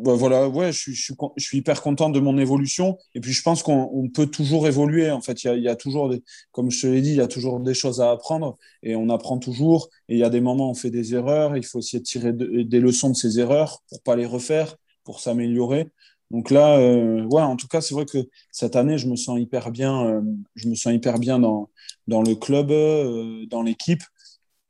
bah, 0.00 0.14
voilà, 0.14 0.48
ouais, 0.48 0.72
je 0.72 0.78
suis, 0.78 0.94
je, 0.94 1.12
suis, 1.38 1.58
hyper 1.58 1.82
content 1.82 2.08
de 2.10 2.20
mon 2.20 2.38
évolution. 2.38 2.96
Et 3.14 3.20
puis, 3.20 3.32
je 3.32 3.42
pense 3.42 3.62
qu'on 3.62 4.08
peut 4.14 4.26
toujours 4.26 4.66
évoluer. 4.66 5.10
En 5.10 5.20
fait, 5.20 5.44
il 5.44 5.62
y 5.62 5.68
a, 5.68 5.76
toujours, 5.76 6.14
comme 6.52 6.70
je 6.70 6.80
te 6.80 6.86
l'ai 6.86 7.02
dit, 7.02 7.10
il 7.10 7.16
y 7.16 7.20
a 7.20 7.26
toujours 7.26 7.60
des 7.60 7.74
choses 7.74 8.00
à 8.00 8.10
apprendre 8.10 8.56
et 8.82 8.96
on 8.96 9.10
apprend 9.10 9.38
toujours. 9.38 9.90
Et 10.08 10.14
il 10.14 10.18
y 10.18 10.24
a 10.24 10.30
des 10.30 10.40
moments 10.40 10.68
où 10.68 10.70
on 10.70 10.74
fait 10.74 10.90
des 10.90 11.14
erreurs. 11.14 11.56
Il 11.56 11.64
faut 11.64 11.80
essayer 11.80 11.98
de 11.98 12.04
tirer 12.04 12.32
des 12.32 12.80
leçons 12.80 13.10
de 13.10 13.16
ces 13.16 13.40
erreurs 13.40 13.82
pour 13.88 14.00
pas 14.02 14.16
les 14.16 14.26
refaire, 14.26 14.76
pour 15.04 15.20
s'améliorer. 15.20 15.88
Donc 16.30 16.50
là, 16.50 16.78
euh, 16.78 17.22
ouais, 17.24 17.42
en 17.42 17.56
tout 17.56 17.66
cas, 17.66 17.80
c'est 17.80 17.94
vrai 17.94 18.06
que 18.06 18.18
cette 18.52 18.76
année, 18.76 18.98
je 18.98 19.08
me 19.08 19.16
sens 19.16 19.38
hyper 19.40 19.70
bien. 19.70 20.06
Euh, 20.06 20.20
je 20.54 20.68
me 20.68 20.74
sens 20.74 20.92
hyper 20.92 21.18
bien 21.18 21.40
dans, 21.40 21.70
dans 22.06 22.22
le 22.22 22.34
club, 22.36 22.70
euh, 22.70 23.46
dans 23.46 23.62
l'équipe, 23.62 24.02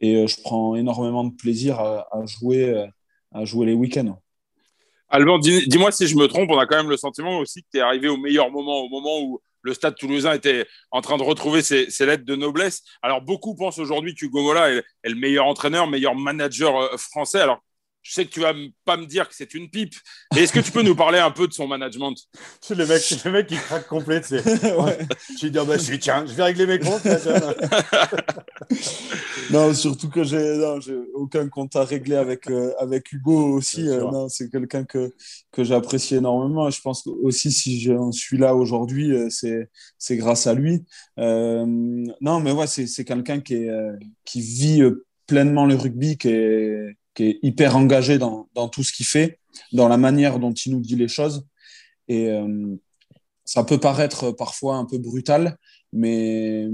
et 0.00 0.26
je 0.26 0.40
prends 0.42 0.74
énormément 0.74 1.24
de 1.24 1.34
plaisir 1.34 1.78
à, 1.78 2.24
jouer, 2.24 2.86
à 3.32 3.44
jouer 3.44 3.66
les 3.66 3.74
week-ends. 3.74 4.18
Alban, 5.10 5.38
dis-moi 5.38 5.92
si 5.92 6.06
je 6.06 6.16
me 6.16 6.26
trompe, 6.26 6.50
on 6.50 6.58
a 6.58 6.66
quand 6.66 6.76
même 6.76 6.88
le 6.88 6.96
sentiment 6.96 7.38
aussi 7.38 7.62
que 7.62 7.68
tu 7.72 7.78
es 7.78 7.82
arrivé 7.82 8.08
au 8.08 8.16
meilleur 8.16 8.50
moment, 8.50 8.78
au 8.78 8.88
moment 8.88 9.20
où 9.20 9.40
le 9.60 9.74
stade 9.74 9.96
toulousain 9.96 10.32
était 10.32 10.66
en 10.90 11.02
train 11.02 11.18
de 11.18 11.22
retrouver 11.22 11.60
ses, 11.60 11.86
lettres 12.06 12.24
de 12.24 12.36
noblesse. 12.36 12.82
Alors, 13.02 13.20
beaucoup 13.20 13.54
pensent 13.54 13.78
aujourd'hui 13.78 14.14
qu'Hugo 14.14 14.42
Mola 14.42 14.70
est, 14.70 14.82
le 15.04 15.16
meilleur 15.16 15.44
entraîneur, 15.44 15.86
meilleur 15.86 16.14
manager 16.14 16.98
français. 16.98 17.40
Alors, 17.40 17.60
je 18.02 18.14
sais 18.14 18.24
que 18.24 18.30
tu 18.30 18.40
vas 18.40 18.54
pas 18.84 18.96
me 18.96 19.04
dire 19.04 19.28
que 19.28 19.34
c'est 19.34 19.54
une 19.54 19.68
pipe, 19.68 19.94
mais 20.34 20.42
est-ce 20.42 20.52
que 20.52 20.60
tu 20.60 20.72
peux 20.72 20.82
nous 20.82 20.94
parler 20.94 21.18
un 21.18 21.30
peu 21.30 21.46
de 21.46 21.52
son 21.52 21.66
management? 21.66 22.14
C'est 22.60 22.74
le 22.74 22.86
mec, 22.86 23.02
le 23.24 23.30
mec 23.30 23.46
qui 23.46 23.56
craque 23.56 23.86
complet. 23.86 24.22
Tu 24.30 24.34
ouais. 24.34 24.98
Je 25.40 25.48
dis, 25.48 25.58
bah, 25.66 25.76
je 25.76 25.94
tiens, 25.96 26.24
je 26.26 26.32
vais 26.32 26.44
régler 26.44 26.66
mes 26.66 26.78
comptes. 26.78 27.04
non, 29.50 29.74
surtout 29.74 30.08
que 30.08 30.24
j'ai 30.24 30.58
aucun 31.14 31.48
compte 31.48 31.76
à 31.76 31.84
régler 31.84 32.16
avec, 32.16 32.50
euh, 32.50 32.72
avec 32.78 33.12
Hugo 33.12 33.56
aussi. 33.56 33.88
Euh, 33.88 34.28
c'est 34.28 34.50
quelqu'un 34.50 34.84
que, 34.84 35.12
que 35.52 35.64
j'apprécie 35.64 36.16
énormément. 36.16 36.68
Et 36.68 36.70
je 36.70 36.80
pense 36.80 37.06
aussi, 37.06 37.52
si 37.52 37.80
j'en 37.80 38.12
suis 38.12 38.38
là 38.38 38.54
aujourd'hui, 38.54 39.12
euh, 39.12 39.28
c'est 39.30 40.16
grâce 40.16 40.46
à 40.46 40.54
lui. 40.54 40.84
non, 41.16 42.40
mais 42.40 42.52
ouais, 42.52 42.66
c'est 42.66 43.04
quelqu'un 43.04 43.40
qui, 43.40 43.66
qui 44.24 44.40
vit 44.40 44.82
pleinement 45.26 45.66
le 45.66 45.76
rugby, 45.76 46.18
qui 46.18 46.28
est 46.28 46.96
qui 47.20 47.28
est 47.28 47.38
hyper 47.42 47.76
engagé 47.76 48.18
dans, 48.18 48.48
tout 48.72 48.82
ce 48.82 48.92
qu'il 48.92 49.04
fait, 49.04 49.38
dans 49.72 49.88
la 49.88 49.98
manière 49.98 50.38
dont 50.38 50.52
il 50.52 50.72
nous 50.72 50.80
dit 50.80 50.96
les 50.96 51.08
choses. 51.08 51.46
Et 52.08 52.30
euh, 52.30 52.76
ça 53.44 53.62
peut 53.62 53.78
paraître 53.78 54.30
parfois 54.30 54.76
un 54.76 54.86
peu 54.86 54.96
brutal, 54.96 55.58
mais 55.92 56.66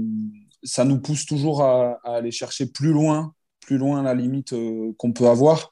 ça 0.63 0.85
nous 0.85 0.99
pousse 0.99 1.25
toujours 1.25 1.63
à, 1.63 1.99
aller 2.05 2.31
chercher 2.31 2.67
plus 2.67 2.93
loin, 2.93 3.33
plus 3.59 3.77
loin 3.77 4.01
la 4.03 4.13
limite 4.13 4.55
qu'on 4.97 5.11
peut 5.11 5.27
avoir. 5.27 5.69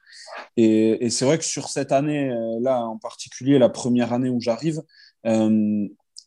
Et, 0.58 1.10
c'est 1.10 1.24
vrai 1.24 1.38
que 1.38 1.46
sur 1.46 1.70
cette 1.70 1.94
année-là, 1.94 2.86
en 2.86 2.98
particulier 2.98 3.60
la 3.60 3.70
première 3.70 4.12
année 4.12 4.30
où 4.30 4.42
j'arrive, 4.42 4.82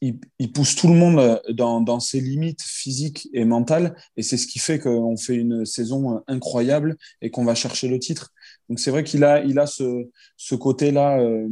il, 0.01 0.53
pousse 0.53 0.75
tout 0.75 0.89
le 0.89 0.95
monde 0.95 1.43
dans, 1.51 2.01
ses 2.01 2.21
limites 2.21 2.63
physiques 2.63 3.29
et 3.33 3.45
mentales. 3.45 3.95
Et 4.17 4.23
c'est 4.23 4.37
ce 4.37 4.47
qui 4.47 4.59
fait 4.59 4.79
qu'on 4.79 5.17
fait 5.17 5.35
une 5.35 5.67
saison 5.67 6.23
incroyable 6.27 6.97
et 7.21 7.31
qu'on 7.31 7.45
va 7.45 7.55
chercher 7.55 7.89
le 7.89 7.99
titre. 7.99 8.33
Donc 8.69 8.81
c'est 8.81 8.91
vrai 8.91 9.05
qu'il 9.05 9.25
a, 9.25 9.43
il 9.43 9.59
a 9.59 9.67
ce, 9.67 10.09
ce 10.37 10.55
côté-là, 10.55 11.21
euh, 11.21 11.49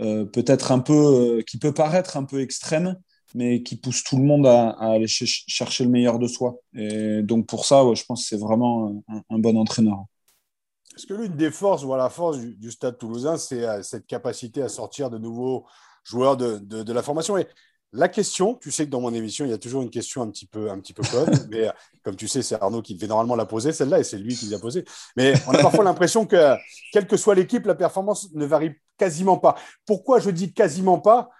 euh, 0.00 0.24
peut-être 0.24 0.72
un 0.72 0.80
peu, 0.80 0.92
euh, 1.38 1.42
qui 1.42 1.58
peut 1.58 1.72
paraître 1.72 2.16
un 2.16 2.24
peu 2.24 2.40
extrême, 2.40 2.96
mais 3.34 3.62
qui 3.62 3.76
pousse 3.76 4.02
tout 4.02 4.16
le 4.16 4.24
monde 4.24 4.46
à, 4.46 4.70
aller 4.70 5.06
chercher 5.06 5.84
le 5.84 5.90
meilleur 5.90 6.18
de 6.18 6.26
soi. 6.26 6.56
Et 6.74 7.22
donc 7.22 7.46
pour 7.46 7.64
ça, 7.64 7.82
je 7.94 8.04
pense 8.04 8.22
que 8.22 8.28
c'est 8.28 8.40
vraiment 8.40 9.02
un, 9.30 9.38
bon 9.38 9.56
entraîneur. 9.56 10.04
Est-ce 10.96 11.06
que 11.06 11.14
l'une 11.14 11.36
des 11.36 11.50
forces, 11.50 11.84
ou 11.84 11.94
la 11.94 12.08
force 12.08 12.38
du, 12.38 12.70
Stade 12.70 12.98
toulousain, 12.98 13.36
c'est 13.36 13.82
cette 13.82 14.06
capacité 14.06 14.62
à 14.62 14.68
sortir 14.68 15.10
de 15.10 15.18
nouveaux 15.18 15.66
joueurs 16.04 16.36
de, 16.36 16.58
de, 16.58 16.82
de 16.82 16.92
la 16.92 17.02
formation? 17.02 17.36
Et 17.36 17.46
la 17.92 18.08
question, 18.08 18.54
tu 18.54 18.70
sais 18.70 18.84
que 18.84 18.90
dans 18.90 19.00
mon 19.00 19.14
émission, 19.14 19.44
il 19.44 19.50
y 19.50 19.54
a 19.54 19.58
toujours 19.58 19.82
une 19.82 19.90
question 19.90 20.22
un 20.22 20.30
petit 20.30 20.46
peu, 20.46 20.70
un 20.70 20.78
petit 20.80 20.92
peu 20.92 21.02
conne, 21.02 21.46
mais 21.50 21.68
euh, 21.68 21.72
comme 22.02 22.16
tu 22.16 22.28
sais, 22.28 22.42
c'est 22.42 22.60
Arnaud 22.60 22.82
qui 22.82 22.94
devait 22.94 23.06
normalement 23.06 23.36
la 23.36 23.46
poser, 23.46 23.72
celle-là, 23.72 24.00
et 24.00 24.04
c'est 24.04 24.18
lui 24.18 24.34
qui 24.34 24.46
l'a 24.46 24.58
posée. 24.58 24.84
Mais 25.16 25.34
on 25.46 25.52
a 25.52 25.58
parfois 25.58 25.84
l'impression 25.84 26.26
que, 26.26 26.56
quelle 26.92 27.06
que 27.06 27.16
soit 27.16 27.34
l'équipe, 27.34 27.64
la 27.66 27.74
performance 27.74 28.32
ne 28.34 28.44
varie 28.44 28.74
quasiment 28.98 29.38
pas. 29.38 29.56
Pourquoi 29.86 30.20
je 30.20 30.30
dis 30.30 30.52
quasiment 30.52 30.98
pas? 30.98 31.30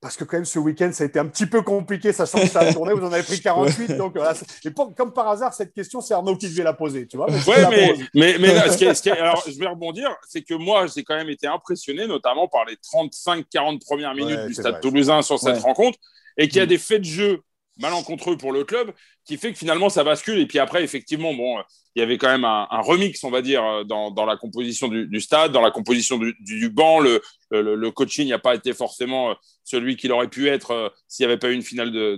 Parce 0.00 0.16
que 0.16 0.24
quand 0.24 0.36
même 0.36 0.44
ce 0.44 0.58
week-end, 0.60 0.90
ça 0.92 1.04
a 1.04 1.06
été 1.08 1.18
un 1.18 1.26
petit 1.26 1.46
peu 1.46 1.62
compliqué, 1.62 2.12
sachant 2.12 2.38
que 2.38 2.46
ça 2.46 2.60
a 2.60 2.72
tourné, 2.72 2.92
vous 2.92 3.04
en 3.04 3.12
avez 3.12 3.24
pris 3.24 3.40
48. 3.42 3.96
Donc, 3.96 4.16
et 4.64 4.70
comme 4.96 5.12
par 5.12 5.28
hasard, 5.28 5.52
cette 5.52 5.72
question, 5.72 6.00
c'est 6.00 6.14
Arnaud 6.14 6.36
qui 6.36 6.48
devait 6.48 6.62
la 6.62 6.72
poser. 6.72 7.06
Tu 7.06 7.16
vois 7.16 7.26
mais, 7.70 7.94
mais, 8.14 8.36
mais, 8.38 8.50
alors, 9.18 9.42
je 9.46 9.58
vais 9.58 9.66
rebondir, 9.66 10.14
c'est 10.28 10.42
que 10.42 10.54
moi, 10.54 10.86
j'ai 10.86 11.02
quand 11.02 11.16
même 11.16 11.30
été 11.30 11.48
impressionné, 11.48 12.06
notamment 12.06 12.46
par 12.46 12.64
les 12.64 12.76
35-40 12.76 13.84
premières 13.84 14.14
minutes 14.14 14.46
du 14.46 14.54
Stade 14.54 14.80
Toulousain 14.80 15.22
sur 15.22 15.38
cette 15.38 15.58
rencontre, 15.58 15.98
et 16.36 16.46
qu'il 16.46 16.58
y 16.58 16.60
a 16.60 16.64
mm. 16.64 16.68
des 16.68 16.78
faits 16.78 17.00
de 17.00 17.06
jeu 17.06 17.42
malencontreux 17.78 18.36
pour 18.36 18.52
le 18.52 18.64
club, 18.64 18.92
qui 19.24 19.36
fait 19.36 19.52
que 19.52 19.58
finalement 19.58 19.88
ça 19.88 20.04
bascule. 20.04 20.38
Et 20.38 20.46
puis 20.46 20.58
après, 20.58 20.82
effectivement, 20.82 21.34
bon, 21.34 21.58
il 21.94 22.00
y 22.00 22.02
avait 22.02 22.18
quand 22.18 22.28
même 22.28 22.44
un, 22.44 22.66
remix, 22.80 23.22
on 23.24 23.30
va 23.30 23.42
dire, 23.42 23.84
dans, 23.84 24.10
dans 24.10 24.24
la 24.24 24.36
composition 24.36 24.88
du, 24.88 25.20
stade, 25.20 25.52
dans 25.52 25.60
la 25.60 25.70
composition 25.70 26.18
du, 26.18 26.70
banc. 26.70 27.00
Le, 27.00 27.90
coaching 27.90 28.28
n'a 28.28 28.38
pas 28.38 28.54
été 28.54 28.72
forcément 28.72 29.30
euh, 29.30 29.34
celui 29.64 29.96
qu'il 29.96 30.12
aurait 30.12 30.28
pu 30.28 30.48
être 30.48 30.70
euh, 30.70 30.88
s'il 31.08 31.26
n'y 31.26 31.32
avait 31.32 31.38
pas 31.38 31.50
eu 31.50 31.54
une 31.54 31.62
finale 31.62 31.90
de, 31.90 32.14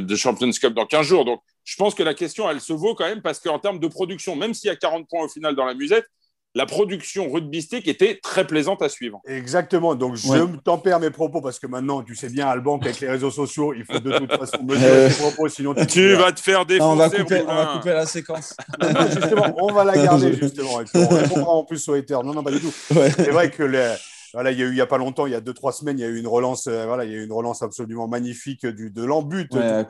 de, 0.00 0.16
Champions 0.16 0.50
Cup 0.50 0.72
dans 0.72 0.86
15 0.86 1.06
jours. 1.06 1.24
Donc, 1.24 1.40
je 1.64 1.76
pense 1.76 1.94
que 1.94 2.02
la 2.02 2.14
question, 2.14 2.48
elle 2.50 2.60
se 2.60 2.72
vaut 2.72 2.94
quand 2.94 3.04
même 3.04 3.20
parce 3.20 3.40
qu'en 3.40 3.58
termes 3.58 3.78
de 3.78 3.88
production, 3.88 4.36
même 4.36 4.54
s'il 4.54 4.68
y 4.68 4.70
a 4.70 4.76
40 4.76 5.08
points 5.08 5.24
au 5.24 5.28
final 5.28 5.54
dans 5.54 5.64
la 5.64 5.74
musette, 5.74 6.06
la 6.54 6.66
production 6.66 7.30
rugbystique 7.30 7.88
était 7.88 8.20
très 8.22 8.46
plaisante 8.46 8.80
à 8.82 8.88
suivre. 8.88 9.20
Exactement. 9.26 9.94
Donc, 9.94 10.16
je 10.16 10.28
me 10.28 10.56
tempère 10.56 11.00
mes 11.00 11.10
propos 11.10 11.40
parce 11.40 11.58
que 11.58 11.66
maintenant, 11.66 12.02
tu 12.02 12.14
sais 12.14 12.28
bien, 12.28 12.46
Alban, 12.46 12.78
qu'avec 12.78 13.00
les 13.00 13.08
réseaux 13.08 13.30
sociaux, 13.30 13.74
il 13.74 13.84
faut 13.84 13.98
de 13.98 14.18
toute 14.18 14.32
façon 14.32 14.62
mesurer 14.64 15.08
tes 15.08 15.14
propos, 15.14 15.48
sinon 15.48 15.74
tu, 15.74 16.14
vas 16.14 16.32
te 16.32 16.40
faire 16.40 16.64
défoncer. 16.64 16.90
on, 16.92 16.96
va 16.96 17.10
couper, 17.10 17.42
on 17.46 17.54
va 17.54 17.66
couper 17.76 17.90
la 17.90 18.06
séquence. 18.06 18.54
justement, 19.10 19.54
on 19.58 19.72
va 19.72 19.84
la 19.84 19.96
garder, 19.96 20.32
justement. 20.40 20.80
Et 20.80 20.84
on 20.94 21.08
répondra 21.08 21.50
en 21.50 21.64
plus 21.64 21.78
sur 21.78 21.96
Ether. 21.96 22.18
Non, 22.24 22.32
non, 22.34 22.42
pas 22.44 22.52
du 22.52 22.60
tout. 22.60 22.72
C'est 22.88 23.30
vrai 23.30 23.50
que 23.50 23.64
voilà, 24.32 24.50
il 24.50 24.58
y 24.58 24.62
a 24.62 24.66
eu 24.66 24.70
il 24.70 24.76
y 24.76 24.80
a 24.80 24.86
pas 24.86 24.98
longtemps, 24.98 25.26
il 25.26 25.32
y 25.32 25.36
a 25.36 25.40
deux 25.40 25.54
trois 25.54 25.72
semaines, 25.72 25.98
il 25.98 26.02
y 26.02 26.04
a 26.04 26.08
eu 26.08 26.18
une 26.18 26.26
relance, 26.26 26.66
euh, 26.66 26.86
voilà, 26.86 27.04
il 27.04 27.12
y 27.12 27.14
a 27.14 27.18
eu 27.18 27.24
une 27.24 27.32
relance 27.32 27.62
absolument 27.62 28.08
magnifique 28.08 28.66
du 28.66 28.90
de 28.90 29.04
l'embut. 29.04 29.48
Ouais, 29.52 29.86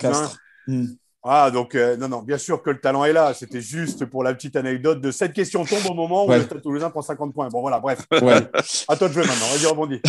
ah, 1.26 1.50
donc, 1.50 1.74
euh, 1.74 1.96
non, 1.96 2.08
non, 2.08 2.22
bien 2.22 2.36
sûr 2.36 2.62
que 2.62 2.68
le 2.68 2.78
talent 2.78 3.02
est 3.06 3.14
là. 3.14 3.32
C'était 3.32 3.62
juste 3.62 4.04
pour 4.04 4.22
la 4.22 4.34
petite 4.34 4.56
anecdote 4.56 5.00
de 5.00 5.10
cette 5.10 5.32
question 5.32 5.64
tombe 5.64 5.86
au 5.88 5.94
moment 5.94 6.26
où 6.26 6.30
le 6.30 6.42
Stade 6.42 6.60
Toulousain 6.60 6.90
prend 6.90 7.00
50 7.00 7.32
points. 7.32 7.48
Bon, 7.48 7.62
voilà, 7.62 7.80
bref. 7.80 8.06
Ouais. 8.12 8.46
à 8.88 8.96
toi 8.96 9.08
de 9.08 9.14
jouer 9.14 9.24
maintenant. 9.24 9.46
Vas-y, 9.46 9.64
rebondis. 9.64 10.00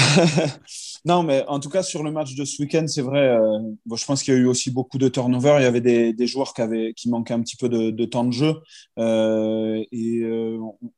non, 1.05 1.23
mais 1.23 1.45
en 1.47 1.61
tout 1.61 1.69
cas, 1.69 1.83
sur 1.83 2.03
le 2.03 2.11
match 2.11 2.35
de 2.35 2.43
ce 2.43 2.61
week-end, 2.61 2.85
c'est 2.87 3.01
vrai, 3.01 3.29
euh, 3.29 3.59
bon, 3.85 3.95
je 3.95 4.03
pense 4.05 4.23
qu'il 4.23 4.33
y 4.33 4.37
a 4.37 4.39
eu 4.41 4.45
aussi 4.45 4.71
beaucoup 4.71 4.97
de 4.97 5.07
turnover. 5.07 5.55
Il 5.59 5.63
y 5.63 5.67
avait 5.67 5.79
des, 5.79 6.11
des 6.11 6.27
joueurs 6.27 6.53
qui, 6.53 6.61
avaient, 6.61 6.91
qui 6.93 7.09
manquaient 7.09 7.33
un 7.33 7.41
petit 7.41 7.55
peu 7.55 7.69
de, 7.69 7.91
de 7.91 8.05
temps 8.05 8.25
de 8.25 8.33
jeu. 8.33 8.55
Euh, 8.99 9.81
et 9.93 10.21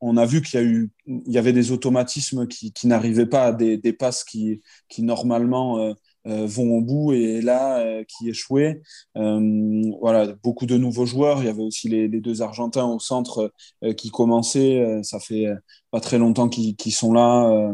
on 0.02 0.18
a 0.18 0.26
vu 0.26 0.42
qu'il 0.42 0.60
y, 0.60 0.64
a 0.64 0.66
eu, 0.66 0.90
il 1.06 1.32
y 1.32 1.38
avait 1.38 1.54
des 1.54 1.72
automatismes 1.72 2.48
qui, 2.48 2.74
qui 2.74 2.88
n'arrivaient 2.88 3.28
pas 3.28 3.46
à 3.46 3.52
des, 3.52 3.78
des 3.78 3.94
passes 3.94 4.24
qui, 4.24 4.64
qui 4.90 5.04
normalement 5.04 5.94
vont 6.28 6.78
au 6.78 6.82
bout 6.82 7.14
et 7.14 7.42
là 7.42 7.80
euh, 7.80 8.04
qui 8.04 8.30
échouait. 8.30 8.82
Euh, 9.18 9.92
voilà, 10.00 10.34
beaucoup 10.44 10.66
de 10.66 10.78
nouveaux 10.78 11.06
joueurs. 11.06 11.40
Il 11.40 11.46
y 11.46 11.50
avait 11.50 11.64
aussi 11.64 11.90
les, 11.90 12.08
deux 12.08 12.42
Argentins 12.42 12.86
au 12.86 13.00
centre 13.00 13.52
qui 13.96 14.10
commençaient. 14.10 15.02
ça 15.04 15.20
fait 15.20 15.46
pas 15.92 16.00
très 16.00 16.18
longtemps 16.18 16.50
qu'ils 16.50 16.94
sont 16.94 17.14
là. 17.14 17.72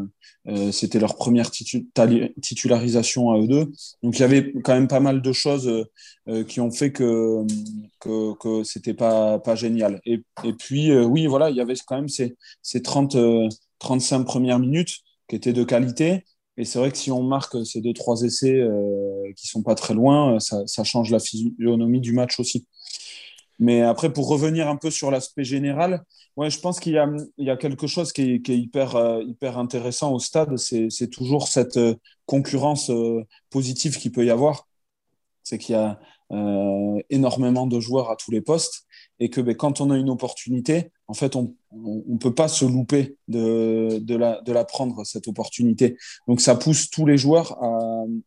C'était 0.72 1.00
leur 1.00 1.16
première 1.16 1.50
titularisation 1.50 3.32
à 3.32 3.40
eux 3.40 3.48
deux. 3.48 3.72
Donc 4.04 4.18
il 4.18 4.20
y 4.20 4.24
avait 4.24 4.54
quand 4.64 4.74
même 4.74 4.90
pas 4.90 5.00
mal 5.00 5.22
de 5.22 5.32
choses 5.32 5.88
qui 6.48 6.60
ont 6.60 6.72
fait 6.72 6.92
que 6.92 7.44
que, 8.00 8.34
que 8.38 8.64
c'était 8.64 8.94
pas 8.94 9.40
pas 9.40 9.56
génial. 9.56 10.02
Et, 10.06 10.22
et 10.44 10.54
puis 10.54 10.96
oui, 10.96 11.28
voilà, 11.28 11.50
il 11.50 11.56
y 11.56 11.62
avait 11.62 11.76
quand 11.88 11.96
même 11.96 12.10
ces, 12.10 12.36
ces 12.62 12.82
30 12.82 13.16
35 13.80 14.24
premières 14.24 14.60
minutes 14.60 15.00
qui 15.28 15.36
étaient 15.36 15.54
de 15.54 15.64
qualité. 15.64 16.26
Et 16.58 16.66
c'est 16.66 16.80
vrai 16.80 16.92
que 16.92 16.98
si 16.98 17.12
on 17.12 17.24
marque 17.24 17.66
ces 17.66 17.82
deux, 17.82 17.94
trois 17.94 18.22
essais 18.22 18.60
euh, 18.60 19.32
qui 19.36 19.48
sont 19.48 19.64
pas 19.64 19.76
très 19.76 19.94
loin, 19.94 20.40
ça, 20.40 20.66
ça, 20.68 20.84
change 20.84 21.10
la 21.12 21.20
physionomie 21.20 22.00
du 22.00 22.14
match 22.14 22.40
aussi. 22.40 22.68
Mais 23.60 23.82
après, 23.82 24.12
pour 24.12 24.28
revenir 24.28 24.68
un 24.68 24.76
peu 24.76 24.92
sur 24.92 25.12
l'aspect 25.12 25.44
général, 25.44 26.04
ouais, 26.38 26.50
je 26.50 26.60
pense 26.60 26.80
qu'il 26.80 26.94
y 26.94 27.50
a, 27.50 27.58
quelque 27.58 27.88
chose 27.88 28.12
qui 28.14 28.42
est, 28.46 28.50
hyper, 28.50 28.96
euh, 28.96 29.24
hyper 29.24 29.58
intéressant 29.58 30.14
au 30.14 30.20
stade. 30.20 30.58
C'est, 30.58 31.10
toujours 31.12 31.48
cette 31.48 31.78
euh, 31.78 31.96
concurrence 32.26 32.90
euh, 32.90 33.24
positive 33.50 33.98
qu'il 33.98 34.12
peut 34.12 34.26
y 34.26 34.30
avoir. 34.30 34.68
C'est 35.44 35.58
qu'il 35.58 35.76
y 35.76 35.78
a 35.78 36.00
énormément 37.10 37.68
de 37.68 37.80
joueurs 37.80 38.10
à 38.10 38.16
tous 38.16 38.32
les 38.32 38.42
postes 38.42 38.88
et 39.20 39.30
que 39.30 39.42
ben, 39.42 39.56
quand 39.56 39.82
on 39.82 39.92
a 39.92 39.98
une 39.98 40.10
opportunité, 40.10 40.92
en 41.08 41.14
fait, 41.14 41.36
on 41.36 41.54
ne 41.72 42.18
peut 42.18 42.34
pas 42.34 42.48
se 42.48 42.66
louper 42.66 43.18
de, 43.28 44.00
de, 44.00 44.16
la, 44.16 44.66
prendre, 44.66 45.06
cette 45.06 45.28
opportunité. 45.28 45.98
Donc, 46.28 46.42
ça 46.42 46.56
pousse 46.56 46.90
tous 46.90 47.06
les 47.06 47.18
joueurs 47.18 47.58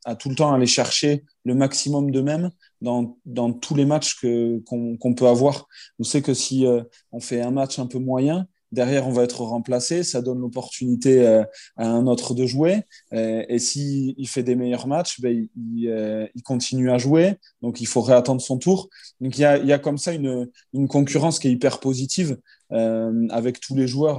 à, 0.05 0.15
tout 0.15 0.29
le 0.29 0.37
temps 0.37 0.53
aller 0.53 0.67
chercher 0.67 1.25
le 1.45 1.55
maximum 1.55 2.11
d'eux-mêmes 2.11 2.51
dans, 2.81 3.17
dans 3.25 3.53
tous 3.53 3.75
les 3.75 3.85
matchs 3.85 4.21
qu'on 4.67 4.97
qu'on 4.97 5.15
peut 5.15 5.27
avoir. 5.27 5.67
On 5.99 6.05
sait 6.05 6.23
que 6.23 6.35
si 6.35 6.67
euh, 6.67 6.83
on 7.13 7.21
fait 7.21 7.41
un 7.41 7.51
match 7.51 7.79
un 7.79 7.87
peu 7.87 7.99
moyen, 7.99 8.47
Derrière, 8.73 9.07
on 9.07 9.13
va 9.13 9.23
être 9.23 9.43
remplacé. 9.43 10.03
Ça 10.03 10.23
donne 10.23 10.41
l'opportunité 10.41 11.27
euh, 11.27 11.45
à 11.77 11.89
un 11.89 12.07
autre 12.07 12.35
de 12.35 12.47
jouer. 12.47 12.83
Euh, 13.13 13.45
et 13.49 13.59
s'il 13.59 14.15
il 14.19 14.29
fait 14.29 14.43
des 14.43 14.57
meilleurs 14.57 14.89
matchs, 14.89 15.21
ben, 15.21 15.49
il, 15.57 15.89
euh, 15.89 16.27
il, 16.35 16.43
continue 16.43 16.91
à 16.91 16.99
jouer. 16.99 17.37
Donc, 17.63 17.81
il 17.81 17.87
faut 17.87 18.01
réattendre 18.01 18.41
son 18.41 18.59
tour. 18.59 18.89
Donc, 19.21 19.39
il 19.39 19.43
y 19.43 19.45
a, 19.45 19.79
comme 19.79 19.99
ça 19.99 20.13
une, 20.13 20.49
concurrence 20.89 21.39
qui 21.39 21.49
est 21.49 21.53
hyper 21.53 21.81
positive 21.81 22.39
avec 22.69 23.61
tous 23.61 23.77
les 23.77 23.87
joueurs 23.87 24.19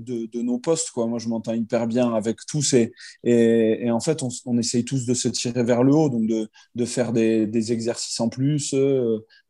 de, 0.00 0.42
nos 0.42 0.58
postes. 0.58 0.90
Moi, 0.96 1.18
je 1.18 1.28
m'entends 1.28 1.52
hyper 1.52 1.88
bien 1.88 2.14
avec 2.14 2.38
tous. 2.46 2.74
Et, 3.24 3.90
en 3.90 4.00
fait, 4.00 4.22
on, 4.22 4.58
essaye 4.58 4.84
tous 4.84 5.06
de 5.06 5.14
se 5.14 5.28
tirer 5.28 5.64
vers 5.64 5.82
le 5.82 5.92
haut, 5.92 6.08
donc 6.08 6.26
de, 6.26 6.84
faire 6.84 7.12
des, 7.12 7.46
des 7.46 7.72
exercices 7.72 8.20
en 8.20 8.28
plus. 8.28 8.74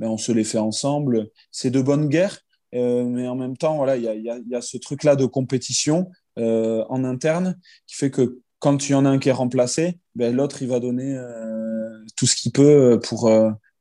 Ben, 0.01 0.09
on 0.09 0.19
se 0.19 0.33
les 0.33 0.45
fait 0.45 0.59
ensemble. 0.59 1.29
C'est 1.53 1.71
de 1.71 1.83
bonnes 1.83 2.09
guerres. 2.09 2.41
Euh, 2.75 3.05
mais 3.05 3.27
en 3.29 3.35
même 3.35 3.57
temps, 3.57 3.77
voilà, 3.77 3.97
il 3.97 4.03
y 4.03 4.09
a, 4.09 4.15
y, 4.15 4.29
a, 4.29 4.39
y 4.47 4.55
a, 4.55 4.61
ce 4.61 4.77
truc-là 4.77 5.17
de 5.17 5.27
compétition 5.27 6.11
euh, 6.39 6.85
en 6.89 7.05
interne 7.05 7.59
qui 7.87 7.97
fait 7.97 8.11
que 8.11 8.39
quand 8.59 8.89
il 8.89 8.93
y 8.93 8.95
en 8.95 9.05
a 9.05 9.09
un 9.09 9.19
qui 9.19 9.29
est 9.29 9.33
remplacé, 9.33 9.99
ben, 10.15 10.35
l'autre, 10.35 10.63
il 10.63 10.69
va 10.69 10.81
donner 10.81 11.17
euh, 11.17 11.89
tout 12.17 12.27
ce 12.27 12.37
qu'il 12.37 12.53
peut 12.53 13.01
pour, 13.03 13.31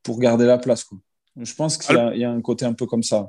pour 0.02 0.18
garder 0.20 0.46
la 0.46 0.58
place. 0.58 0.84
Quoi. 0.84 0.98
Je 1.36 1.54
pense 1.54 1.76
qu'il 1.76 1.96
y, 2.14 2.20
y, 2.20 2.24
a 2.24 2.30
un 2.30 2.40
côté 2.40 2.64
un 2.64 2.74
peu 2.74 2.86
comme 2.86 3.02
ça. 3.02 3.28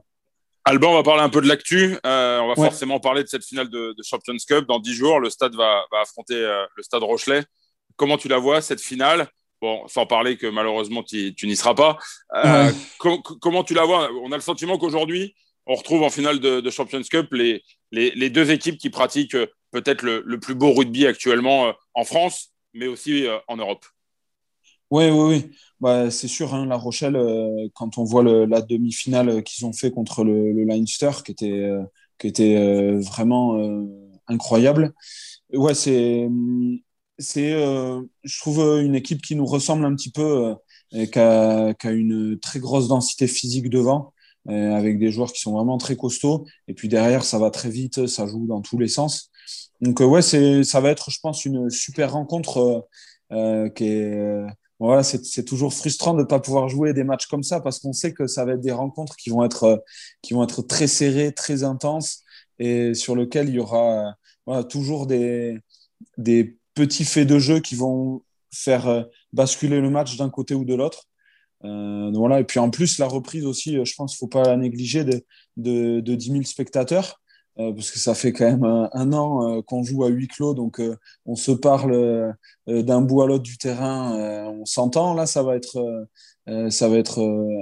Alban, 0.63 0.91
on 0.91 0.95
va 0.95 1.03
parler 1.03 1.23
un 1.23 1.29
peu 1.29 1.41
de 1.41 1.47
l'actu. 1.47 1.97
On 2.03 2.07
va 2.07 2.49
ouais. 2.49 2.55
forcément 2.55 2.99
parler 2.99 3.23
de 3.23 3.27
cette 3.27 3.43
finale 3.43 3.69
de, 3.69 3.95
de, 3.97 4.03
Champions 4.03 4.37
Cup. 4.47 4.65
Dans 4.67 4.79
dix 4.79 4.93
jours, 4.93 5.19
le 5.19 5.29
stade 5.29 5.55
va, 5.55 5.83
va 5.91 6.01
affronter 6.01 6.35
le 6.35 6.83
stade 6.83 7.01
Rochelet. 7.01 7.43
Comment 7.95 8.17
tu 8.17 8.27
la 8.27 8.37
vois, 8.37 8.61
cette 8.61 8.81
finale? 8.81 9.27
Bon, 9.61 9.85
sans 9.87 10.05
parler 10.05 10.37
que 10.37 10.47
malheureusement, 10.47 11.03
tu, 11.03 11.33
tu 11.35 11.47
n'y 11.47 11.55
seras 11.55 11.73
pas. 11.73 11.97
Ouais. 12.33 12.71
Com 12.97 13.21
comment 13.41 13.63
tu 13.63 13.73
la 13.73 13.83
vois? 13.83 14.09
On 14.23 14.31
a 14.31 14.35
le 14.35 14.41
sentiment 14.41 14.77
qu'aujourd'hui, 14.77 15.35
on 15.69 15.75
retrouve 15.75 16.01
en 16.01 16.09
finale 16.09 16.39
de, 16.39 16.69
Champions 16.69 17.03
Cup 17.09 17.31
les, 17.31 18.29
deux 18.29 18.51
équipes 18.51 18.77
qui 18.77 18.89
pratiquent 18.89 19.35
euh, 19.35 19.45
peut-être 19.71 20.01
le, 20.01 20.39
plus 20.39 20.55
beau 20.55 20.73
rugby 20.73 21.05
actuellement 21.05 21.67
euh, 21.67 21.71
en 21.93 22.03
France, 22.03 22.51
mais 22.73 22.87
aussi 22.87 23.27
euh, 23.27 23.37
en 23.47 23.57
Europe. 23.57 23.85
Oui, 24.89 25.09
oui, 25.11 25.29
oui. 25.29 25.51
Bah, 25.79 26.09
c'est 26.09 26.27
sûr, 26.27 26.55
hein, 26.55 26.65
La 26.65 26.75
Rochelle, 26.75 27.15
quand 27.75 27.99
on 27.99 28.03
voit 28.03 28.23
la 28.23 28.61
demi-finale 28.61 29.43
qu'ils 29.43 29.67
ont 29.67 29.71
fait 29.71 29.91
contre 29.91 30.23
le, 30.23 30.51
le 30.51 30.63
Leinster, 30.63 31.11
qui 31.23 31.31
était, 32.27 32.95
vraiment 32.95 33.85
incroyable. 34.27 34.93
Ouais, 35.53 35.75
c'est 35.75 36.27
c'est, 37.19 37.51
je 37.51 38.39
trouve, 38.39 38.61
une 38.81 38.95
équipe 38.95 39.21
qui 39.21 39.35
nous 39.35 39.45
ressemble 39.45 39.85
un 39.85 39.95
petit 39.95 40.11
peu 40.11 40.55
et 40.91 41.07
qui 41.11 41.19
a, 41.19 41.75
une 41.83 42.39
très 42.39 42.59
grosse 42.59 42.87
densité 42.87 43.27
physique 43.27 43.69
devant, 43.69 44.11
avec 44.47 44.99
des 44.99 45.11
joueurs 45.11 45.31
qui 45.31 45.41
sont 45.41 45.53
vraiment 45.53 45.77
très 45.77 45.95
costauds. 45.95 46.45
Et 46.67 46.73
puis 46.73 46.87
derrière, 46.87 47.23
ça 47.23 47.37
va 47.37 47.51
très 47.51 47.69
vite, 47.69 48.07
ça 48.07 48.25
joue 48.25 48.47
dans 48.47 48.61
tous 48.61 48.79
les 48.79 48.87
sens. 48.87 49.31
Donc 49.81 49.99
ouais, 49.99 50.21
c'est, 50.21 50.63
ça 50.63 50.81
va 50.81 50.89
être, 50.89 51.11
je 51.11 51.19
pense, 51.21 51.45
une 51.45 51.69
super 51.69 52.13
rencontre 52.13 52.87
qui 53.29 53.85
est 53.85 54.47
voilà, 54.79 55.03
c'est 55.03 55.43
toujours 55.43 55.73
frustrant 55.73 56.13
de 56.13 56.21
ne 56.21 56.25
pas 56.25 56.39
pouvoir 56.39 56.69
jouer 56.69 56.93
des 56.93 57.03
matchs 57.03 57.27
comme 57.27 57.43
ça 57.43 57.59
parce 57.59 57.79
qu'on 57.79 57.91
sait 57.91 58.13
que 58.13 58.27
ça 58.27 58.45
va 58.45 58.53
être 58.53 58.61
des 58.61 58.71
rencontres 58.71 59.17
qui 59.17 59.29
vont 59.29 59.43
être, 59.43 59.63
euh, 59.63 59.77
qui 60.21 60.33
vont 60.33 60.43
être 60.43 60.61
très 60.61 60.87
serrées, 60.87 61.33
très 61.33 61.63
intenses 61.63 62.23
et 62.59 62.93
sur 62.93 63.15
lesquelles 63.15 63.49
il 63.49 63.55
y 63.55 63.59
aura 63.59 64.07
euh, 64.07 64.11
voilà, 64.45 64.63
toujours 64.63 65.05
des, 65.05 65.59
des 66.17 66.57
petits 66.75 67.03
faits 67.03 67.27
de 67.27 67.39
jeu 67.39 67.59
qui 67.59 67.75
vont 67.75 68.23
faire 68.53 68.87
euh, 68.87 69.03
basculer 69.33 69.81
le 69.81 69.89
match 69.89 70.15
d'un 70.15 70.29
côté 70.29 70.55
ou 70.55 70.63
de 70.63 70.75
l'autre. 70.75 71.08
Euh, 71.65 72.11
voilà. 72.13 72.39
Et 72.39 72.43
puis 72.43 72.59
en 72.59 72.69
plus, 72.69 72.99
la 72.99 73.07
reprise 73.07 73.45
aussi, 73.45 73.73
je 73.73 73.95
pense 73.95 74.15
qu'il 74.15 74.25
ne 74.25 74.29
faut 74.29 74.41
pas 74.41 74.43
la 74.43 74.57
négliger 74.57 75.03
de, 75.03 75.23
de, 75.57 75.99
de 75.99 76.15
10 76.15 76.31
000 76.31 76.43
spectateurs. 76.43 77.19
Euh, 77.59 77.73
parce 77.73 77.91
que 77.91 77.99
ça 77.99 78.15
fait 78.15 78.31
quand 78.31 78.45
même 78.45 78.63
un, 78.63 79.13
an 79.13 79.57
euh, 79.57 79.61
qu'on 79.61 79.83
joue 79.83 80.05
à 80.05 80.07
huis 80.07 80.29
clos, 80.29 80.53
donc 80.53 80.79
euh, 80.79 80.95
on 81.25 81.35
se 81.35 81.51
parle 81.51 82.33
d'un 82.67 83.01
bout 83.01 83.21
à 83.21 83.27
l'autre 83.27 83.43
du 83.43 83.57
terrain, 83.57 84.47
on 84.47 84.65
s'entend. 84.65 85.13
Là, 85.13 85.25
ça 85.25 85.43
va 85.43 85.55
être, 85.55 86.07
ça 86.69 86.87
va 86.87 86.97
être 86.97 87.19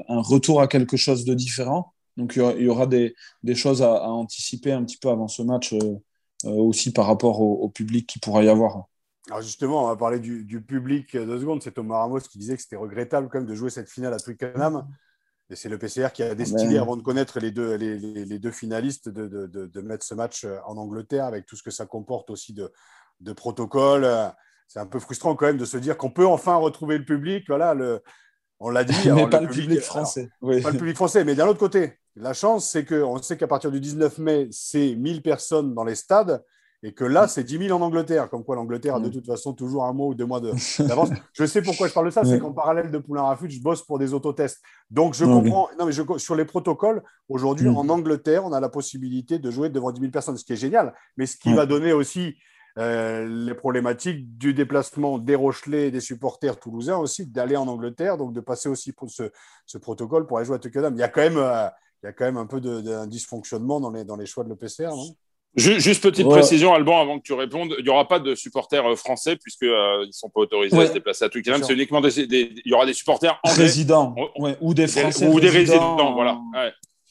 un 0.08 0.22
retour 0.22 0.62
à 0.62 0.68
quelque 0.68 0.98
chose 0.98 1.26
de 1.26 1.34
différent. 1.34 1.94
Donc 2.18 2.34
il 2.36 2.64
y 2.64 2.68
aura 2.68 2.88
des, 2.88 3.16
des 3.44 3.56
choses 3.56 3.82
à, 3.82 4.10
anticiper 4.10 4.72
un 4.72 4.84
petit 4.84 4.98
peu 4.98 5.10
avant 5.10 5.28
ce 5.28 5.42
match 5.42 5.74
aussi 6.44 6.92
par 6.92 7.08
rapport 7.08 7.42
au, 7.42 7.70
public 7.70 8.08
qui 8.08 8.20
pourra 8.20 8.44
y 8.44 8.50
avoir. 8.50 8.86
Alors 9.30 9.42
justement, 9.42 9.84
on 9.84 9.88
va 9.88 9.96
parler 9.96 10.20
du, 10.20 10.46
du 10.46 10.62
public 10.62 11.16
deux 11.16 11.40
secondes. 11.40 11.62
C'est 11.62 11.74
Thomas 11.74 11.98
Ramos 11.98 12.20
qui 12.22 12.38
disait 12.38 12.56
que 12.56 12.62
c'était 12.62 12.78
regrettable 12.78 13.28
quand 13.30 13.40
même 13.40 13.48
de 13.48 13.56
jouer 13.56 13.70
cette 13.70 13.90
finale 13.90 14.14
à 14.14 14.18
Twickenham. 14.18 14.88
Et 15.50 15.56
c'est 15.56 15.70
le 15.70 15.78
PCR 15.78 16.10
qui 16.14 16.24
a 16.24 16.36
décidé, 16.36 16.78
avant 16.78 16.98
de 16.98 17.02
connaître 17.02 17.40
les 17.40 17.52
deux, 17.52 17.76
les, 17.76 17.98
les, 17.98 18.40
deux 18.40 18.52
finalistes, 18.52 19.08
de, 19.08 19.28
de, 19.28 19.66
de, 19.66 19.82
mettre 19.82 20.06
ce 20.06 20.14
match 20.14 20.44
euh, 20.44 20.58
en 20.66 20.76
Angleterre 20.76 21.24
avec 21.24 21.46
tout 21.46 21.56
ce 21.56 21.64
que 21.64 21.72
ça 21.72 21.86
comporte 21.86 22.30
aussi 22.30 22.54
de, 22.54 22.72
de 23.22 23.32
protocole. 23.32 24.06
C'est 24.68 24.80
un 24.80 24.86
peu 24.86 25.00
frustrant 25.00 25.36
quand 25.36 25.46
même 25.46 25.58
de 25.58 25.64
se 25.64 25.78
dire 25.78 25.98
qu'on 25.98 26.10
peut 26.10 26.28
enfin 26.28 26.56
retrouver 26.56 26.98
le 26.98 27.06
public. 27.06 27.46
Voilà, 27.48 27.74
le, 27.74 28.02
on 28.60 28.70
l'a 28.70 28.84
dit. 28.84 28.94
mais 29.16 29.30
pas 29.30 29.40
le 29.40 29.48
public, 29.48 29.80
français. 29.80 30.30
oui. 30.42 30.62
Pas 30.62 30.72
le 30.72 30.78
public 30.78 30.98
français. 30.98 31.24
Mais 31.24 31.36
d'un 31.36 31.48
autre 31.48 31.60
côté, 31.60 31.98
la 32.18 32.34
chance, 32.34 32.70
c'est 32.70 32.84
qu'on 32.84 33.22
sait 33.22 33.38
qu'à 33.38 33.48
partir 33.48 33.72
du 33.72 33.80
19 33.80 34.18
mai, 34.18 34.50
c'est 34.52 34.96
1000 34.96 35.22
personnes 35.22 35.74
dans 35.74 35.86
les 35.86 35.96
stades. 35.96 36.44
Et 36.84 36.94
que 36.94 37.04
là, 37.04 37.28
c'est 37.28 37.44
10 37.44 37.68
000 37.70 37.78
en 37.78 37.84
Angleterre, 37.84 38.30
comme 38.30 38.44
quoi 38.44 38.56
l'Angleterre 38.56 38.96
a 38.96 39.00
de 39.00 39.10
toute 39.10 39.26
façon 39.26 39.54
toujours 39.54 39.86
un 39.86 39.94
mois 39.94 40.08
ou 40.08 40.14
deux 40.14 40.26
mois 40.26 40.40
d'avance. 40.80 41.10
je 41.34 41.46
sais 41.46 41.62
pourquoi 41.64 41.88
je 41.88 41.94
parle 41.94 42.06
de 42.06 42.12
ça, 42.12 42.24
c'est 42.24 42.40
qu'en 42.40 42.54
parallèle 42.54 42.92
de 42.92 42.98
Poulain 43.00 43.24
Rafut, 43.24 43.50
je 43.50 43.62
bosse 43.62 43.82
pour 43.82 43.98
des 43.98 44.14
autotests. 44.14 44.62
Donc 44.92 45.16
je 45.16 45.26
comprends, 45.26 45.70
non 45.80 45.86
mais 45.86 45.92
je, 45.92 46.04
sur 46.18 46.36
les 46.36 46.46
protocoles, 46.46 47.02
aujourd'hui 47.30 47.70
mm. 47.70 47.78
en 47.78 47.90
Angleterre, 47.90 48.46
on 48.46 48.54
a 48.54 48.60
la 48.60 48.70
possibilité 48.70 49.40
de 49.40 49.50
jouer 49.50 49.70
devant 49.70 49.92
10 49.92 50.02
000 50.02 50.12
personnes, 50.12 50.38
ce 50.38 50.46
qui 50.46 50.54
est 50.54 50.58
génial, 50.58 50.94
mais 51.18 51.26
ce 51.26 51.36
qui 51.36 51.52
va 51.54 51.66
donner 51.66 51.94
aussi 51.94 52.36
euh, 52.78 53.28
les 53.28 53.56
problématiques 53.56 54.38
du 54.38 54.54
déplacement 54.54 55.18
des 55.18 55.34
Rochelais 55.34 55.88
et 55.88 55.92
des 55.92 56.00
supporters 56.00 56.60
toulousains 56.60 56.98
aussi, 56.98 57.26
d'aller 57.26 57.58
en 57.58 57.68
Angleterre, 57.68 58.18
donc 58.18 58.34
de 58.34 58.40
passer 58.40 58.70
aussi 58.70 58.94
pour 58.94 59.10
ce, 59.10 59.32
ce 59.66 59.80
protocole 59.80 60.28
pour 60.28 60.38
aller 60.38 60.46
jouer 60.46 60.58
à 60.58 60.60
Twickenham. 60.60 60.94
Il 60.94 61.00
y 61.00 61.04
a 61.04 61.08
quand 61.08 61.22
même, 61.22 61.38
euh, 61.38 61.68
il 62.04 62.06
y 62.06 62.10
a 62.10 62.14
quand 62.14 62.26
même 62.26 62.38
un 62.38 62.46
peu 62.46 62.62
de, 62.62 63.06
dysfonctionnement 63.08 63.80
dans 63.80 63.90
les, 63.90 64.04
dans 64.04 64.16
les 64.16 64.28
choix 64.28 64.44
de 64.44 64.50
l'EPCR, 64.50 64.96
non? 64.96 65.08
Juste 65.56 66.04
petite 66.04 66.28
précision, 66.28 66.74
Alban, 66.74 67.02
avant 67.02 67.18
que 67.18 67.24
tu 67.24 67.34
répondes, 67.34 67.74
il 67.80 67.84
n'y 67.84 67.90
aura 67.90 68.08
pas 68.08 68.20
de 68.20 68.36
supporters 68.36 68.86
euh, 68.86 68.96
français 68.96 69.38
puisqu'ils 69.38 69.70
euh, 69.70 70.06
ne 70.06 70.12
sont 70.12 70.30
pas 70.30 70.42
autorisés 70.42 70.78
à 70.78 70.88
se 70.88 70.94
déplacer 70.94 71.26
à 71.26 71.30
Twickenham. 71.30 71.64
C'est 71.64 71.74
uniquement 71.74 72.00
des, 72.00 72.20
il 72.20 72.62
y 72.64 72.74
aura 72.74 72.86
des 72.86 72.94
supporters 72.94 73.40
anglais. 73.44 73.64
résidents, 73.64 74.14
ou 74.62 74.74
des 74.76 74.88
Français 74.88 75.28
ou 75.28 75.40
des 75.40 75.50
résidents, 75.50 76.14
voilà. 76.14 76.40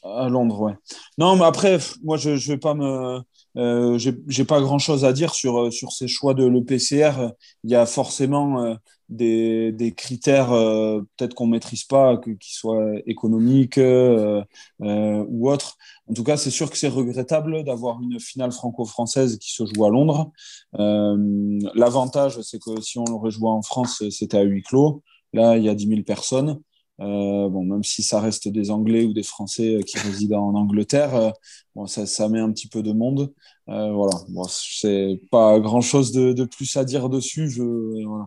À 0.05 0.29
Londres, 0.29 0.61
ouais. 0.61 0.75
Non, 1.19 1.35
mais 1.35 1.45
après, 1.45 1.79
moi, 2.05 2.17
je, 2.17 2.37
je 2.37 2.53
vais 2.53 2.59
pas 2.59 2.75
me, 2.75 3.21
euh, 3.57 3.99
j'ai 3.99 4.45
pas 4.45 4.61
grand 4.61 4.79
chose 4.79 5.05
à 5.05 5.13
dire 5.13 5.35
sur 5.35 5.73
sur 5.73 5.91
ces 5.91 6.07
choix 6.07 6.33
de 6.33 6.47
l'EPCR. 6.47 7.33
Il 7.65 7.71
y 7.71 7.75
a 7.75 7.87
forcément 7.87 8.77
des, 9.09 9.73
des, 9.73 9.95
critères 9.95 10.53
euh, 10.53 11.01
peut-être 11.17 11.35
qu'on 11.35 11.47
maîtrise 11.47 11.85
pas, 11.85 12.17
qu'ils 12.19 12.37
soient 12.41 12.93
économiques 13.07 13.79
euh, 13.79 14.43
euh, 14.83 15.25
ou 15.29 15.51
autres. 15.51 15.77
En 16.09 16.15
tout 16.15 16.25
cas, 16.25 16.37
c'est 16.37 16.51
sûr 16.51 16.71
que 16.71 16.77
c'est 16.77 16.89
regrettable 16.89 17.65
d'avoir 17.65 18.01
une 18.03 18.21
finale 18.21 18.53
franco-française 18.53 19.39
qui 19.39 19.53
se 19.53 19.65
joue 19.67 19.85
à 19.85 19.91
Londres. 19.91 20.31
L'avantage, 20.73 22.41
c'est 22.43 22.61
que 22.61 22.81
si 22.81 22.99
on 22.99 23.05
l'aurait 23.05 23.31
joué 23.31 23.49
en 23.49 23.63
France, 23.63 24.03
c'était 24.11 24.39
à 24.39 24.43
huis 24.43 24.63
clos. 24.63 25.03
Là, 25.33 25.57
il 25.57 25.65
y 25.65 25.69
a 25.69 25.75
10 25.75 25.89
000 25.89 26.03
personnes. 26.03 26.61
Euh, 27.01 27.49
bon, 27.49 27.65
même 27.65 27.85
si 27.85 28.03
ça 28.03 28.21
reste 28.21 28.49
des 28.49 28.71
Anglais 28.71 29.05
ou 29.05 29.13
des 29.13 29.23
Français 29.23 29.81
qui 29.87 29.99
résident 29.99 30.43
en 30.43 30.55
Angleterre, 30.55 31.33
bon, 31.75 31.87
ça, 31.87 32.07
ça, 32.07 32.29
met 32.29 32.41
un 32.41 32.51
petit 32.53 32.69
peu 32.69 32.83
de 32.83 32.93
monde. 32.93 33.33
Euh, 33.69 33.93
voilà, 33.93 34.17
bon, 34.29 34.45
c'est 34.49 35.21
pas 35.31 35.59
grand 35.61 35.81
chose 35.81 36.13
de, 36.13 36.33
de, 36.33 36.45
plus 36.45 36.77
à 36.77 36.85
dire 36.85 37.09
dessus. 37.09 37.51
Je, 37.51 37.63
voilà. 38.07 38.27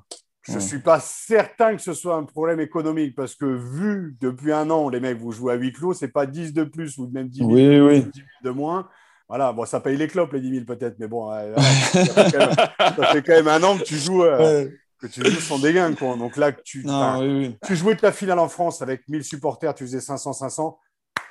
Je 0.49 0.55
ne 0.55 0.59
suis 0.59 0.79
pas 0.79 0.99
certain 0.99 1.75
que 1.75 1.81
ce 1.81 1.93
soit 1.93 2.15
un 2.15 2.23
problème 2.23 2.59
économique 2.59 3.15
parce 3.15 3.35
que 3.35 3.45
vu 3.45 4.17
depuis 4.19 4.51
un 4.51 4.69
an, 4.69 4.89
les 4.89 4.99
mecs, 4.99 5.17
vous 5.17 5.31
jouez 5.31 5.53
à 5.53 5.55
huis 5.55 5.71
clos, 5.71 5.93
c'est 5.93 6.07
pas 6.07 6.25
10 6.25 6.53
de 6.53 6.63
plus 6.63 6.97
ou 6.97 7.07
même 7.09 7.27
10 7.27 7.39
000, 7.39 7.51
oui, 7.51 7.79
oui. 7.79 7.99
10 8.01 8.11
000 8.13 8.25
de 8.43 8.49
moins. 8.49 8.89
Voilà, 9.27 9.53
bon, 9.53 9.63
ça 9.65 9.79
paye 9.79 9.95
les 9.95 10.07
clopes, 10.07 10.33
les 10.33 10.41
10 10.41 10.51
000 10.51 10.65
peut-être, 10.65 10.97
mais 10.97 11.07
bon, 11.07 11.29
ça, 11.31 11.53
fait 11.93 12.37
même, 12.37 12.49
ça, 12.79 13.07
fait 13.11 13.21
quand 13.21 13.33
même, 13.33 13.47
un 13.47 13.61
an 13.61 13.77
que 13.77 13.83
tu 13.83 13.95
joues, 13.95 14.23
euh, 14.23 14.63
ouais. 14.63 14.73
que 14.99 15.05
tu 15.05 15.23
joues 15.23 15.39
sans 15.39 15.59
dégain. 15.59 15.93
Quoi. 15.93 16.15
Donc 16.17 16.35
là, 16.35 16.51
tu, 16.51 16.83
non, 16.83 17.19
oui, 17.19 17.55
tu 17.65 17.75
jouais 17.75 17.95
ta 17.95 18.11
finale 18.11 18.39
en 18.39 18.49
France 18.49 18.81
avec 18.81 19.07
1000 19.07 19.23
supporters, 19.23 19.75
tu 19.75 19.83
faisais 19.83 19.99
500-500, 19.99 20.77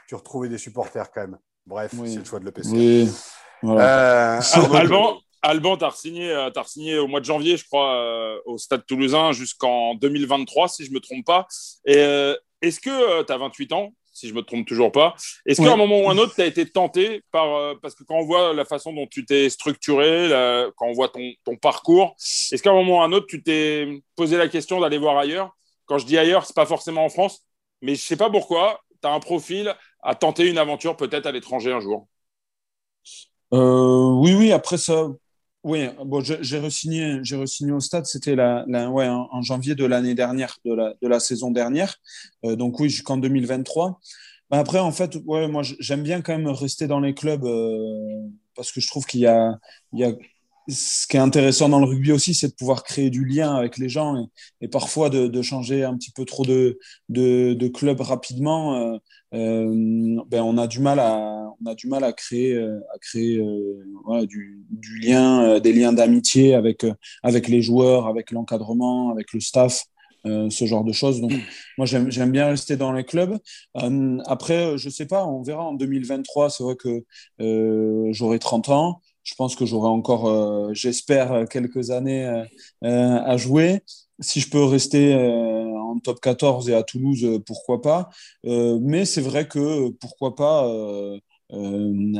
tu 0.06 0.14
retrouvais 0.14 0.48
des 0.48 0.58
supporters 0.58 1.10
quand 1.10 1.22
même. 1.22 1.38
Bref, 1.66 1.92
c'est 2.06 2.18
le 2.18 2.24
choix 2.24 2.38
de 2.38 2.44
l'EPC. 2.44 2.70
Oui. 2.72 3.10
Voilà. 3.62 4.38
Euh, 4.38 4.40
Alban, 4.74 5.18
Alban, 5.42 5.76
tu 5.76 5.84
as 5.84 5.90
signé, 5.92 6.30
euh, 6.30 6.50
signé 6.66 6.98
au 6.98 7.06
mois 7.06 7.20
de 7.20 7.24
janvier, 7.24 7.56
je 7.56 7.64
crois, 7.64 7.94
euh, 7.94 8.38
au 8.46 8.58
Stade 8.58 8.84
toulousain 8.86 9.32
jusqu'en 9.32 9.94
2023, 9.94 10.68
si 10.68 10.84
je 10.84 10.90
ne 10.90 10.94
me 10.94 11.00
trompe 11.00 11.24
pas. 11.24 11.46
Et 11.84 11.96
euh, 11.96 12.34
est-ce 12.62 12.80
que 12.80 13.22
tu 13.22 13.32
as 13.32 13.36
28 13.36 13.72
ans, 13.72 13.92
si 14.12 14.26
je 14.28 14.32
ne 14.32 14.38
me 14.38 14.42
trompe 14.42 14.66
toujours 14.66 14.90
pas 14.90 15.14
Est-ce 15.46 15.62
qu'à 15.62 15.72
un 15.72 15.76
moment 15.76 16.00
ou 16.00 16.10
un 16.10 16.18
autre, 16.18 16.34
tu 16.34 16.40
as 16.40 16.46
été 16.46 16.68
tenté 16.68 17.22
par. 17.30 17.78
parce 17.80 17.94
que 17.94 18.02
quand 18.02 18.16
on 18.16 18.24
voit 18.24 18.52
la 18.52 18.64
façon 18.64 18.92
dont 18.92 19.06
tu 19.06 19.24
t'es 19.24 19.48
structuré, 19.48 20.28
quand 20.76 20.86
on 20.86 20.92
voit 20.92 21.08
ton, 21.08 21.32
ton 21.44 21.56
parcours, 21.56 22.16
est-ce 22.18 22.60
qu'à 22.62 22.70
un 22.70 22.74
moment 22.74 22.98
ou 22.98 23.02
un 23.02 23.12
autre, 23.12 23.26
tu 23.28 23.42
t'es 23.42 24.02
posé 24.16 24.36
la 24.36 24.48
question 24.48 24.80
d'aller 24.80 24.98
voir 24.98 25.16
ailleurs? 25.18 25.56
Quand 25.86 25.98
je 25.98 26.06
dis 26.06 26.18
ailleurs, 26.18 26.44
ce 26.44 26.50
n'est 26.50 26.54
pas 26.54 26.66
forcément 26.66 27.04
en 27.04 27.08
France, 27.08 27.44
mais 27.80 27.94
je 27.94 28.02
ne 28.02 28.06
sais 28.06 28.16
pas 28.16 28.28
pourquoi, 28.28 28.80
tu 29.00 29.08
as 29.08 29.12
un 29.12 29.20
profil 29.20 29.74
à 30.02 30.14
tenter 30.16 30.48
une 30.48 30.58
aventure 30.58 30.96
peut-être 30.96 31.26
à 31.26 31.32
l'étranger 31.32 31.72
un 31.72 31.80
jour. 31.80 32.08
Euh, 33.52 34.10
oui, 34.20 34.34
oui, 34.34 34.52
après 34.52 34.76
ça, 34.76 35.08
oui, 35.64 35.88
bon, 36.04 36.22
j'ai 36.22 36.58
re-signé, 36.58 37.18
j'ai 37.22 37.36
re-signé 37.36 37.72
au 37.72 37.80
stade, 37.80 38.06
c'était 38.06 38.36
en, 38.38 39.42
janvier 39.42 39.74
de 39.74 39.84
l'année 39.84 40.14
dernière, 40.14 40.56
de 40.64 41.08
la, 41.08 41.20
saison 41.20 41.50
dernière. 41.50 41.96
Euh, 42.44 42.56
donc 42.56 42.78
oui, 42.80 42.88
jusqu'en 42.88 43.16
2023. 43.16 44.00
Ben 44.50 44.58
après, 44.58 44.78
en 44.78 44.92
fait, 44.92 45.18
moi, 45.26 45.62
j'aime 45.62 46.02
bien 46.02 46.22
quand 46.22 46.36
même 46.36 46.48
rester 46.48 46.86
dans 46.86 47.00
les 47.00 47.12
clubs 47.12 47.44
euh, 47.44 48.28
parce 48.54 48.72
que 48.72 48.80
je 48.80 48.86
trouve 48.86 49.04
qu'il 49.04 49.20
y 49.20 49.26
a 49.26 49.58
ce 50.68 51.06
qui 51.06 51.16
est 51.16 51.20
intéressant 51.20 51.68
dans 51.68 51.78
le 51.78 51.86
rugby 51.86 52.12
aussi, 52.12 52.34
c'est 52.34 52.48
de 52.48 52.54
pouvoir 52.54 52.84
créer 52.84 53.08
du 53.08 53.24
lien 53.24 53.54
avec 53.54 53.78
les 53.78 53.88
gens 53.88 54.28
et, 54.60 54.68
parfois 54.68 55.08
de, 55.08 55.26
de, 55.26 55.42
changer 55.42 55.82
un 55.82 55.96
petit 55.96 56.10
peu 56.10 56.24
trop 56.24 56.44
de, 56.44 56.78
de, 57.08 57.54
de 57.54 57.68
club 57.68 58.00
rapidement. 58.00 58.76
Euh, 58.76 58.98
euh, 59.34 60.22
ben 60.28 60.42
on 60.42 60.56
a 60.58 60.66
du 60.66 60.80
mal 60.80 60.98
à, 61.00 61.50
on 61.60 61.66
a 61.66 61.74
du 61.74 61.86
mal 61.86 62.04
à 62.04 62.12
créer, 62.12 62.54
euh, 62.54 62.80
à 62.94 62.98
créer 62.98 63.40
du, 64.26 64.64
du, 64.70 64.98
lien, 65.00 65.58
des 65.58 65.72
liens 65.72 65.92
d'amitié 65.92 66.54
avec, 66.54 66.84
avec 67.22 67.48
les 67.48 67.62
joueurs, 67.62 68.06
avec 68.06 68.30
l'encadrement, 68.30 69.10
avec 69.10 69.32
le 69.32 69.40
staff. 69.40 69.84
ce 70.24 70.66
genre 70.66 70.84
de 70.84 70.92
choses. 70.92 71.20
Donc, 71.22 71.32
moi, 71.78 71.86
j'aime 71.86 72.32
bien 72.32 72.48
rester 72.48 72.76
dans 72.76 72.92
les 72.92 73.04
clubs. 73.04 73.38
après, 74.26 74.76
je 74.76 74.90
sais 74.90 75.06
pas, 75.06 75.26
on 75.26 75.42
verra 75.42 75.64
en 75.64 75.72
2023. 75.72 76.50
C'est 76.50 76.62
vrai 76.62 76.76
que 76.76 77.04
j'aurai 78.12 78.38
30 78.38 78.68
ans 78.68 79.00
je 79.28 79.34
pense 79.34 79.56
que 79.56 79.66
j'aurai 79.66 79.88
encore, 79.88 80.26
euh, 80.26 80.70
j'espère, 80.72 81.44
quelques 81.50 81.90
années 81.90 82.24
euh, 82.24 82.44
euh, 82.84 83.20
à 83.24 83.36
jouer. 83.36 83.82
Si 84.20 84.40
je 84.40 84.50
peux 84.50 84.64
rester 84.64 85.14
en 85.14 85.98
top 86.00 86.20
14 86.20 86.68
et 86.70 86.74
à 86.74 86.82
Toulouse, 86.82 87.40
pourquoi 87.46 87.80
pas. 87.80 88.08
mais 88.44 89.04
c'est 89.04 89.20
vrai 89.20 89.46
que 89.46 89.90
pourquoi 89.90 90.34
pas. 90.34 90.68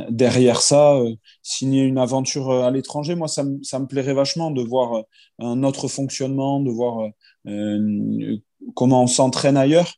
derrière 0.09 0.61
ça, 0.61 0.97
signer 1.43 1.83
une 1.83 1.97
aventure 1.97 2.51
à 2.51 2.71
l'étranger, 2.71 3.15
moi, 3.15 3.27
ça, 3.27 3.43
ça, 3.63 3.79
me 3.79 3.85
plairait 3.85 4.13
vachement 4.13 4.49
de 4.51 4.61
voir 4.61 5.03
un 5.39 5.63
autre 5.63 5.89
fonctionnement, 5.89 6.61
de 6.61 6.71
voir 6.71 7.09
comment 8.75 9.03
on 9.03 9.07
s'entraîne 9.07 9.57
ailleurs. 9.57 9.91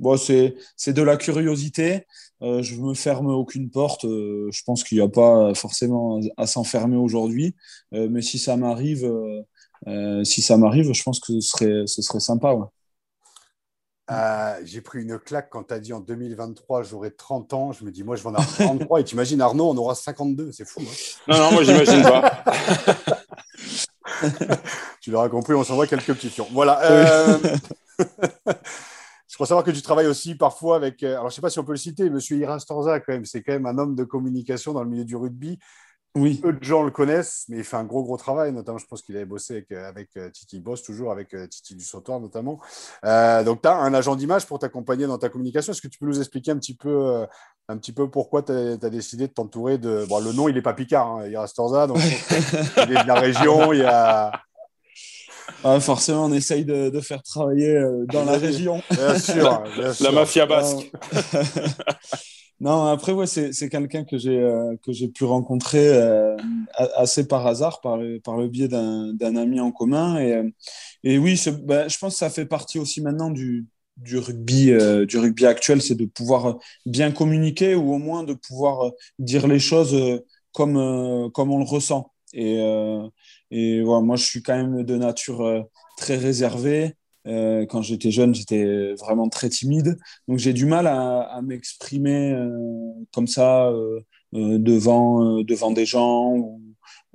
Bon, 0.00 0.16
c'est 0.16 0.54
de 0.88 1.02
la 1.02 1.16
curiosité. 1.16 2.06
Euh, 2.42 2.62
je 2.62 2.76
me 2.76 2.94
ferme 2.94 3.28
aucune 3.28 3.70
porte. 3.70 4.04
Euh, 4.04 4.48
je 4.52 4.62
pense 4.64 4.84
qu'il 4.84 4.98
n'y 4.98 5.04
a 5.04 5.08
pas 5.08 5.54
forcément 5.54 6.20
à 6.36 6.46
s'enfermer 6.46 6.96
aujourd'hui. 6.96 7.54
Euh, 7.92 8.08
mais 8.10 8.22
si 8.22 8.38
ça 8.38 8.56
m'arrive, 8.56 9.10
si 10.24 10.42
ça 10.42 10.56
m'arrive, 10.56 10.92
je 10.92 11.02
pense 11.02 11.20
que 11.20 11.40
ce 11.40 11.48
serait, 11.48 11.86
ce 11.86 12.02
serait 12.02 12.20
sympa. 12.20 12.54
j'ai 14.64 14.80
pris 14.80 15.02
une 15.02 15.18
claque 15.18 15.48
quand 15.50 15.64
tu 15.64 15.74
as 15.74 15.78
dit 15.78 15.92
en 15.92 16.00
2023, 16.00 16.82
j'aurai 16.82 17.12
30 17.12 17.52
ans. 17.54 17.72
Je 17.72 17.84
me 17.84 17.90
dis, 17.90 18.02
moi, 18.02 18.16
je 18.16 18.22
vais 18.22 18.30
en 18.30 18.34
avoir 18.34 18.52
33. 18.52 19.00
et 19.00 19.04
tu 19.04 19.14
imagines, 19.14 19.40
Arnaud, 19.40 19.70
on 19.70 19.76
aura 19.76 19.94
52. 19.94 20.52
C'est 20.52 20.66
fou. 20.66 20.80
Hein. 20.80 21.28
non, 21.28 21.38
non, 21.38 21.52
moi, 21.52 21.62
j'imagine 21.62 22.02
pas. 22.02 22.44
tu 25.00 25.10
l'auras 25.10 25.28
compris, 25.28 25.54
on 25.54 25.64
s'envoie 25.64 25.86
quelques 25.86 26.14
petits 26.14 26.30
fions. 26.30 26.48
Voilà. 26.50 26.80
Euh... 26.90 27.38
je 29.34 29.36
crois 29.36 29.48
savoir 29.48 29.64
que 29.64 29.72
tu 29.72 29.82
travailles 29.82 30.06
aussi 30.06 30.36
parfois 30.36 30.76
avec. 30.76 31.02
Euh, 31.02 31.14
alors, 31.14 31.22
je 31.22 31.26
ne 31.26 31.30
sais 31.32 31.40
pas 31.40 31.50
si 31.50 31.58
on 31.58 31.64
peut 31.64 31.72
le 31.72 31.76
citer, 31.76 32.08
Monsieur 32.08 32.36
Ira 32.36 32.60
Storza, 32.60 33.00
quand 33.00 33.12
même. 33.12 33.24
C'est 33.24 33.42
quand 33.42 33.52
même 33.52 33.66
un 33.66 33.76
homme 33.78 33.96
de 33.96 34.04
communication 34.04 34.72
dans 34.72 34.84
le 34.84 34.88
milieu 34.88 35.04
du 35.04 35.16
rugby. 35.16 35.58
Oui. 36.14 36.38
Peu 36.40 36.52
de 36.52 36.62
gens 36.62 36.84
le 36.84 36.92
connaissent, 36.92 37.44
mais 37.48 37.56
il 37.56 37.64
fait 37.64 37.76
un 37.76 37.82
gros, 37.82 38.04
gros 38.04 38.16
travail. 38.16 38.52
Notamment, 38.52 38.78
je 38.78 38.86
pense 38.86 39.02
qu'il 39.02 39.16
avait 39.16 39.24
bossé 39.24 39.54
avec, 39.54 39.72
euh, 39.72 39.88
avec 39.88 40.10
euh, 40.16 40.30
Titi 40.30 40.60
Boss, 40.60 40.84
toujours 40.84 41.10
avec 41.10 41.34
Titi 41.50 41.74
du 41.74 41.84
Sautoir, 41.84 42.20
notamment. 42.20 42.60
donc, 43.02 43.62
tu 43.62 43.68
as 43.68 43.74
un 43.74 43.92
agent 43.92 44.14
d'image 44.14 44.46
pour 44.46 44.60
t'accompagner 44.60 45.08
dans 45.08 45.18
ta 45.18 45.28
communication. 45.28 45.72
Est-ce 45.72 45.82
que 45.82 45.88
tu 45.88 45.98
peux 45.98 46.06
nous 46.06 46.20
expliquer 46.20 46.52
un 46.52 46.58
petit 46.58 46.76
peu, 46.76 47.26
un 47.68 47.76
petit 47.76 47.92
peu 47.92 48.08
pourquoi 48.08 48.44
tu 48.44 48.52
as, 48.52 48.76
décidé 48.76 49.26
de 49.26 49.32
t'entourer 49.32 49.78
de. 49.78 50.06
Bon, 50.08 50.20
le 50.20 50.32
nom, 50.32 50.48
il 50.48 50.54
n'est 50.54 50.62
pas 50.62 50.74
Picard, 50.74 51.08
hein, 51.08 51.26
Ira 51.26 51.48
Storza. 51.48 51.88
Donc, 51.88 51.98
il 52.86 52.92
est 52.92 53.02
de 53.02 53.08
la 53.08 53.14
région. 53.14 53.72
Il 53.72 53.80
y 53.80 53.84
a. 53.84 54.30
Ah, 55.64 55.80
forcément, 55.80 56.26
on 56.26 56.32
essaye 56.32 56.64
de, 56.64 57.00
faire 57.00 57.22
travailler 57.22 57.74
euh, 57.76 58.04
dans 58.06 58.24
la 58.24 58.36
région. 58.36 58.82
Bien 58.90 59.18
sûr, 59.18 59.62
La 60.00 60.12
mafia 60.12 60.46
basque. 60.46 60.90
non, 62.60 62.84
après, 62.86 63.12
ouais, 63.12 63.26
c'est 63.26 63.68
quelqu'un 63.68 64.04
que 64.04 64.18
j'ai 64.18 64.38
euh, 64.38 64.74
j'ai 64.88 65.08
pu 65.08 65.24
rencontrer 65.24 65.88
euh, 65.88 66.36
assez 66.96 67.26
par 67.26 67.46
hasard, 67.46 67.80
par 67.80 67.96
le, 67.96 68.20
par 68.20 68.36
le 68.36 68.48
biais 68.48 68.68
d'un 68.68 69.36
ami 69.36 69.60
en 69.60 69.72
commun. 69.72 70.18
Et, 70.20 70.42
et 71.02 71.18
oui, 71.18 71.42
ben, 71.62 71.88
je 71.88 71.98
pense 71.98 72.14
que 72.14 72.18
ça 72.18 72.30
fait 72.30 72.46
partie 72.46 72.78
aussi 72.78 73.00
maintenant 73.00 73.30
du, 73.30 73.66
du 73.96 74.18
rugby, 74.18 74.72
du 75.06 75.18
rugby 75.18 75.46
actuel, 75.46 75.80
c'est 75.80 75.94
de 75.94 76.06
pouvoir 76.06 76.58
bien 76.84 77.10
communiquer 77.10 77.74
ou 77.74 77.94
au 77.94 77.98
moins 77.98 78.22
de 78.22 78.34
pouvoir 78.34 78.92
dire 79.18 79.46
les 79.46 79.60
choses 79.60 79.96
comme, 80.52 81.30
comme 81.32 81.50
on 81.50 81.58
le 81.58 81.64
ressent. 81.64 82.10
Et, 82.34 82.58
et 83.56 83.82
voilà, 83.82 84.02
moi, 84.02 84.16
je 84.16 84.24
suis 84.24 84.42
quand 84.42 84.56
même 84.56 84.82
de 84.82 84.96
nature 84.96 85.42
euh, 85.42 85.62
très 85.96 86.16
réservée. 86.16 86.94
Euh, 87.28 87.64
quand 87.66 87.82
j'étais 87.82 88.10
jeune, 88.10 88.34
j'étais 88.34 88.94
vraiment 88.94 89.28
très 89.28 89.48
timide. 89.48 89.96
Donc, 90.26 90.38
j'ai 90.38 90.52
du 90.52 90.66
mal 90.66 90.88
à, 90.88 91.40
m'exprimer 91.40 92.32
euh, 92.32 92.50
comme 93.12 93.28
ça 93.28 93.72
devant, 94.32 95.42
devant 95.44 95.70
des 95.70 95.86
gens 95.86 96.32
ou, 96.32 96.60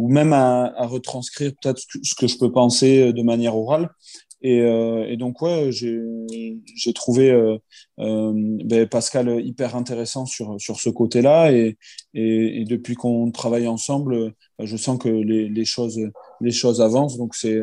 même 0.07 0.31
à 0.31 0.71
retranscrire 0.87 1.51
peut-être 1.61 1.81
ce 2.03 2.15
que 2.15 2.27
je 2.27 2.37
peux 2.37 2.53
penser 2.53 3.11
de 3.11 3.21
manière 3.21 3.57
orale. 3.57 3.89
Et, 4.41 4.61
euh, 4.61 5.05
et, 5.07 5.17
donc, 5.17 5.41
ouais, 5.41 5.69
j'ai 5.71 6.93
trouvé 6.93 7.29
euh, 7.29 7.57
euh, 7.99 8.31
ben, 8.63 8.87
Pascal 8.87 9.45
hyper 9.45 9.75
intéressant 9.75 10.25
sur, 10.25 10.59
sur 10.59 10.79
ce 10.79 10.89
côté-là. 10.89 11.51
Et, 11.51 11.77
depuis 12.13 12.95
qu'on 12.95 13.31
travaille 13.31 13.67
ensemble, 13.67 14.33
ben, 14.57 14.65
je 14.65 14.77
sens 14.77 14.97
que 14.97 15.09
les, 15.09 15.65
choses, 15.65 15.99
les 16.41 16.51
choses 16.51 16.81
avancent. 16.81 17.17
Donc, 17.17 17.35
c'est 17.35 17.61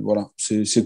voilà, 0.00 0.30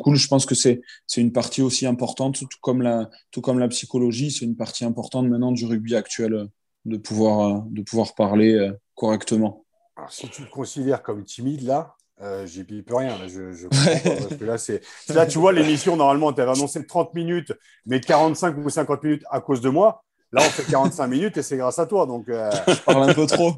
cool. 0.00 0.16
Je 0.16 0.28
pense 0.28 0.46
que 0.46 0.54
c'est 0.54 0.80
une 1.16 1.32
partie 1.32 1.62
aussi 1.62 1.86
importante, 1.86 2.38
tout 2.38 2.58
comme 2.62 2.82
la, 2.82 3.10
tout 3.30 3.42
comme 3.42 3.58
la 3.58 3.68
psychologie, 3.68 4.30
c'est 4.30 4.44
une 4.44 4.56
partie 4.56 4.84
importante 4.84 5.28
maintenant 5.28 5.52
du 5.52 5.66
rugby 5.66 5.94
actuel 5.94 6.48
de 6.86 6.96
pouvoir, 6.96 7.62
de 7.70 7.82
pouvoir 7.82 8.14
parler 8.14 8.70
correctement. 8.94 9.64
Alors, 9.96 10.10
si 10.10 10.28
tu 10.30 10.44
te 10.44 10.50
considères 10.50 11.02
comme 11.02 11.24
timide, 11.24 11.62
là, 11.62 11.94
euh, 12.20 12.46
J'y 12.46 12.64
plus 12.64 12.82
rien. 12.94 13.18
Là, 13.18 13.28
je, 13.28 13.52
je 13.52 13.68
parce 13.68 14.36
que 14.36 14.44
là, 14.44 14.58
c'est, 14.58 14.82
là, 15.08 15.26
tu 15.26 15.38
vois, 15.38 15.52
l'émission, 15.52 15.96
normalement, 15.96 16.32
tu 16.32 16.40
avais 16.40 16.52
annoncé 16.52 16.86
30 16.86 17.14
minutes, 17.14 17.52
mais 17.86 18.00
45 18.00 18.56
ou 18.58 18.68
50 18.68 19.02
minutes 19.02 19.24
à 19.30 19.40
cause 19.40 19.60
de 19.60 19.68
moi. 19.70 20.04
Là, 20.32 20.42
on 20.46 20.50
fait 20.50 20.62
45 20.70 21.06
minutes 21.08 21.36
et 21.38 21.42
c'est 21.42 21.56
grâce 21.56 21.80
à 21.80 21.86
toi. 21.86 22.06
Donc, 22.06 22.28
euh... 22.28 22.50
Je 22.68 22.74
parle 22.82 23.10
un 23.10 23.14
peu 23.14 23.26
trop. 23.26 23.54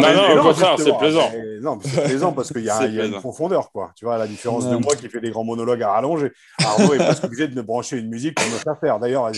non, 0.00 0.14
non, 0.14 0.40
au 0.40 0.42
contraire, 0.44 0.76
c'est 0.78 0.96
plaisant. 0.96 1.30
non, 1.60 1.78
c'est 1.82 2.04
plaisant 2.04 2.32
parce 2.32 2.50
qu'il 2.50 2.64
y 2.64 2.70
a, 2.70 2.86
y 2.86 3.00
a 3.00 3.04
une 3.04 3.20
profondeur. 3.20 3.70
Quoi. 3.70 3.92
Tu 3.96 4.06
vois, 4.06 4.16
la 4.16 4.26
différence 4.26 4.66
de 4.66 4.76
moi 4.76 4.96
qui 4.96 5.10
fait 5.10 5.20
des 5.20 5.30
grands 5.30 5.44
monologues 5.44 5.82
à 5.82 5.90
rallonger. 5.90 6.32
Arnaud 6.64 6.94
est 6.94 6.98
presque 6.98 7.24
obligé 7.24 7.48
de 7.48 7.54
me 7.54 7.62
brancher 7.62 7.98
une 7.98 8.08
musique 8.08 8.34
pour 8.36 8.46
me 8.46 8.56
faire 8.58 8.78
faire. 8.80 8.98
D'ailleurs, 8.98 9.30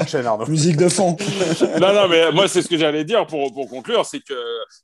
enchaîne 0.00 0.24
Arnaud. 0.24 0.46
Musique 0.46 0.78
de 0.78 0.88
fond. 0.88 1.16
non, 1.80 1.92
non, 1.92 2.08
mais 2.08 2.32
moi, 2.32 2.48
c'est 2.48 2.62
ce 2.62 2.68
que 2.68 2.78
j'allais 2.78 3.04
dire 3.04 3.26
pour, 3.26 3.52
pour 3.52 3.68
conclure 3.68 4.06
c'est 4.06 4.20
que 4.20 4.34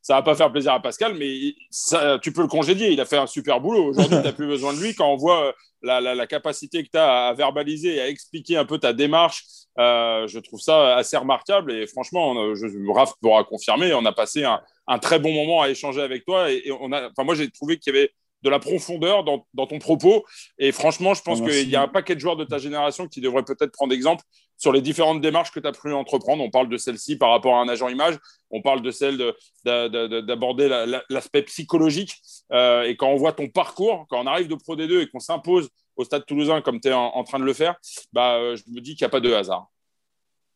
ça 0.03 0.15
va 0.15 0.23
pas 0.23 0.35
faire 0.35 0.53
plaisir 0.53 0.73
à 0.73 0.81
Pascal, 0.81 1.15
mais 1.19 1.55
ça, 1.71 2.19
tu 2.23 2.33
peux 2.33 2.43
le 2.43 2.49
congédier. 2.49 2.91
Il 2.91 3.01
a 3.01 3.07
fait 3.07 3.17
un 3.17 3.27
super 3.27 3.61
boulot. 3.61 3.87
Aujourd'hui, 3.87 4.19
tu 4.19 4.23
n'as 4.23 4.33
plus 4.33 4.47
besoin 4.47 4.75
de 4.75 4.81
lui. 4.81 4.95
Quand 4.95 5.11
on 5.11 5.17
voit 5.17 5.55
la, 5.83 6.27
capacité 6.27 6.83
que 6.85 6.91
tu 6.91 6.99
as 6.99 7.29
à 7.29 7.35
verbaliser 7.35 7.97
et 7.97 8.01
à 8.01 8.09
expliquer 8.09 8.57
un 8.57 8.65
peu 8.65 8.79
ta 8.79 8.93
démarche, 8.93 9.45
euh, 9.79 10.27
je 10.27 10.39
trouve 10.39 10.61
ça 10.61 10.97
assez 10.97 11.17
remarquable. 11.17 11.73
Et 11.73 11.87
franchement, 11.87 12.55
je, 12.55 12.67
Raph 12.93 13.13
pourra 13.21 13.45
confirmer, 13.45 13.95
on 13.95 14.05
a 14.05 14.13
passé 14.13 14.45
un, 14.45 14.99
très 14.99 15.19
bon 15.19 15.33
moment 15.33 15.63
à 15.63 15.69
échanger 15.69 16.03
avec 16.03 16.25
toi. 16.25 16.51
Et, 16.51 16.71
on 16.73 16.93
enfin 16.93 17.25
moi 17.25 17.35
j'ai 17.35 17.51
trouvé 17.51 17.79
qu'il 17.79 17.95
y 17.95 17.99
avait 17.99 18.11
de 18.43 18.51
la 18.51 18.59
profondeur 18.59 19.25
dans, 19.25 19.67
ton 19.67 19.79
propos 19.79 20.25
et 20.59 20.73
franchement, 20.73 21.15
je 21.15 21.23
pense 21.23 21.41
ah, 21.43 21.49
qu'il 21.49 21.69
y 21.69 21.77
a 21.77 21.83
un 21.83 21.89
paquet 21.89 22.15
de 22.15 22.21
joueurs 22.21 22.37
de 22.37 22.45
ta 22.45 22.59
génération 22.59 23.09
qui 23.09 23.21
devraient 23.21 23.45
peut-être 23.45 23.73
prendre 23.73 23.93
exemple 23.93 24.23
sur 24.57 24.73
les 24.73 24.81
différentes 24.81 25.21
démarches 25.21 25.51
que 25.53 25.61
tu 25.61 25.67
as 25.67 25.73
pu 25.73 25.93
entreprendre. 25.93 26.43
On 26.43 26.51
parle 26.51 26.69
de 26.69 26.77
celle-ci 26.77 27.17
par 27.17 27.31
rapport 27.31 27.57
à 27.57 27.61
un 27.61 27.69
agent 27.69 27.89
image, 27.89 28.19
on 28.51 28.63
parle 28.63 28.83
de 28.83 28.91
celle 28.91 29.19
d'aborder 29.65 30.69
l'aspect 31.11 31.43
psychologique 31.43 32.15
euh, 32.53 32.83
et 32.85 32.97
quand 32.97 33.09
on 33.09 33.17
voit 33.17 33.33
ton 33.33 33.49
parcours, 33.49 34.07
quand 34.09 34.23
on 34.23 34.27
arrive 34.27 34.49
de 34.49 34.55
Pro 34.55 34.77
D2 34.77 35.03
et 35.03 35.09
qu'on 35.09 35.21
s'impose 35.21 35.69
au 35.97 36.05
Stade 36.05 36.25
Toulousain 36.27 36.61
comme 36.61 36.81
tu 36.81 36.89
es 36.89 36.93
en, 36.93 37.25
train 37.25 37.39
de 37.39 37.45
le 37.45 37.53
faire, 37.53 37.77
bah, 38.13 38.37
euh, 38.37 38.57
je 38.57 38.63
me 38.73 38.81
dis 38.81 38.95
qu'il 38.95 39.05
n'y 39.05 39.09
a 39.09 39.11
pas 39.11 39.21
de 39.21 39.33
hasard. 39.33 39.69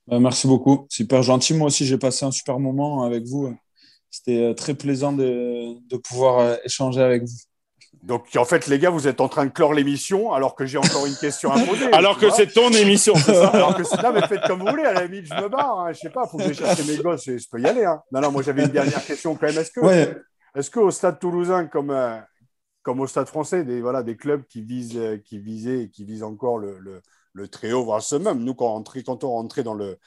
Bah, 0.06 0.18
merci 0.18 0.46
beaucoup. 0.46 0.86
Super 0.88 1.22
gentil. 1.22 1.54
Moi 1.54 1.68
aussi, 1.68 1.86
j'ai 1.86 1.98
passé 1.98 2.24
un 2.24 2.30
super 2.30 2.58
moment 2.58 3.04
avec 3.04 3.24
vous. 3.24 3.54
C'était 4.10 4.42
euh, 4.42 4.54
très 4.54 4.74
plaisant 4.74 5.12
de, 5.12 5.96
pouvoir 5.96 6.58
échanger 6.64 7.00
avec 7.00 7.22
vous. 7.22 7.36
Donc, 8.02 8.26
en 8.36 8.44
fait, 8.44 8.66
les 8.66 8.78
gars, 8.78 8.90
vous 8.90 9.06
êtes 9.06 9.20
en 9.20 9.28
train 9.28 9.46
de 9.46 9.50
clore 9.50 9.74
l'émission 9.74 10.32
alors 10.32 10.56
que 10.56 10.66
j'ai 10.66 10.78
encore 10.78 11.06
une 11.06 11.14
question 11.14 11.52
à 11.52 11.60
poser. 11.60 11.86
alors 11.92 12.18
que 12.18 12.30
c'est 12.30 12.48
ton 12.48 12.70
émission, 12.70 13.14
c'est 13.14 13.34
ça 13.34 13.48
Alors 13.50 13.76
que 13.76 13.84
c'est 13.84 14.02
là, 14.02 14.10
mais 14.12 14.26
faites 14.26 14.42
comme 14.46 14.60
vous 14.60 14.66
voulez. 14.66 14.84
À 14.84 14.92
la 14.92 15.04
limite, 15.04 15.26
je 15.26 15.40
me 15.40 15.48
barre. 15.48 15.80
Hein. 15.80 15.92
Je 15.92 16.00
sais 16.00 16.10
pas, 16.10 16.24
il 16.26 16.30
faut 16.30 16.38
que 16.38 16.48
je 16.48 16.52
chercher 16.52 16.84
mes 16.84 16.98
gosses. 16.98 17.24
Je 17.26 17.48
peux 17.48 17.60
y 17.60 17.66
aller. 17.66 17.84
Hein. 17.84 18.02
Non, 18.10 18.20
non, 18.20 18.32
moi, 18.32 18.42
j'avais 18.42 18.64
une 18.64 18.72
dernière 18.72 19.04
question 19.04 19.36
quand 19.36 19.46
même. 19.46 19.58
Est-ce 19.58 19.70
que, 19.70 20.22
est-ce 20.56 20.70
qu'au 20.70 20.90
stade 20.90 21.20
toulousain, 21.20 21.66
comme, 21.66 21.92
comme 22.82 23.00
au 23.00 23.06
Stade 23.06 23.28
français, 23.28 23.64
des, 23.64 23.80
voilà, 23.80 24.02
des 24.02 24.16
clubs 24.16 24.44
qui, 24.46 24.62
visent, 24.62 24.96
euh, 24.96 25.16
qui 25.18 25.38
visaient 25.38 25.84
et 25.84 25.90
qui 25.90 26.04
visent 26.04 26.24
encore 26.24 26.58
le, 26.58 26.78
le, 26.78 27.00
le 27.32 27.48
très 27.48 27.72
haut, 27.72 27.84
voire 27.84 28.02
ce 28.02 28.16
même. 28.16 28.42
Nous, 28.42 28.54
quand 28.54 28.76
on, 28.76 28.82
quand 29.02 29.24
on 29.24 29.30
rentrait 29.30 29.62
dans 29.62 29.74
le. 29.74 29.98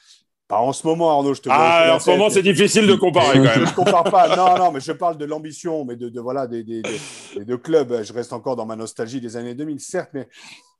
Pas 0.48 0.58
en 0.60 0.72
ce 0.72 0.86
moment, 0.86 1.10
Arnaud, 1.10 1.34
je 1.34 1.42
te 1.42 1.48
Ah, 1.50 1.96
en 1.96 1.98
ce 1.98 2.08
moment, 2.10 2.30
c'est 2.30 2.42
difficile 2.42 2.86
de 2.86 2.94
comparer 2.94 3.38
quand 3.38 3.44
même. 3.44 3.66
Je 3.66 3.70
ne 3.70 3.74
compare 3.74 4.04
pas. 4.04 4.36
Non, 4.36 4.56
non, 4.56 4.70
mais 4.70 4.78
je 4.78 4.92
parle 4.92 5.18
de 5.18 5.24
l'ambition, 5.24 5.84
mais 5.84 5.96
de, 5.96 6.08
de 6.08 6.20
voilà, 6.20 6.46
des, 6.46 6.62
des, 6.62 6.82
des, 6.82 7.58
clubs. 7.58 8.02
Je 8.04 8.12
reste 8.12 8.32
encore 8.32 8.54
dans 8.54 8.66
ma 8.66 8.76
nostalgie 8.76 9.20
des 9.20 9.36
années 9.36 9.54
2000, 9.54 9.80
certes, 9.80 10.10
mais 10.12 10.28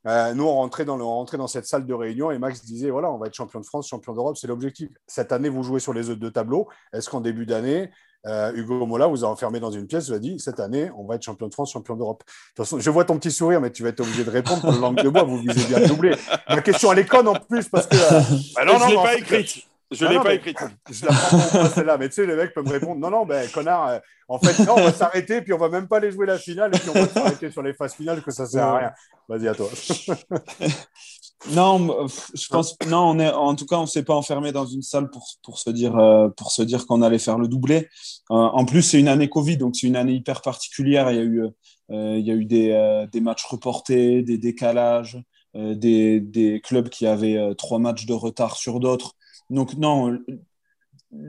euh, 0.07 0.35
nous, 0.35 0.45
on 0.45 0.55
rentrait, 0.55 0.85
dans 0.85 0.97
le, 0.97 1.03
on 1.03 1.09
rentrait 1.09 1.37
dans 1.37 1.49
cette 1.49 1.67
salle 1.67 1.85
de 1.85 1.95
réunion 1.95 2.31
et 2.31 2.39
Max 2.39 2.64
disait 2.64 2.91
voilà, 2.91 3.11
on 3.11 3.19
va 3.19 3.27
être 3.27 3.35
champion 3.35 3.59
de 3.59 3.67
France, 3.67 3.89
champion 3.89 4.12
d'Europe, 4.12 4.37
c'est 4.37 4.47
l'objectif. 4.47 4.89
Cette 5.09 5.33
année, 5.33 5.49
vous 5.49 5.64
jouez 5.64 5.81
sur 5.81 5.93
les 5.93 6.14
deux 6.14 6.31
tableaux. 6.31 6.69
Est-ce 6.93 7.11
qu'en 7.11 7.21
début 7.21 7.45
d'année, 7.45 7.91
euh, 8.27 8.53
Hugo 8.55 8.87
Mola 8.87 9.07
vous 9.07 9.24
a 9.24 9.29
enfermé 9.29 9.61
dans 9.61 9.70
une 9.70 9.87
pièce, 9.87 10.09
vous 10.09 10.14
a 10.14 10.18
dit 10.18 10.39
cette 10.39 10.61
année, 10.61 10.91
on 10.97 11.05
va 11.05 11.14
être 11.14 11.22
champion 11.22 11.47
de 11.49 11.53
France, 11.53 11.72
champion 11.72 11.97
d'Europe. 11.97 12.22
De 12.24 12.33
toute 12.57 12.66
façon, 12.66 12.81
je 12.81 12.91
vois 12.91 13.05
ton 13.05 13.18
petit 13.18 13.31
sourire, 13.31 13.61
mais 13.61 13.70
tu 13.70 13.83
vas 13.83 13.91
être 13.91 14.01
obligé 14.01 14.24
de 14.24 14.31
répondre 14.31 14.61
pour 14.61 14.72
le 14.72 14.79
langue 14.79 15.03
de 15.03 15.09
bois, 15.09 15.22
vous 15.22 15.39
visez 15.39 15.64
bien 15.66 15.87
doubler. 15.87 16.14
Ma 16.49 16.61
question, 16.61 16.93
elle 16.93 17.01
est 17.01 17.07
conne 17.07 17.29
en 17.29 17.35
plus 17.35 17.68
parce 17.68 17.87
que. 17.87 17.97
Euh, 17.97 18.20
bah 18.57 18.64
non, 18.64 18.79
non, 18.79 18.79
je 18.81 18.85
ne 18.85 18.91
l'ai 18.91 19.03
pas 19.03 19.14
écrite. 19.16 19.66
Je 19.93 20.05
ne 20.05 20.11
l'ai 20.11 20.18
pas 20.18 20.35
écrite. 20.35 20.59
Je 20.91 21.07
la 21.07 21.12
prends 21.12 21.66
celle-là. 21.66 21.97
Mais 21.97 22.09
tu 22.09 22.16
sais, 22.16 22.27
le 22.27 22.37
mec 22.37 22.53
peut 22.53 22.62
me 22.62 22.70
répondre 22.70 23.01
non, 23.01 23.11
non, 23.11 23.24
ben 23.24 23.49
connard, 23.51 23.89
euh, 23.89 23.99
en 24.29 24.39
fait, 24.41 24.64
non, 24.64 24.74
on 24.77 24.83
va 24.83 24.93
s'arrêter, 24.93 25.41
puis 25.43 25.53
on 25.53 25.59
va 25.59 25.68
même 25.68 25.87
pas 25.87 25.99
aller 25.99 26.11
jouer 26.11 26.27
la 26.27 26.39
finale, 26.39 26.74
et 26.74 26.79
puis 26.79 26.91
on 26.91 26.95
va 26.95 27.07
s'arrêter 27.07 27.51
sur 27.51 27.62
les 27.62 27.72
phases 27.74 27.95
finales, 27.95 28.22
que 28.22 28.33
ça 28.33 28.47
sert 28.47 28.64
à 28.64 28.79
rien. 28.79 28.93
Vas-y, 29.29 29.47
à 29.49 29.55
toi. 29.55 29.68
non, 31.53 32.07
je 32.34 32.49
pense, 32.49 32.76
non, 32.89 33.11
on 33.11 33.18
est, 33.18 33.30
en 33.30 33.55
tout 33.55 33.66
cas, 33.66 33.76
on 33.76 33.87
s'est 33.87 34.03
pas 34.05 34.14
enfermé 34.14 34.53
dans 34.53 34.66
une 34.66 34.82
salle 34.82 35.11
pour, 35.11 35.26
pour 35.43 35.59
se 35.59 35.70
dire, 35.70 35.97
euh, 35.97 36.28
pour 36.28 36.51
se 36.51 36.62
dire 36.62 36.87
qu'on 36.87 37.03
allait 37.03 37.18
faire 37.18 37.39
le 37.39 37.49
doublé. 37.49 37.89
Euh, 38.30 38.34
en 38.34 38.64
plus, 38.64 38.82
c'est 38.82 38.99
une 38.99 39.09
année 39.09 39.28
Covid, 39.28 39.59
donc 39.59 39.76
c'est 39.76 39.87
une 39.87 39.97
année 39.97 40.14
hyper 40.14 40.43
particulière. 40.43 41.11
Il 41.11 41.16
y 41.16 41.20
a 41.20 41.24
eu, 41.24 41.47
il 41.91 42.26
y 42.26 42.30
a 42.30 42.34
eu 42.34 42.45
des, 42.45 43.07
des 43.12 43.20
matchs 43.20 43.45
reportés, 43.45 44.22
des 44.22 44.39
décalages, 44.39 45.22
des, 45.55 46.20
des 46.20 46.61
clubs 46.61 46.89
qui 46.89 47.07
avaient 47.07 47.55
trois 47.57 47.78
matchs 47.78 48.07
de 48.07 48.12
retard 48.12 48.57
sur 48.57 48.80
d'autres. 48.80 49.12
Donc 49.51 49.74
non, 49.74 50.18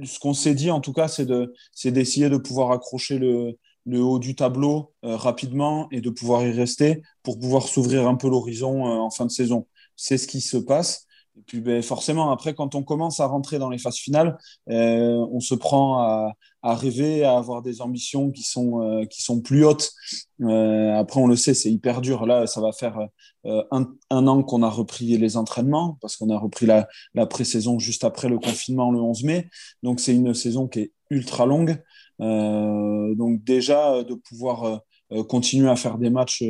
ce 0.04 0.20
qu'on 0.20 0.34
s'est 0.34 0.56
dit 0.56 0.72
en 0.72 0.82
tout 0.82 0.94
cas, 0.94 1.08
c'est 1.08 1.26
d'essayer 1.92 2.30
de, 2.30 2.38
pouvoir 2.38 2.72
accrocher 2.72 3.20
le, 3.20 3.58
haut 4.00 4.20
du 4.20 4.36
tableau 4.36 4.94
euh, 5.06 5.16
rapidement 5.16 5.88
et 5.92 6.02
de 6.02 6.10
pouvoir 6.10 6.44
y 6.44 6.52
rester 6.52 7.02
pour 7.24 7.40
pouvoir 7.40 7.64
s'ouvrir 7.64 8.08
un 8.08 8.16
peu 8.16 8.30
l'horizon 8.30 8.88
euh, 8.88 9.00
en 9.00 9.10
fin 9.10 9.26
de 9.26 9.32
saison. 9.32 9.68
C'est 9.98 10.18
ce 10.18 10.28
qui 10.28 10.40
se 10.40 10.56
passe. 10.56 11.08
Et 11.38 11.42
puis 11.46 11.62
ben, 11.62 11.82
forcément, 11.84 12.32
après, 12.32 12.56
quand 12.56 12.76
on 12.76 12.84
commence 12.84 13.20
à 13.20 13.28
rentrer 13.28 13.60
dans 13.60 13.70
les 13.70 13.78
phases 13.78 13.98
finales, 13.98 14.38
euh, 14.70 15.26
on 15.32 15.40
se 15.40 15.54
prend 15.54 16.00
à, 16.00 16.34
à, 16.64 16.76
rêver, 16.76 17.24
à 17.24 17.38
avoir 17.38 17.62
des 17.62 17.82
ambitions 17.82 18.32
qui 18.32 18.44
sont, 18.44 18.82
euh, 18.82 19.06
qui 19.06 19.22
sont 19.22 19.42
plus 19.42 19.64
hautes. 19.64 19.92
Euh, 20.42 20.94
après, 20.96 21.20
on 21.20 21.28
le 21.28 21.36
sait, 21.36 21.54
c'est 21.54 21.72
hyper 21.72 22.02
dur. 22.02 22.26
Là, 22.26 22.48
ça 22.48 22.60
va 22.60 22.72
faire 22.72 22.98
euh, 23.46 23.64
un, 23.72 23.88
un, 24.10 24.28
an 24.28 24.42
qu'on 24.42 24.64
a 24.64 24.70
repris 24.70 25.18
les 25.18 25.38
entraînements, 25.38 25.98
parce 26.02 26.18
qu'on 26.18 26.30
a 26.30 26.38
repris 26.38 26.66
la, 26.66 26.88
la 27.14 27.28
pré-saison 27.28 27.78
juste 27.78 28.04
après 28.04 28.30
le 28.30 28.40
confinement 28.40 28.92
le 28.92 29.00
11 29.00 29.24
mai. 29.24 29.50
Donc, 29.84 30.00
c'est 30.00 30.16
une 30.16 30.34
saison 30.34 30.68
qui 30.68 30.80
est 30.80 30.92
ultra 31.10 31.46
longue. 31.46 31.82
Euh, 32.20 33.14
donc 33.14 33.44
déjà, 33.44 34.04
de 34.04 34.16
pouvoir 34.16 34.82
continuer 35.30 35.70
à 35.70 35.76
faire 35.76 35.98
des 36.00 36.10
matchs 36.10 36.44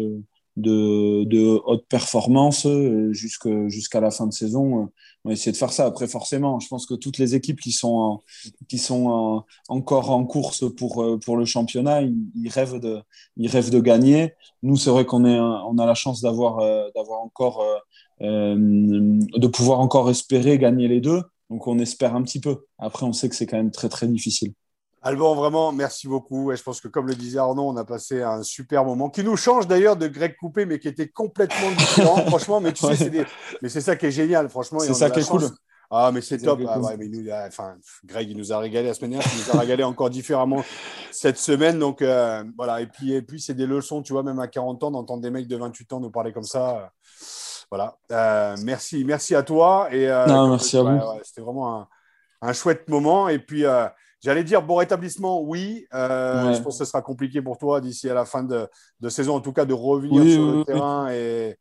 de, 0.58 1.24
de 1.26 1.62
haute 1.66 1.86
performance 1.88 2.66
euh, 2.66 3.14
jusqu'à 3.14 4.01
la 4.01 4.12
fin 4.12 4.28
de 4.28 4.34
saison. 4.34 4.84
Euh, 4.84 4.86
on 5.24 5.30
va 5.30 5.34
essayer 5.34 5.51
de 5.51 5.58
faire 5.58 5.72
ça. 5.72 5.86
Après, 5.86 6.08
forcément, 6.08 6.60
je 6.60 6.68
pense 6.68 6.88
que 6.88 6.95
toutes 6.95 7.20
les 7.20 7.36
équipes 7.36 7.60
qui 7.60 7.72
sont, 7.72 8.22
qui 8.68 8.80
sont 8.80 9.43
encore 9.70 10.10
en 10.12 10.26
course 10.26 10.66
pour, 10.76 11.03
euh, 11.03 11.20
pour 11.20 11.38
le 11.38 11.45
championnat, 11.45 12.01
ils, 12.01 12.49
rêvent 12.49 12.80
de, 12.80 12.99
ils 13.38 13.49
rêvent 13.49 13.70
de 13.70 13.80
gagner. 13.80 14.34
Nous, 14.64 14.78
c'est 14.78 14.89
vrai 14.89 15.05
qu'on 15.05 15.26
on 15.26 15.78
a 15.78 15.86
la 15.86 15.95
chance 15.95 16.22
d'avoir 16.22 16.58
d'avoir 16.95 17.22
encore, 17.22 17.64
de 18.20 19.47
pouvoir 19.47 19.80
encore 19.80 20.10
espérer 20.10 20.58
gagner 20.58 20.88
les 20.88 21.01
deux. 21.01 21.22
Donc, 21.49 21.68
on 21.68 21.78
espère 21.80 22.16
un 22.16 22.24
petit 22.24 22.39
peu. 22.39 22.66
Après, 22.80 23.05
on 23.05 23.14
sait 23.14 23.30
que 23.30 23.36
c'est 23.36 23.45
quand 23.45 23.58
même 23.58 23.72
très, 23.72 23.89
très 23.89 24.08
difficile. 24.08 24.53
Alban, 25.02 25.36
vraiment, 25.36 25.72
merci 25.72 26.08
beaucoup. 26.08 26.52
Et 26.52 26.56
je 26.56 26.64
pense 26.64 26.82
que, 26.82 26.88
comme 26.88 27.08
le 27.08 27.16
disait 27.16 27.39
Arnaud, 27.39 27.70
on 27.70 27.78
a 27.78 27.86
passé 27.86 28.22
un 28.22 28.43
super 28.43 28.84
moment 28.84 29.10
qui 29.10 29.24
nous 29.24 29.38
change 29.38 29.68
d'ailleurs 29.68 29.95
de 29.95 30.08
Greg 30.08 30.36
Coupé, 30.36 30.66
mais 30.66 30.80
qui 30.80 30.88
était 30.88 31.08
complètement 31.08 31.72
différent, 31.72 32.18
franchement. 32.28 32.60
Mais 32.60 32.74
tu 32.74 32.86
sais, 32.86 32.95
c'est 32.95 33.10
des... 33.10 33.26
mais 33.62 33.70
c'est 33.70 33.82
ça 33.82 33.95
qui 33.95 34.08
est 34.08 34.12
génial, 34.12 34.50
franchement. 34.50 34.80
C'est 34.80 34.93
ça 34.93 35.10
qui 35.10 35.20
est 35.20 35.30
cool. 35.30 35.43
Ah, 35.89 36.12
mais 36.14 36.22
c'est 36.22 36.38
top. 36.38 36.60
Ah, 36.68 36.80
ouais, 36.80 36.98
mais 36.98 37.08
nous, 37.08 37.30
enfin, 37.32 37.78
Greg, 38.04 38.30
il 38.30 38.38
nous 38.38 38.52
a 38.52 38.60
régalé 38.60 38.88
la 38.88 38.93
semaine 38.93 39.12
dernière, 39.12 39.30
il 39.34 39.45
nous 39.45 39.58
a 39.58 39.60
régalé 39.62 39.84
encore 39.84 40.10
différemment 40.10 40.64
cette 41.12 41.38
semaine. 41.38 41.80
Donc, 41.80 42.02
euh, 42.02 42.43
voilà. 42.58 42.82
Et 42.82 42.88
puis, 42.88 43.14
et 43.14 43.22
puis 43.22 43.39
c'est 43.39 43.54
des 43.54 43.66
leçons, 43.66 44.02
tu 44.02 44.12
vois, 44.12 44.24
même 44.24 44.39
à 44.39 44.48
40 44.48 44.84
ans, 44.84 44.91
d'entendre 44.91 45.22
des 45.22 45.30
mecs 45.30 45.48
de 45.48 45.56
28 45.56 45.93
ans 45.93 46.00
nous 46.02 46.12
parler 46.12 46.34
comme 46.34 46.43
ça. 46.43 46.91
voilà. 47.70 47.98
Euh, 48.12 48.58
merci, 48.64 49.06
merci 49.06 49.34
à 49.34 49.43
toi. 49.43 49.88
Et, 49.91 50.10
euh, 50.10 50.26
non, 50.26 50.50
merci 50.50 50.76
à 50.78 50.82
vous. 50.82 51.00
C'était 51.24 51.41
vraiment 51.41 51.80
un, 51.80 51.88
un, 52.41 52.52
chouette 52.52 52.89
moment. 52.89 53.30
Et 53.30 53.39
puis, 53.39 53.64
J'allais 54.24 54.43
dire 54.43 54.63
bon 54.63 54.76
rétablissement, 54.76 55.41
oui. 55.41 55.86
Euh, 55.93 56.53
je 56.53 56.61
pense 56.61 56.80
que 56.80 56.86
ce 56.86 56.89
sera 56.89 57.01
compliqué 57.01 57.41
pour 57.41 57.57
toi 57.57 57.82
d'ici 57.82 58.09
à 58.09 58.13
la 58.13 58.26
fin 58.26 58.43
de, 58.43 58.68
saison, 59.09 59.36
en 59.36 59.41
tout 59.41 59.53
cas, 59.53 59.65
de 59.65 59.74
revenir 59.74 60.24
sur 60.24 60.51
le 60.51 60.63
terrain. 60.63 61.09
Et... 61.11 61.57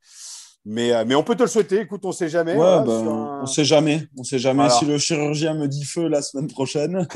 Mais, 0.69 0.93
euh, 0.93 1.05
mais 1.07 1.15
on 1.15 1.23
peut 1.23 1.37
te 1.37 1.43
le 1.43 1.49
souhaiter. 1.49 1.81
Écoute, 1.81 2.05
on 2.05 2.09
ne 2.09 2.13
sait 2.13 2.29
jamais. 2.29 2.57
Bah, 2.57 2.85
on 2.87 3.43
ne 3.43 3.47
sait 3.47 3.65
jamais. 3.65 4.09
On 4.17 4.25
sait 4.25 4.41
jamais 4.41 4.69
si 4.71 4.85
le 4.85 4.99
chirurgien 4.99 5.55
me 5.55 5.69
dit 5.69 5.85
feu 5.85 6.09
la 6.09 6.23
semaine 6.23 6.49
prochaine. 6.49 6.93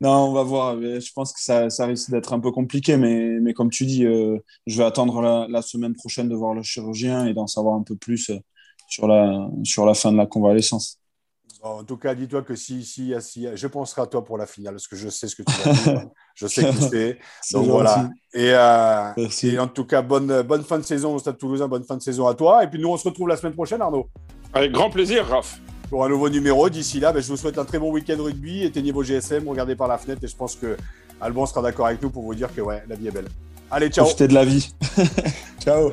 non, 0.00 0.10
on 0.10 0.32
va 0.32 0.44
voir. 0.44 0.80
Je 0.80 1.12
pense 1.12 1.32
que 1.32 1.40
ça, 1.40 1.70
ça 1.70 1.86
risque 1.86 2.10
d'être 2.10 2.32
un 2.34 2.38
peu 2.38 2.52
compliqué. 2.52 2.96
Mais, 2.96 3.40
mais 3.40 3.52
comme 3.52 3.70
tu 3.70 3.84
dis, 3.84 4.04
euh, 4.04 4.38
je 4.68 4.78
vais 4.78 4.84
attendre 4.84 5.20
la, 5.20 5.48
la, 5.48 5.60
semaine 5.60 5.94
prochaine 5.94 6.28
de 6.28 6.36
voir 6.36 6.54
le 6.54 6.62
chirurgien 6.62 7.26
et 7.26 7.34
d'en 7.34 7.48
savoir 7.48 7.74
un 7.74 7.82
peu 7.82 7.96
plus 7.96 8.30
sur 8.88 9.08
la, 9.08 9.50
sur 9.64 9.86
la 9.86 9.94
fin 9.94 10.12
de 10.12 10.18
la 10.18 10.26
convalescence. 10.26 11.00
En 11.60 11.82
tout 11.82 11.96
cas, 11.96 12.14
dis-toi 12.14 12.42
que 12.42 12.54
si, 12.54 12.84
si, 12.84 13.12
si, 13.20 13.48
je 13.52 13.66
penserai 13.66 14.02
à 14.02 14.06
toi 14.06 14.24
pour 14.24 14.38
la 14.38 14.46
finale, 14.46 14.74
parce 14.74 14.86
que 14.86 14.94
je 14.96 15.08
sais 15.08 15.26
ce 15.26 15.34
que 15.34 15.42
tu 15.42 15.52
vas 15.52 15.72
dire. 15.72 16.08
je 16.34 16.46
sais 16.46 16.62
que 16.62 16.70
tu 16.70 16.82
sais. 16.88 17.18
Donc 17.52 17.66
voilà. 17.66 18.08
Et, 18.32 18.52
euh, 18.52 19.28
et, 19.42 19.58
en 19.58 19.66
tout 19.66 19.84
cas, 19.84 20.02
bonne, 20.02 20.42
bonne 20.42 20.62
fin 20.62 20.78
de 20.78 20.84
saison 20.84 21.14
au 21.14 21.18
Stade 21.18 21.36
Toulousain, 21.36 21.66
bonne 21.66 21.82
fin 21.82 21.96
de 21.96 22.02
saison 22.02 22.28
à 22.28 22.34
toi. 22.34 22.62
Et 22.62 22.68
puis 22.68 22.80
nous, 22.80 22.88
on 22.88 22.96
se 22.96 23.08
retrouve 23.08 23.28
la 23.28 23.36
semaine 23.36 23.54
prochaine, 23.54 23.82
Arnaud. 23.82 24.08
Avec 24.52 24.72
grand 24.72 24.90
plaisir, 24.90 25.26
Raph. 25.26 25.58
Pour 25.90 26.04
un 26.04 26.08
nouveau 26.08 26.28
numéro. 26.28 26.68
D'ici 26.68 27.00
là, 27.00 27.12
ben, 27.12 27.20
je 27.20 27.28
vous 27.28 27.36
souhaite 27.36 27.58
un 27.58 27.64
très 27.64 27.78
bon 27.78 27.90
week-end 27.90 28.22
rugby. 28.22 28.62
Éteignez 28.62 28.92
vos 28.92 29.02
GSM, 29.02 29.48
regardez 29.48 29.74
par 29.74 29.88
la 29.88 29.98
fenêtre. 29.98 30.22
Et 30.22 30.28
je 30.28 30.36
pense 30.36 30.54
que 30.54 30.76
Alban 31.20 31.46
sera 31.46 31.62
d'accord 31.62 31.86
avec 31.86 32.00
nous 32.02 32.10
pour 32.10 32.22
vous 32.22 32.34
dire 32.34 32.54
que 32.54 32.60
ouais, 32.60 32.84
la 32.88 32.94
vie 32.94 33.08
est 33.08 33.12
belle. 33.12 33.28
Allez, 33.70 33.88
ciao. 33.88 34.04
Profitez 34.04 34.28
de 34.28 34.34
la 34.34 34.44
vie. 34.44 34.72
ciao. 35.60 35.92